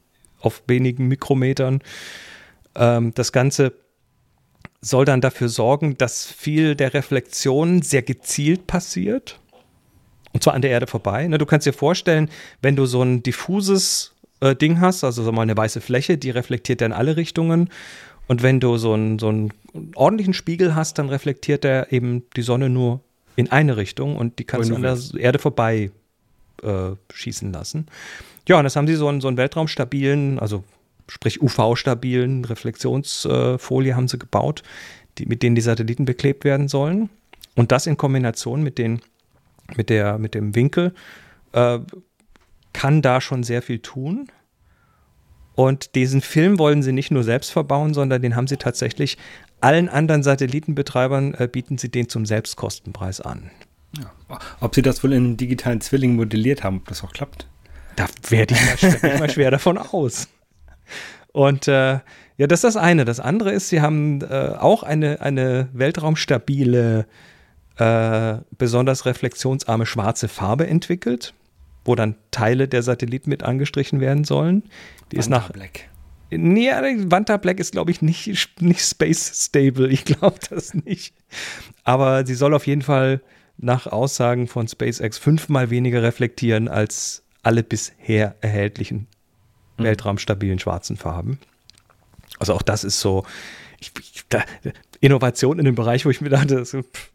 auf 0.41 0.63
wenigen 0.67 1.09
Mikrometern. 1.09 1.81
Ähm, 2.75 3.15
das 3.15 3.33
Ganze 3.33 3.73
soll 4.81 5.05
dann 5.05 5.21
dafür 5.21 5.49
sorgen, 5.49 5.97
dass 5.97 6.27
viel 6.27 6.75
der 6.75 6.95
Reflexion 6.95 7.83
sehr 7.83 8.03
gezielt 8.03 8.67
passiert. 8.67 9.39
Und 10.33 10.43
zwar 10.43 10.55
an 10.55 10.63
der 10.63 10.71
Erde 10.71 10.87
vorbei. 10.87 11.27
Ne, 11.27 11.39
du 11.39 11.47
kannst 11.47 11.67
dir 11.67 11.73
vorstellen, 11.73 12.29
wenn 12.63 12.77
du 12.77 12.87
so 12.87 13.03
ein 13.03 13.23
diffuses 13.23 14.15
äh, 14.41 14.57
Ding 14.57 14.81
hast, 14.81 15.05
also 15.05 15.23
so 15.23 15.33
mal 15.33 15.43
eine 15.43 15.57
weiße 15.57 15.81
Fläche, 15.81 16.19
die 16.19 16.31
reflektiert 16.31 16.81
dann 16.81 16.93
alle 16.93 17.17
Richtungen. 17.17 17.69
Und 18.31 18.45
wenn 18.45 18.61
du 18.61 18.77
so 18.77 18.93
einen, 18.93 19.19
so 19.19 19.29
einen 19.29 19.53
ordentlichen 19.97 20.35
Spiegel 20.35 20.77
hast, 20.77 20.99
dann 20.99 21.09
reflektiert 21.09 21.65
er 21.65 21.91
eben 21.91 22.23
die 22.37 22.43
Sonne 22.43 22.71
nur 22.71 23.01
in 23.35 23.51
eine 23.51 23.77
Richtung 23.77 24.15
und 24.15 24.39
die 24.39 24.45
kannst 24.45 24.71
du 24.71 24.77
an 24.77 24.83
der 24.83 24.97
Erde 25.21 25.41
vorbei 25.41 25.91
äh, 26.63 26.91
schießen 27.13 27.53
lassen. 27.53 27.89
Ja, 28.47 28.59
und 28.59 28.63
das 28.63 28.77
haben 28.77 28.87
sie 28.87 28.95
so 28.95 29.09
einen, 29.09 29.21
so 29.21 29.27
einen 29.27 29.37
weltraumstabilen, 29.37 30.39
also 30.39 30.63
sprich 31.09 31.43
UV-stabilen 31.43 32.45
Reflexionsfolie 32.45 33.91
äh, 33.91 33.95
haben 33.95 34.07
sie 34.07 34.21
gebaut, 34.21 34.63
die, 35.19 35.27
mit 35.27 35.43
denen 35.43 35.57
die 35.57 35.61
Satelliten 35.61 36.05
beklebt 36.05 36.45
werden 36.45 36.69
sollen. 36.69 37.11
Und 37.57 37.73
das 37.73 37.89
in 37.89 37.97
Kombination 37.97 38.63
mit, 38.63 38.79
den, 38.79 39.01
mit, 39.75 39.91
der, 39.91 40.19
mit 40.19 40.37
dem 40.37 40.55
Winkel 40.55 40.95
äh, 41.51 41.81
kann 42.73 43.03
da 43.03 43.21
schon 43.21 43.43
sehr 43.43 43.61
viel 43.61 43.81
tun. 43.81 44.29
Und 45.61 45.95
diesen 45.95 46.23
Film 46.23 46.59
wollen 46.59 46.83
sie 46.83 46.91
nicht 46.91 47.11
nur 47.11 47.23
selbst 47.23 47.53
verbauen, 47.53 47.93
sondern 47.93 48.23
den 48.23 48.35
haben 48.35 48.47
sie 48.47 48.57
tatsächlich 48.57 49.19
allen 49.61 49.91
anderen 49.91 50.23
Satellitenbetreibern 50.23 51.35
äh, 51.35 51.49
bieten 51.49 51.77
sie 51.77 51.91
den 51.91 52.09
zum 52.09 52.25
Selbstkostenpreis 52.25 53.21
an. 53.21 53.51
Ja. 53.99 54.39
Ob 54.61 54.75
sie 54.75 54.81
das 54.81 55.05
wohl 55.05 55.13
in 55.13 55.23
einem 55.23 55.37
digitalen 55.37 55.83
Zwilling 55.83 56.17
modelliert 56.17 56.65
haben, 56.65 56.79
ob 56.79 56.89
das 56.89 57.05
auch 57.05 57.13
klappt? 57.13 57.47
Da 57.95 58.07
werde 58.31 58.55
ich 58.55 58.65
mal 58.65 58.79
schwer, 58.79 59.19
mal 59.19 59.29
schwer 59.29 59.51
davon 59.51 59.77
aus. 59.77 60.29
Und 61.33 61.69
äh, 61.69 61.99
ja, 62.39 62.47
das 62.47 62.61
ist 62.61 62.65
das 62.65 62.77
eine. 62.79 63.05
Das 63.05 63.21
andere 63.21 63.53
ist, 63.53 63.69
sie 63.69 63.83
haben 63.83 64.23
äh, 64.23 64.55
auch 64.59 64.83
eine, 64.83 65.21
eine 65.21 65.69
weltraumstabile, 65.75 67.05
äh, 67.77 68.35
besonders 68.57 69.05
reflexionsarme 69.05 69.85
schwarze 69.85 70.29
Farbe 70.29 70.67
entwickelt 70.67 71.35
wo 71.85 71.95
dann 71.95 72.17
Teile 72.31 72.69
der 72.69 72.83
Satelliten 72.83 73.31
mit 73.31 73.43
angestrichen 73.43 74.01
werden 74.01 74.25
sollen. 74.25 74.63
Die 75.13 75.17
Vanta 75.17 75.19
ist 75.19 75.29
nach. 75.29 75.51
Black. 75.51 75.89
Nee, 76.31 76.71
Vanta 76.71 77.37
Black 77.39 77.59
ist, 77.59 77.73
glaube 77.73 77.91
ich, 77.91 78.03
nicht, 78.03 78.61
nicht 78.61 78.81
space 78.81 79.47
stable. 79.47 79.89
Ich 79.89 80.05
glaube 80.05 80.39
das 80.49 80.75
nicht. 80.75 81.15
Aber 81.83 82.25
sie 82.25 82.35
soll 82.35 82.55
auf 82.55 82.67
jeden 82.67 82.83
Fall 82.83 83.21
nach 83.57 83.87
Aussagen 83.87 84.47
von 84.47 84.69
SpaceX 84.69 85.19
fünfmal 85.19 85.71
weniger 85.71 86.03
reflektieren 86.03 86.69
als 86.69 87.25
alle 87.43 87.63
bisher 87.63 88.37
erhältlichen 88.41 89.07
mhm. 89.77 89.85
weltraumstabilen 89.85 90.59
schwarzen 90.59 90.97
Farben. 90.97 91.39
Also 92.39 92.55
auch 92.55 92.63
das 92.63 92.85
ist 92.85 93.01
so 93.01 93.25
ich, 93.81 93.93
ich, 93.99 94.25
da, 94.29 94.45
Innovation 95.01 95.59
in 95.59 95.65
dem 95.65 95.75
Bereich, 95.75 96.05
wo 96.05 96.11
ich 96.11 96.21
mir 96.21 96.29
dachte, 96.29 96.65
so, 96.65 96.83
pff, 96.83 97.11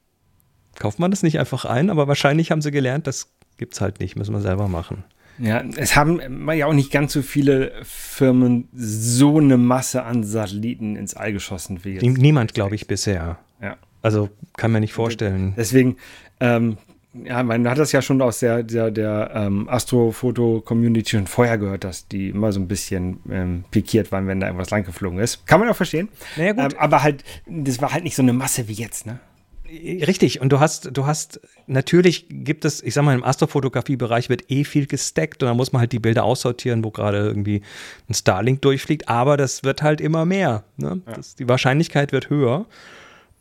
kauft 0.76 1.00
man 1.00 1.12
das 1.12 1.24
nicht 1.24 1.40
einfach 1.40 1.66
ein? 1.66 1.90
Aber 1.90 2.08
wahrscheinlich 2.08 2.52
haben 2.52 2.62
sie 2.62 2.72
gelernt, 2.72 3.08
das 3.08 3.32
Gibt 3.58 3.74
es 3.74 3.82
halt 3.82 4.00
nicht, 4.00 4.16
müssen 4.16 4.34
wir 4.34 4.42
selber 4.42 4.68
machen. 4.68 5.04
Ja, 5.38 5.64
es 5.76 5.96
haben 5.96 6.50
ja 6.52 6.66
auch 6.66 6.74
nicht 6.74 6.92
ganz 6.92 7.12
so 7.12 7.22
viele 7.22 7.74
Firmen 7.84 8.70
so 8.74 9.38
eine 9.38 9.58
Masse 9.58 10.04
an 10.04 10.24
Satelliten 10.24 10.96
ins 10.96 11.14
All 11.14 11.34
geschossen 11.34 11.84
wie 11.84 11.96
jetzt. 11.96 12.04
Niemand, 12.04 12.54
glaube 12.54 12.76
ich, 12.76 12.88
bisher. 12.88 13.38
Ja. 13.62 13.76
Also 14.02 14.30
kann 14.56 14.72
man 14.72 14.82
nicht 14.82 14.94
vorstellen. 14.94 15.54
Deswegen, 15.58 15.98
ähm, 16.40 16.78
ja, 17.24 17.44
man 17.44 17.68
hat 17.68 17.78
das 17.78 17.92
ja 17.92 18.02
schon 18.02 18.22
aus 18.22 18.40
der, 18.40 18.64
der, 18.64 18.92
der 18.92 19.32
ähm, 19.34 19.68
Astrofoto-Community 19.70 21.12
schon 21.12 21.28
vorher 21.28 21.58
gehört, 21.58 21.84
dass 21.84 22.08
die 22.08 22.30
immer 22.30 22.52
so 22.52 22.60
ein 22.60 22.68
bisschen 22.68 23.20
ähm, 23.30 23.64
pikiert 23.72 24.12
waren, 24.12 24.28
wenn 24.28 24.40
da 24.40 24.48
irgendwas 24.48 24.70
langgeflogen 24.70 25.20
ist. 25.20 25.46
Kann 25.48 25.60
man 25.60 25.70
auch 25.70 25.76
verstehen. 25.76 26.10
Naja, 26.36 26.54
gut. 26.54 26.74
Ähm, 26.74 26.80
aber 26.80 27.04
halt, 27.04 27.24
das 27.46 27.82
war 27.82 27.94
halt 27.94 28.04
nicht 28.04 28.16
so 28.16 28.22
eine 28.22 28.34
Masse 28.34 28.68
wie 28.68 28.74
jetzt, 28.74 29.06
ne? 29.06 29.20
Richtig, 29.68 30.42
und 30.42 30.50
du 30.50 30.60
hast, 30.60 30.96
du 30.96 31.06
hast, 31.06 31.40
natürlich 31.66 32.28
gibt 32.30 32.66
es, 32.66 32.84
ich 32.84 32.94
sag 32.94 33.04
mal, 33.04 33.16
im 33.16 33.24
Astrofotografie-Bereich 33.24 34.30
wird 34.30 34.52
eh 34.52 34.64
viel 34.64 34.86
gestackt 34.86 35.42
und 35.42 35.48
da 35.48 35.54
muss 35.54 35.72
man 35.74 35.80
halt 35.80 35.92
die 35.92 36.00
Bilder 36.00 36.24
aussortieren, 36.24 36.84
wo 36.84 36.92
gerade 36.92 37.18
irgendwie 37.18 37.62
ein 38.08 38.14
Starlink 38.14 38.62
durchfliegt, 38.62 39.10
aber 39.10 39.38
das 39.38 39.64
wird 39.64 39.82
halt 39.82 40.02
immer 40.02 40.26
mehr. 40.26 40.64
Ne? 40.78 41.02
Ja. 41.08 41.14
Das, 41.14 41.36
die 41.36 41.50
Wahrscheinlichkeit 41.50 42.12
wird 42.12 42.30
höher. 42.30 42.66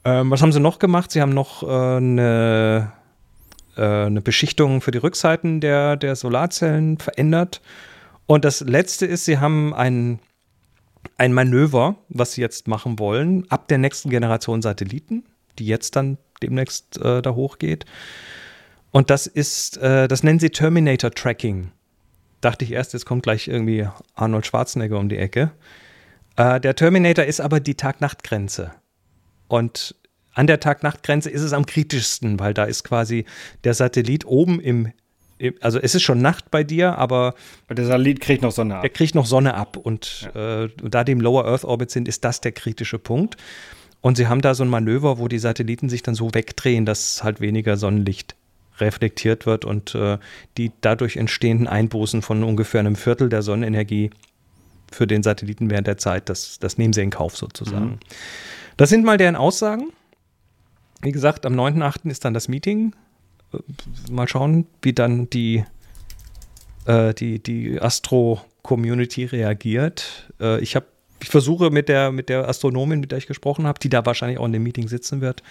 Ähm, 0.05 0.31
was 0.31 0.41
haben 0.41 0.53
sie 0.53 0.61
noch 0.61 0.79
gemacht? 0.79 1.11
Sie 1.11 1.21
haben 1.21 1.35
noch 1.35 1.63
äh, 1.63 1.67
eine 1.67 2.93
äh, 3.77 4.07
eine 4.07 4.21
Beschichtung 4.21 4.81
für 4.81 4.91
die 4.91 4.99
Rückseiten 4.99 5.61
der, 5.61 5.97
der 5.97 6.17
Solarzellen 6.17 6.99
verändert. 6.99 7.61
Und 8.27 8.45
das 8.45 8.61
letzte 8.61 9.07
ist, 9.07 9.25
sie 9.25 9.39
haben 9.39 9.75
ein, 9.75 10.21
ein 11.19 11.33
Manöver, 11.33 11.97
was 12.09 12.33
sie 12.33 12.41
jetzt 12.41 12.69
machen 12.69 12.99
wollen, 12.99 13.51
ab 13.51 13.69
der 13.69 13.79
nächsten 13.79 14.11
Generation 14.11 14.63
Satelliten, 14.63 15.25
die 15.59 15.67
jetzt 15.67 15.97
dann 15.97 16.19
demnächst 16.43 16.99
äh, 16.99 17.23
da 17.23 17.35
hochgeht. 17.35 17.85
Und 18.91 19.11
das 19.11 19.27
ist, 19.27 19.77
äh, 19.79 20.07
das 20.07 20.23
nennen 20.23 20.39
sie 20.39 20.51
Terminator 20.51 21.11
Tracking. 21.11 21.73
Dachte 22.41 22.65
ich 22.65 22.73
erst, 22.73 22.93
jetzt 22.93 23.07
kommt 23.07 23.23
gleich 23.23 23.49
irgendwie 23.49 23.89
Arnold 24.15 24.47
Schwarzenegger 24.47 24.99
um 24.99 25.09
die 25.09 25.17
Ecke. 25.17 25.51
Äh, 26.37 26.61
der 26.61 26.75
Terminator 26.75 27.25
ist 27.25 27.41
aber 27.41 27.61
die 27.61 27.75
Tag-Nacht-Grenze. 27.75 28.73
Und 29.49 29.95
an 30.33 30.47
der 30.47 30.61
Tag-Nacht-Grenze 30.61 31.31
ist 31.31 31.43
es 31.43 31.53
am 31.53 31.65
kritischsten, 31.67 32.39
weil 32.41 32.55
da 32.55 32.65
ist 32.65 32.85
quasi 32.85 33.25
der 33.63 33.75
Satellit 33.75 34.27
oben 34.27 34.61
im, 34.61 34.93
im 35.39 35.55
also 35.61 35.79
es 35.79 35.95
ist 35.95 36.03
schon 36.03 36.21
Nacht 36.21 36.51
bei 36.51 36.65
dir, 36.65 36.99
aber 36.99 37.35
der 37.69 37.87
Satellit 37.87 38.21
kriegt 38.21 38.43
noch 38.43 38.53
Sonne 38.53 38.77
ab. 38.77 38.85
Er 38.85 38.91
kriegt 38.91 39.15
noch 39.15 39.27
Sonne 39.27 39.55
ab 39.55 39.77
und 39.77 40.29
ja. 40.35 40.65
äh, 40.65 40.69
da 40.83 41.05
die 41.05 41.13
im 41.13 41.21
Lower 41.21 41.47
Earth 41.47 41.65
Orbit 41.65 41.91
sind, 41.91 42.09
ist 42.09 42.25
das 42.25 42.41
der 42.41 42.53
kritische 42.53 42.99
Punkt. 42.99 43.37
Und 44.05 44.19
sie 44.19 44.27
haben 44.27 44.43
da 44.43 44.55
so 44.55 44.63
ein 44.63 44.69
Manöver, 44.69 45.19
wo 45.19 45.29
die 45.29 45.39
Satelliten 45.39 45.89
sich 45.89 46.03
dann 46.03 46.15
so 46.15 46.35
wegdrehen, 46.35 46.85
dass 46.85 47.25
halt 47.25 47.41
weniger 47.41 47.79
Sonnenlicht 47.79 48.37
reflektiert 48.79 49.47
wird 49.47 49.65
und 49.65 49.95
äh, 49.95 50.19
die 50.59 50.73
dadurch 50.83 51.17
entstehenden 51.17 51.67
Einbußen 51.67 52.21
von 52.21 52.45
ungefähr 52.45 52.81
einem 52.81 52.97
Viertel 52.97 53.31
der 53.31 53.41
Sonnenenergie 53.41 54.11
für 54.93 55.07
den 55.07 55.23
Satelliten 55.23 55.71
während 55.71 55.87
der 55.87 55.97
Zeit, 55.97 56.29
das, 56.29 56.59
das 56.59 56.77
nehmen 56.77 56.93
sie 56.93 57.01
in 57.01 57.09
Kauf 57.09 57.35
sozusagen. 57.35 57.93
Mhm. 57.93 57.99
Das 58.77 58.91
sind 58.91 59.07
mal 59.07 59.17
deren 59.17 59.37
Aussagen. 59.37 59.91
Wie 61.01 61.13
gesagt, 61.13 61.47
am 61.47 61.59
9.8. 61.59 62.11
ist 62.11 62.27
dann 62.27 62.35
das 62.35 62.47
Meeting. 62.47 62.95
Äh, 63.55 63.59
mal 64.13 64.29
schauen, 64.29 64.67
wie 64.83 64.93
dann 64.93 65.31
die, 65.31 65.65
äh, 66.85 67.15
die, 67.15 67.43
die 67.43 67.81
Astro-Community 67.81 69.25
reagiert. 69.25 70.31
Äh, 70.39 70.61
ich 70.61 70.77
habe 70.77 70.85
ich 71.25 71.31
versuche 71.31 71.71
mit 71.71 71.89
der, 71.89 72.13
mit 72.13 72.29
der 72.29 72.47
Astronomin, 72.47 73.01
mit 73.01 73.11
der 73.11 73.17
ich 73.17 73.27
gesprochen 73.27 73.67
habe, 73.67 73.79
die 73.81 73.89
da 73.89 74.05
wahrscheinlich 74.05 74.39
auch 74.39 74.45
in 74.45 74.53
dem 74.53 74.63
Meeting 74.63 74.89
sitzen 74.89 75.23
wird, 75.23 75.43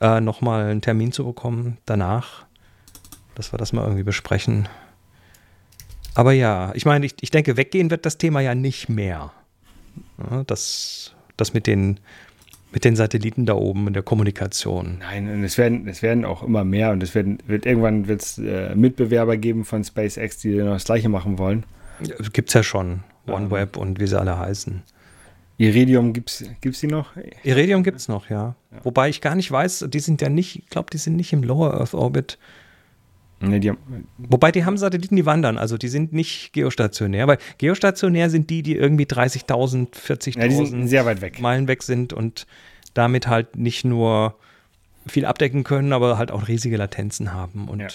äh, 0.00 0.20
nochmal 0.20 0.70
einen 0.70 0.82
Termin 0.82 1.10
zu 1.10 1.24
bekommen 1.24 1.78
danach, 1.84 2.46
dass 3.34 3.52
wir 3.52 3.58
das 3.58 3.72
mal 3.72 3.82
irgendwie 3.82 4.04
besprechen. 4.04 4.68
Aber 6.14 6.30
ja, 6.30 6.70
ich 6.76 6.86
meine, 6.86 7.06
ich, 7.06 7.16
ich 7.22 7.32
denke, 7.32 7.56
weggehen 7.56 7.90
wird 7.90 8.06
das 8.06 8.18
Thema 8.18 8.40
ja 8.40 8.54
nicht 8.54 8.88
mehr. 8.88 9.32
Ja, 10.18 10.44
das, 10.44 11.12
das 11.36 11.54
mit 11.54 11.66
den, 11.66 11.98
mit 12.70 12.84
den 12.84 12.94
Satelliten 12.94 13.46
da 13.46 13.54
oben 13.54 13.88
in 13.88 13.94
der 13.94 14.04
Kommunikation. 14.04 14.98
Nein, 15.00 15.28
und 15.28 15.42
es 15.42 15.58
werden, 15.58 15.88
es 15.88 16.02
werden 16.02 16.24
auch 16.24 16.44
immer 16.44 16.62
mehr 16.62 16.92
und 16.92 17.02
es 17.02 17.16
werden, 17.16 17.38
wird 17.48 17.66
irgendwann 17.66 18.06
wird's, 18.06 18.38
äh, 18.38 18.76
Mitbewerber 18.76 19.36
geben 19.36 19.64
von 19.64 19.82
SpaceX, 19.82 20.38
die 20.38 20.54
noch 20.54 20.74
das 20.74 20.84
gleiche 20.84 21.08
machen 21.08 21.36
wollen. 21.36 21.64
Gibt 22.32 22.50
es 22.50 22.54
ja 22.54 22.62
schon. 22.62 23.02
OneWeb 23.26 23.76
und 23.76 23.98
wie 23.98 24.06
sie 24.06 24.18
alle 24.18 24.38
heißen. 24.38 24.84
Iridium 25.60 26.14
gibt 26.14 26.30
es 26.30 26.80
die 26.80 26.86
noch? 26.86 27.10
Iridium 27.44 27.82
gibt 27.82 27.98
es 27.98 28.08
noch, 28.08 28.30
ja. 28.30 28.54
ja. 28.72 28.78
Wobei 28.82 29.10
ich 29.10 29.20
gar 29.20 29.34
nicht 29.34 29.52
weiß, 29.52 29.86
die 29.90 30.00
sind 30.00 30.22
ja 30.22 30.30
nicht, 30.30 30.60
ich 30.60 30.70
glaube, 30.70 30.88
die 30.90 30.96
sind 30.96 31.16
nicht 31.16 31.34
im 31.34 31.42
Lower 31.42 31.74
Earth 31.74 31.92
Orbit. 31.92 32.38
Nee, 33.40 33.58
die 33.58 33.68
haben, 33.68 34.06
Wobei 34.16 34.52
die 34.52 34.64
haben 34.64 34.78
Satelliten, 34.78 35.16
die 35.16 35.26
wandern, 35.26 35.58
also 35.58 35.76
die 35.76 35.88
sind 35.88 36.14
nicht 36.14 36.54
geostationär, 36.54 37.26
weil 37.26 37.36
geostationär 37.58 38.30
sind 38.30 38.48
die, 38.48 38.62
die 38.62 38.74
irgendwie 38.74 39.04
30.000, 39.04 39.92
40.000 39.92 40.88
ja, 40.88 41.20
weg. 41.20 41.40
Meilen 41.40 41.68
weg 41.68 41.82
sind 41.82 42.14
und 42.14 42.46
damit 42.94 43.26
halt 43.26 43.56
nicht 43.56 43.84
nur 43.84 44.36
viel 45.06 45.26
abdecken 45.26 45.62
können, 45.62 45.92
aber 45.92 46.16
halt 46.16 46.30
auch 46.30 46.48
riesige 46.48 46.78
Latenzen 46.78 47.34
haben 47.34 47.68
und 47.68 47.80
ja. 47.80 47.88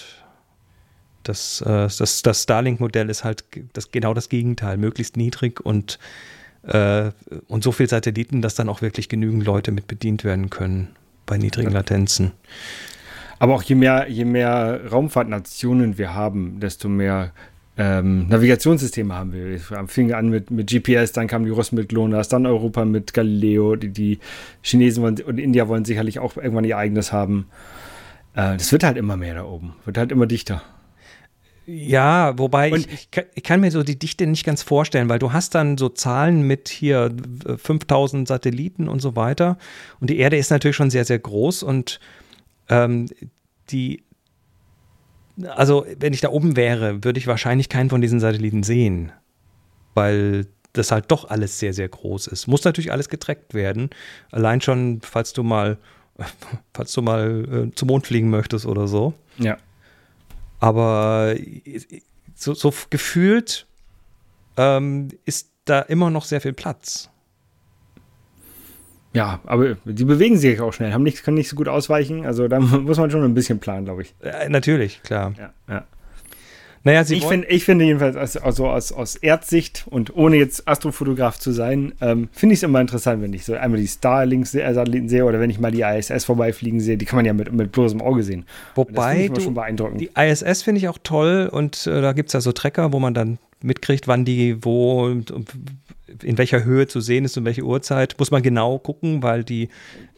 Das, 1.24 1.60
äh, 1.62 1.88
das, 1.98 2.22
das 2.22 2.42
Starlink-Modell 2.44 3.10
ist 3.10 3.24
halt 3.24 3.42
das, 3.72 3.90
genau 3.90 4.14
das 4.14 4.28
Gegenteil, 4.28 4.76
möglichst 4.76 5.16
niedrig 5.16 5.60
und, 5.60 5.98
äh, 6.66 7.10
und 7.48 7.62
so 7.64 7.72
viel 7.72 7.88
Satelliten, 7.88 8.42
dass 8.42 8.54
dann 8.54 8.68
auch 8.68 8.82
wirklich 8.82 9.08
genügend 9.08 9.44
Leute 9.44 9.72
mit 9.72 9.86
bedient 9.86 10.24
werden 10.24 10.50
können 10.50 10.88
bei 11.24 11.38
niedrigen 11.38 11.70
Latenzen. 11.70 12.32
Aber 13.38 13.54
auch 13.54 13.62
je 13.62 13.74
mehr, 13.74 14.06
je 14.08 14.24
mehr 14.24 14.80
Raumfahrtnationen 14.90 15.98
wir 15.98 16.14
haben, 16.14 16.58
desto 16.60 16.88
mehr 16.88 17.32
ähm, 17.78 18.28
Navigationssysteme 18.28 19.14
haben 19.14 19.32
wir. 19.32 19.50
Wir 19.50 19.60
fingen 19.86 20.14
an 20.14 20.30
mit, 20.30 20.50
mit 20.50 20.70
GPS, 20.70 21.12
dann 21.12 21.26
kamen 21.26 21.44
die 21.44 21.50
Russen 21.50 21.76
mit 21.76 21.90
GLONASS, 21.90 22.28
dann 22.28 22.46
Europa 22.46 22.84
mit 22.84 23.12
Galileo, 23.12 23.76
die, 23.76 23.90
die 23.90 24.18
Chinesen 24.62 25.02
wollen, 25.02 25.20
und 25.20 25.38
India 25.38 25.68
wollen 25.68 25.84
sicherlich 25.84 26.18
auch 26.18 26.36
irgendwann 26.36 26.64
ihr 26.64 26.78
eigenes 26.78 27.12
haben. 27.12 27.46
Äh, 28.34 28.56
das 28.56 28.72
wird 28.72 28.82
halt 28.82 28.96
immer 28.96 29.18
mehr 29.18 29.34
da 29.34 29.44
oben, 29.44 29.74
wird 29.84 29.98
halt 29.98 30.10
immer 30.10 30.26
dichter. 30.26 30.62
Ja, 31.66 32.38
wobei 32.38 32.70
ich, 32.70 32.88
ich, 32.92 33.10
kann, 33.10 33.24
ich, 33.34 33.42
kann, 33.42 33.60
mir 33.60 33.72
so 33.72 33.82
die 33.82 33.98
Dichte 33.98 34.26
nicht 34.26 34.46
ganz 34.46 34.62
vorstellen, 34.62 35.08
weil 35.08 35.18
du 35.18 35.32
hast 35.32 35.54
dann 35.56 35.76
so 35.76 35.88
Zahlen 35.88 36.42
mit 36.42 36.68
hier 36.68 37.10
5000 37.56 38.28
Satelliten 38.28 38.88
und 38.88 39.00
so 39.00 39.16
weiter. 39.16 39.58
Und 40.00 40.08
die 40.08 40.18
Erde 40.18 40.36
ist 40.36 40.50
natürlich 40.50 40.76
schon 40.76 40.90
sehr, 40.90 41.04
sehr 41.04 41.18
groß 41.18 41.64
und 41.64 41.98
ähm, 42.68 43.08
die, 43.70 44.04
also 45.48 45.84
wenn 45.98 46.12
ich 46.12 46.20
da 46.20 46.28
oben 46.28 46.56
wäre, 46.56 47.02
würde 47.02 47.18
ich 47.18 47.26
wahrscheinlich 47.26 47.68
keinen 47.68 47.90
von 47.90 48.00
diesen 48.00 48.20
Satelliten 48.20 48.62
sehen, 48.62 49.10
weil 49.94 50.46
das 50.72 50.92
halt 50.92 51.06
doch 51.08 51.28
alles 51.28 51.58
sehr, 51.58 51.72
sehr 51.72 51.88
groß 51.88 52.28
ist. 52.28 52.46
Muss 52.46 52.64
natürlich 52.64 52.92
alles 52.92 53.08
getrackt 53.08 53.54
werden. 53.54 53.90
Allein 54.30 54.60
schon, 54.60 55.00
falls 55.02 55.32
du 55.32 55.42
mal, 55.42 55.78
falls 56.74 56.92
du 56.92 57.02
mal 57.02 57.68
äh, 57.70 57.74
zum 57.74 57.88
Mond 57.88 58.06
fliegen 58.06 58.30
möchtest 58.30 58.66
oder 58.66 58.86
so. 58.86 59.14
Ja. 59.38 59.56
Aber 60.60 61.34
so, 62.34 62.54
so 62.54 62.72
gefühlt 62.90 63.66
ähm, 64.56 65.08
ist 65.24 65.50
da 65.64 65.80
immer 65.80 66.10
noch 66.10 66.24
sehr 66.24 66.40
viel 66.40 66.52
Platz. 66.52 67.10
Ja, 69.12 69.40
aber 69.46 69.76
die 69.86 70.04
bewegen 70.04 70.36
sich 70.36 70.60
auch 70.60 70.72
schnell, 70.72 70.92
haben 70.92 71.02
nicht, 71.02 71.24
können 71.24 71.38
nicht 71.38 71.48
so 71.48 71.56
gut 71.56 71.68
ausweichen. 71.68 72.26
Also 72.26 72.48
da 72.48 72.60
muss 72.60 72.98
man 72.98 73.10
schon 73.10 73.24
ein 73.24 73.34
bisschen 73.34 73.58
planen, 73.58 73.86
glaube 73.86 74.02
ich. 74.02 74.14
Ja, 74.22 74.48
natürlich, 74.48 75.02
klar. 75.02 75.32
Ja, 75.38 75.52
ja. 75.68 75.84
Naja, 76.86 77.02
ich, 77.08 77.26
find, 77.26 77.44
ich 77.48 77.64
finde 77.64 77.84
jedenfalls, 77.84 78.14
also, 78.14 78.38
also 78.38 78.68
aus, 78.68 78.92
aus 78.92 79.16
Erdsicht 79.16 79.86
und 79.90 80.14
ohne 80.14 80.36
jetzt 80.36 80.68
Astrofotograf 80.68 81.36
zu 81.36 81.50
sein, 81.50 81.92
ähm, 82.00 82.28
finde 82.30 82.52
ich 82.52 82.60
es 82.60 82.62
immer 82.62 82.80
interessant, 82.80 83.20
wenn 83.22 83.32
ich 83.32 83.44
so 83.44 83.54
einmal 83.54 83.80
die 83.80 83.88
Starlink-Satelliten 83.88 85.08
sehe 85.08 85.24
oder 85.24 85.40
wenn 85.40 85.50
ich 85.50 85.58
mal 85.58 85.72
die 85.72 85.80
ISS 85.80 86.24
vorbeifliegen 86.24 86.78
sehe. 86.78 86.96
Die 86.96 87.04
kann 87.04 87.16
man 87.16 87.24
ja 87.24 87.32
mit, 87.32 87.52
mit 87.52 87.72
bloßem 87.72 88.00
Auge 88.00 88.22
sehen. 88.22 88.44
Wobei, 88.76 89.26
du, 89.26 89.40
schon 89.40 89.54
beeindruckend. 89.54 90.00
die 90.00 90.10
ISS 90.16 90.62
finde 90.62 90.78
ich 90.78 90.86
auch 90.86 90.98
toll 91.02 91.50
und 91.50 91.88
äh, 91.88 92.00
da 92.00 92.12
gibt 92.12 92.28
es 92.28 92.34
ja 92.34 92.40
so 92.40 92.52
Tracker, 92.52 92.92
wo 92.92 93.00
man 93.00 93.14
dann 93.14 93.38
mitkriegt, 93.62 94.06
wann 94.06 94.24
die 94.24 94.64
wo 94.64 95.06
und, 95.06 95.32
und 95.32 95.50
in 96.22 96.38
welcher 96.38 96.62
Höhe 96.62 96.86
zu 96.86 97.00
sehen 97.00 97.24
ist 97.24 97.36
und 97.36 97.44
welche 97.44 97.62
Uhrzeit. 97.62 98.14
Muss 98.20 98.30
man 98.30 98.44
genau 98.44 98.78
gucken, 98.78 99.24
weil 99.24 99.42
die 99.42 99.70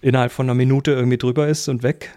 innerhalb 0.02 0.32
von 0.32 0.44
einer 0.44 0.54
Minute 0.54 0.90
irgendwie 0.90 1.16
drüber 1.16 1.48
ist 1.48 1.66
und 1.70 1.82
weg. 1.82 2.10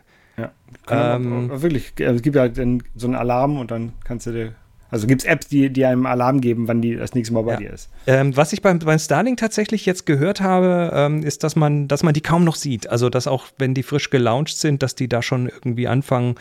Ähm, 0.90 1.50
wirklich, 1.62 1.94
also 2.00 2.16
es 2.16 2.22
gibt 2.22 2.36
ja 2.36 2.44
halt 2.44 2.56
so 2.56 3.08
einen 3.08 3.16
Alarm 3.16 3.58
und 3.58 3.72
dann 3.72 3.94
kannst 4.04 4.28
du 4.28 4.32
dir. 4.32 4.56
Also 4.90 5.08
gibt 5.08 5.22
es 5.22 5.28
Apps, 5.28 5.48
die, 5.48 5.70
die 5.70 5.86
einem 5.86 6.06
Alarm 6.06 6.42
geben, 6.42 6.68
wann 6.68 6.82
die 6.82 6.98
das 6.98 7.14
nächste 7.14 7.34
Mal 7.34 7.44
bei 7.44 7.54
ja. 7.54 7.58
dir 7.60 7.72
ist. 7.72 7.90
Ähm, 8.08 8.36
was 8.36 8.52
ich 8.52 8.62
beim, 8.62 8.80
beim 8.80 9.00
Starlink 9.00 9.38
tatsächlich 9.38 9.86
jetzt 9.86 10.06
gehört 10.06 10.42
habe, 10.42 10.92
ähm, 10.94 11.24
ist, 11.24 11.46
dass 11.46 11.56
man, 11.56 11.88
dass 11.88 12.04
man 12.04 12.14
die 12.14 12.20
kaum 12.20 12.44
noch 12.44 12.56
sieht. 12.56 12.90
Also 12.90 13.10
dass 13.10 13.26
auch, 13.26 13.46
wenn 13.58 13.74
die 13.74 13.84
frisch 13.84 14.10
gelauncht 14.10 14.58
sind, 14.58 14.84
dass 14.84 14.96
die 14.96 15.08
da 15.08 15.22
schon 15.22 15.48
irgendwie 15.48 15.88
anfangen, 15.88 16.36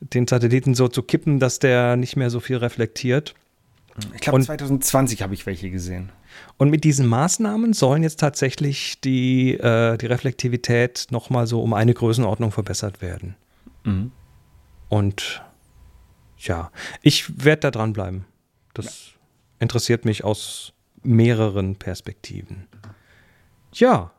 den 0.00 0.26
Satelliten 0.26 0.74
so 0.74 0.88
zu 0.88 1.04
kippen, 1.04 1.38
dass 1.38 1.60
der 1.60 1.96
nicht 1.96 2.16
mehr 2.16 2.30
so 2.30 2.40
viel 2.40 2.56
reflektiert. 2.56 3.34
Ich 4.14 4.22
glaube, 4.22 4.42
2020 4.42 5.22
habe 5.22 5.34
ich 5.34 5.46
welche 5.46 5.70
gesehen. 5.70 6.10
Und 6.56 6.70
mit 6.70 6.84
diesen 6.84 7.06
Maßnahmen 7.06 7.72
sollen 7.72 8.02
jetzt 8.02 8.20
tatsächlich 8.20 9.00
die, 9.00 9.54
äh, 9.54 9.96
die 9.98 10.06
Reflektivität 10.06 11.06
nochmal 11.10 11.46
so 11.46 11.62
um 11.62 11.74
eine 11.74 11.94
Größenordnung 11.94 12.52
verbessert 12.52 13.02
werden. 13.02 13.36
Mhm. 13.84 14.12
Und 14.88 15.42
ja, 16.38 16.70
ich 17.00 17.44
werde 17.44 17.60
da 17.60 17.70
dranbleiben. 17.70 18.24
Das 18.74 18.86
ja. 18.86 18.92
interessiert 19.60 20.04
mich 20.04 20.24
aus 20.24 20.72
mehreren 21.02 21.76
Perspektiven. 21.76 22.68
Ja, 23.72 24.12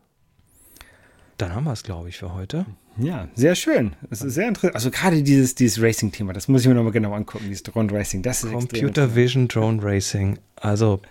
dann 1.37 1.53
haben 1.53 1.65
wir 1.65 1.73
es, 1.73 1.83
glaube 1.83 2.09
ich, 2.09 2.17
für 2.17 2.33
heute. 2.33 2.65
Ja, 2.97 3.27
sehr 3.33 3.55
schön. 3.55 3.95
Es 4.11 4.21
ist 4.21 4.35
sehr 4.35 4.47
interessant. 4.47 4.75
Also 4.75 4.91
gerade 4.91 5.23
dieses, 5.23 5.55
dieses 5.55 5.81
Racing-Thema, 5.81 6.33
das 6.33 6.47
muss 6.47 6.61
ich 6.61 6.67
mir 6.67 6.75
nochmal 6.75 6.91
genau 6.91 7.13
angucken, 7.13 7.45
dieses 7.47 7.63
Drone 7.63 7.91
Racing. 7.91 8.21
Das 8.21 8.43
ist 8.43 8.51
Computer 8.51 9.15
Vision 9.15 9.47
Drone 9.47 9.81
Racing. 9.81 10.37
Also, 10.55 11.01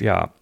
ja, 0.00 0.32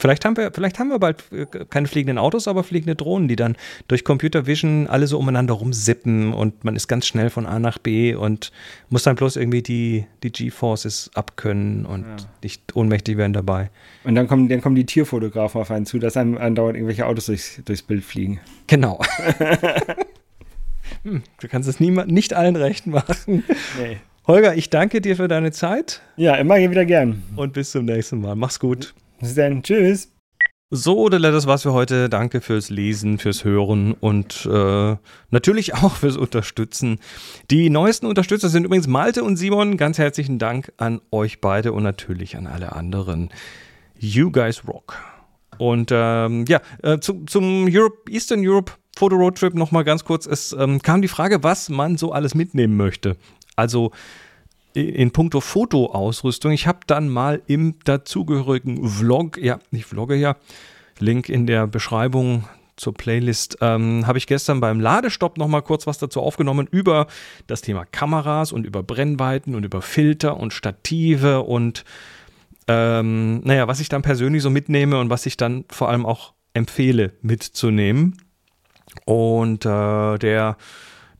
Vielleicht 0.00 0.24
haben 0.24 0.36
wir, 0.36 0.52
vielleicht 0.52 0.78
haben 0.78 0.90
wir 0.90 0.98
bald 0.98 1.24
äh, 1.32 1.46
keine 1.68 1.88
fliegenden 1.88 2.18
Autos, 2.18 2.46
aber 2.46 2.62
fliegende 2.62 2.94
Drohnen, 2.94 3.28
die 3.28 3.36
dann 3.36 3.56
durch 3.88 4.04
Computer 4.04 4.46
Vision 4.46 4.86
alle 4.86 5.06
so 5.06 5.18
umeinander 5.18 5.54
rumsippen 5.54 6.32
und 6.32 6.64
man 6.64 6.76
ist 6.76 6.88
ganz 6.88 7.06
schnell 7.06 7.30
von 7.30 7.46
A 7.46 7.58
nach 7.58 7.78
B 7.78 8.14
und 8.14 8.52
muss 8.90 9.02
dann 9.02 9.16
bloß 9.16 9.36
irgendwie 9.36 9.62
die, 9.62 10.06
die 10.22 10.30
G-Forces 10.30 11.10
abkönnen 11.14 11.84
und 11.84 12.02
ja. 12.02 12.16
nicht 12.42 12.76
ohnmächtig 12.76 13.16
werden 13.16 13.32
dabei. 13.32 13.70
Und 14.04 14.14
dann 14.14 14.28
kommen, 14.28 14.48
dann 14.48 14.60
kommen 14.60 14.76
die 14.76 14.86
Tierfotografen 14.86 15.60
auf 15.60 15.70
einen 15.70 15.86
zu, 15.86 15.98
dass 15.98 16.16
einem 16.16 16.38
andauernd 16.38 16.76
irgendwelche 16.76 17.06
Autos 17.06 17.26
durchs, 17.26 17.60
durchs 17.64 17.82
Bild 17.82 18.04
fliegen. 18.04 18.40
Genau. 18.68 19.00
hm, 21.02 21.22
du 21.40 21.48
kannst 21.48 21.68
es 21.68 21.80
niemand, 21.80 22.12
nicht 22.12 22.34
allen 22.34 22.54
recht 22.54 22.86
machen. 22.86 23.42
Nee. 23.80 23.98
Holger, 24.28 24.54
ich 24.54 24.68
danke 24.68 25.00
dir 25.00 25.16
für 25.16 25.26
deine 25.26 25.52
Zeit. 25.52 26.02
Ja, 26.16 26.34
immer 26.34 26.56
wieder 26.56 26.84
gern. 26.84 27.22
Und 27.34 27.54
bis 27.54 27.70
zum 27.70 27.86
nächsten 27.86 28.20
Mal. 28.20 28.36
Mach's 28.36 28.60
gut. 28.60 28.92
Bis 29.20 29.34
dann. 29.34 29.62
Tschüss. 29.62 30.12
So, 30.68 31.08
das 31.08 31.46
war's 31.46 31.62
für 31.62 31.72
heute. 31.72 32.10
Danke 32.10 32.42
fürs 32.42 32.68
Lesen, 32.68 33.16
fürs 33.16 33.42
Hören 33.44 33.94
und 33.94 34.44
äh, 34.44 34.96
natürlich 35.30 35.72
auch 35.72 35.94
fürs 35.96 36.18
Unterstützen. 36.18 36.98
Die 37.50 37.70
neuesten 37.70 38.04
Unterstützer 38.04 38.50
sind 38.50 38.64
übrigens 38.64 38.86
Malte 38.86 39.24
und 39.24 39.36
Simon. 39.36 39.78
Ganz 39.78 39.96
herzlichen 39.96 40.38
Dank 40.38 40.74
an 40.76 41.00
euch 41.10 41.40
beide 41.40 41.72
und 41.72 41.82
natürlich 41.82 42.36
an 42.36 42.46
alle 42.46 42.72
anderen. 42.72 43.30
You 43.98 44.30
guys 44.30 44.68
rock. 44.68 44.96
Und 45.56 45.88
ähm, 45.90 46.44
ja, 46.46 46.60
äh, 46.82 46.98
zu, 46.98 47.24
zum 47.24 47.66
Europe, 47.66 48.10
Eastern 48.10 48.46
Europe 48.46 48.72
Photo 48.98 49.14
Road 49.14 49.38
Trip 49.38 49.54
nochmal 49.54 49.84
ganz 49.84 50.04
kurz. 50.04 50.26
Es 50.26 50.52
ähm, 50.52 50.82
kam 50.82 51.00
die 51.02 51.08
Frage, 51.08 51.44
was 51.44 51.68
man 51.68 51.96
so 51.96 52.12
alles 52.12 52.34
mitnehmen 52.34 52.76
möchte. 52.76 53.16
Also 53.58 53.90
in 54.72 55.10
puncto 55.10 55.40
Fotoausrüstung. 55.40 56.52
Ich 56.52 56.68
habe 56.68 56.80
dann 56.86 57.08
mal 57.08 57.42
im 57.48 57.74
dazugehörigen 57.84 58.88
Vlog, 58.88 59.36
ja, 59.38 59.58
ich 59.72 59.84
vlogge 59.84 60.14
ja, 60.14 60.36
Link 61.00 61.28
in 61.28 61.46
der 61.46 61.66
Beschreibung 61.66 62.48
zur 62.76 62.94
Playlist, 62.94 63.58
ähm, 63.60 64.06
habe 64.06 64.18
ich 64.18 64.28
gestern 64.28 64.60
beim 64.60 64.78
Ladestopp 64.78 65.36
nochmal 65.36 65.62
kurz 65.62 65.88
was 65.88 65.98
dazu 65.98 66.20
aufgenommen 66.20 66.68
über 66.70 67.08
das 67.48 67.60
Thema 67.60 67.84
Kameras 67.86 68.52
und 68.52 68.64
über 68.64 68.84
Brennweiten 68.84 69.56
und 69.56 69.64
über 69.64 69.82
Filter 69.82 70.36
und 70.36 70.52
Stative 70.52 71.40
und 71.42 71.84
ähm, 72.68 73.40
naja, 73.40 73.66
was 73.66 73.80
ich 73.80 73.88
dann 73.88 74.02
persönlich 74.02 74.42
so 74.42 74.50
mitnehme 74.50 75.00
und 75.00 75.10
was 75.10 75.26
ich 75.26 75.36
dann 75.36 75.64
vor 75.70 75.88
allem 75.88 76.06
auch 76.06 76.34
empfehle 76.54 77.14
mitzunehmen. 77.22 78.22
Und 79.04 79.64
äh, 79.66 80.18
der 80.18 80.56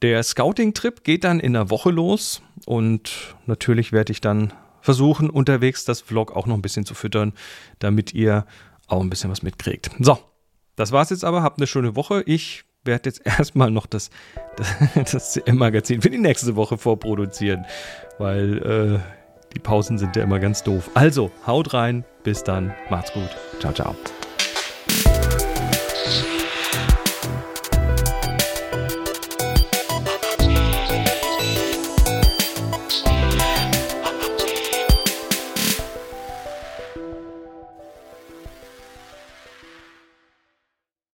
der 0.02 0.22
Scouting-Trip 0.22 1.04
geht 1.04 1.24
dann 1.24 1.40
in 1.40 1.52
der 1.54 1.70
Woche 1.70 1.90
los 1.90 2.42
und 2.66 3.36
natürlich 3.46 3.92
werde 3.92 4.12
ich 4.12 4.20
dann 4.20 4.52
versuchen, 4.80 5.28
unterwegs 5.30 5.84
das 5.84 6.00
Vlog 6.00 6.34
auch 6.34 6.46
noch 6.46 6.54
ein 6.54 6.62
bisschen 6.62 6.86
zu 6.86 6.94
füttern, 6.94 7.32
damit 7.78 8.14
ihr 8.14 8.46
auch 8.86 9.00
ein 9.00 9.10
bisschen 9.10 9.30
was 9.30 9.42
mitkriegt. 9.42 9.90
So, 9.98 10.18
das 10.76 10.92
war's 10.92 11.10
jetzt 11.10 11.24
aber. 11.24 11.42
Habt 11.42 11.58
eine 11.58 11.66
schöne 11.66 11.96
Woche. 11.96 12.22
Ich 12.26 12.64
werde 12.84 13.10
jetzt 13.10 13.20
erstmal 13.24 13.70
noch 13.70 13.86
das, 13.86 14.10
das, 14.94 15.10
das 15.12 15.32
CM-Magazin 15.32 16.00
für 16.00 16.10
die 16.10 16.18
nächste 16.18 16.56
Woche 16.56 16.78
vorproduzieren, 16.78 17.66
weil 18.18 19.02
äh, 19.02 19.18
die 19.54 19.60
Pausen 19.60 19.98
sind 19.98 20.16
ja 20.16 20.22
immer 20.22 20.38
ganz 20.38 20.62
doof. 20.62 20.90
Also, 20.94 21.30
haut 21.46 21.74
rein. 21.74 22.04
Bis 22.22 22.44
dann. 22.44 22.74
Macht's 22.90 23.12
gut. 23.12 23.30
Ciao, 23.60 23.72
ciao. 23.72 23.96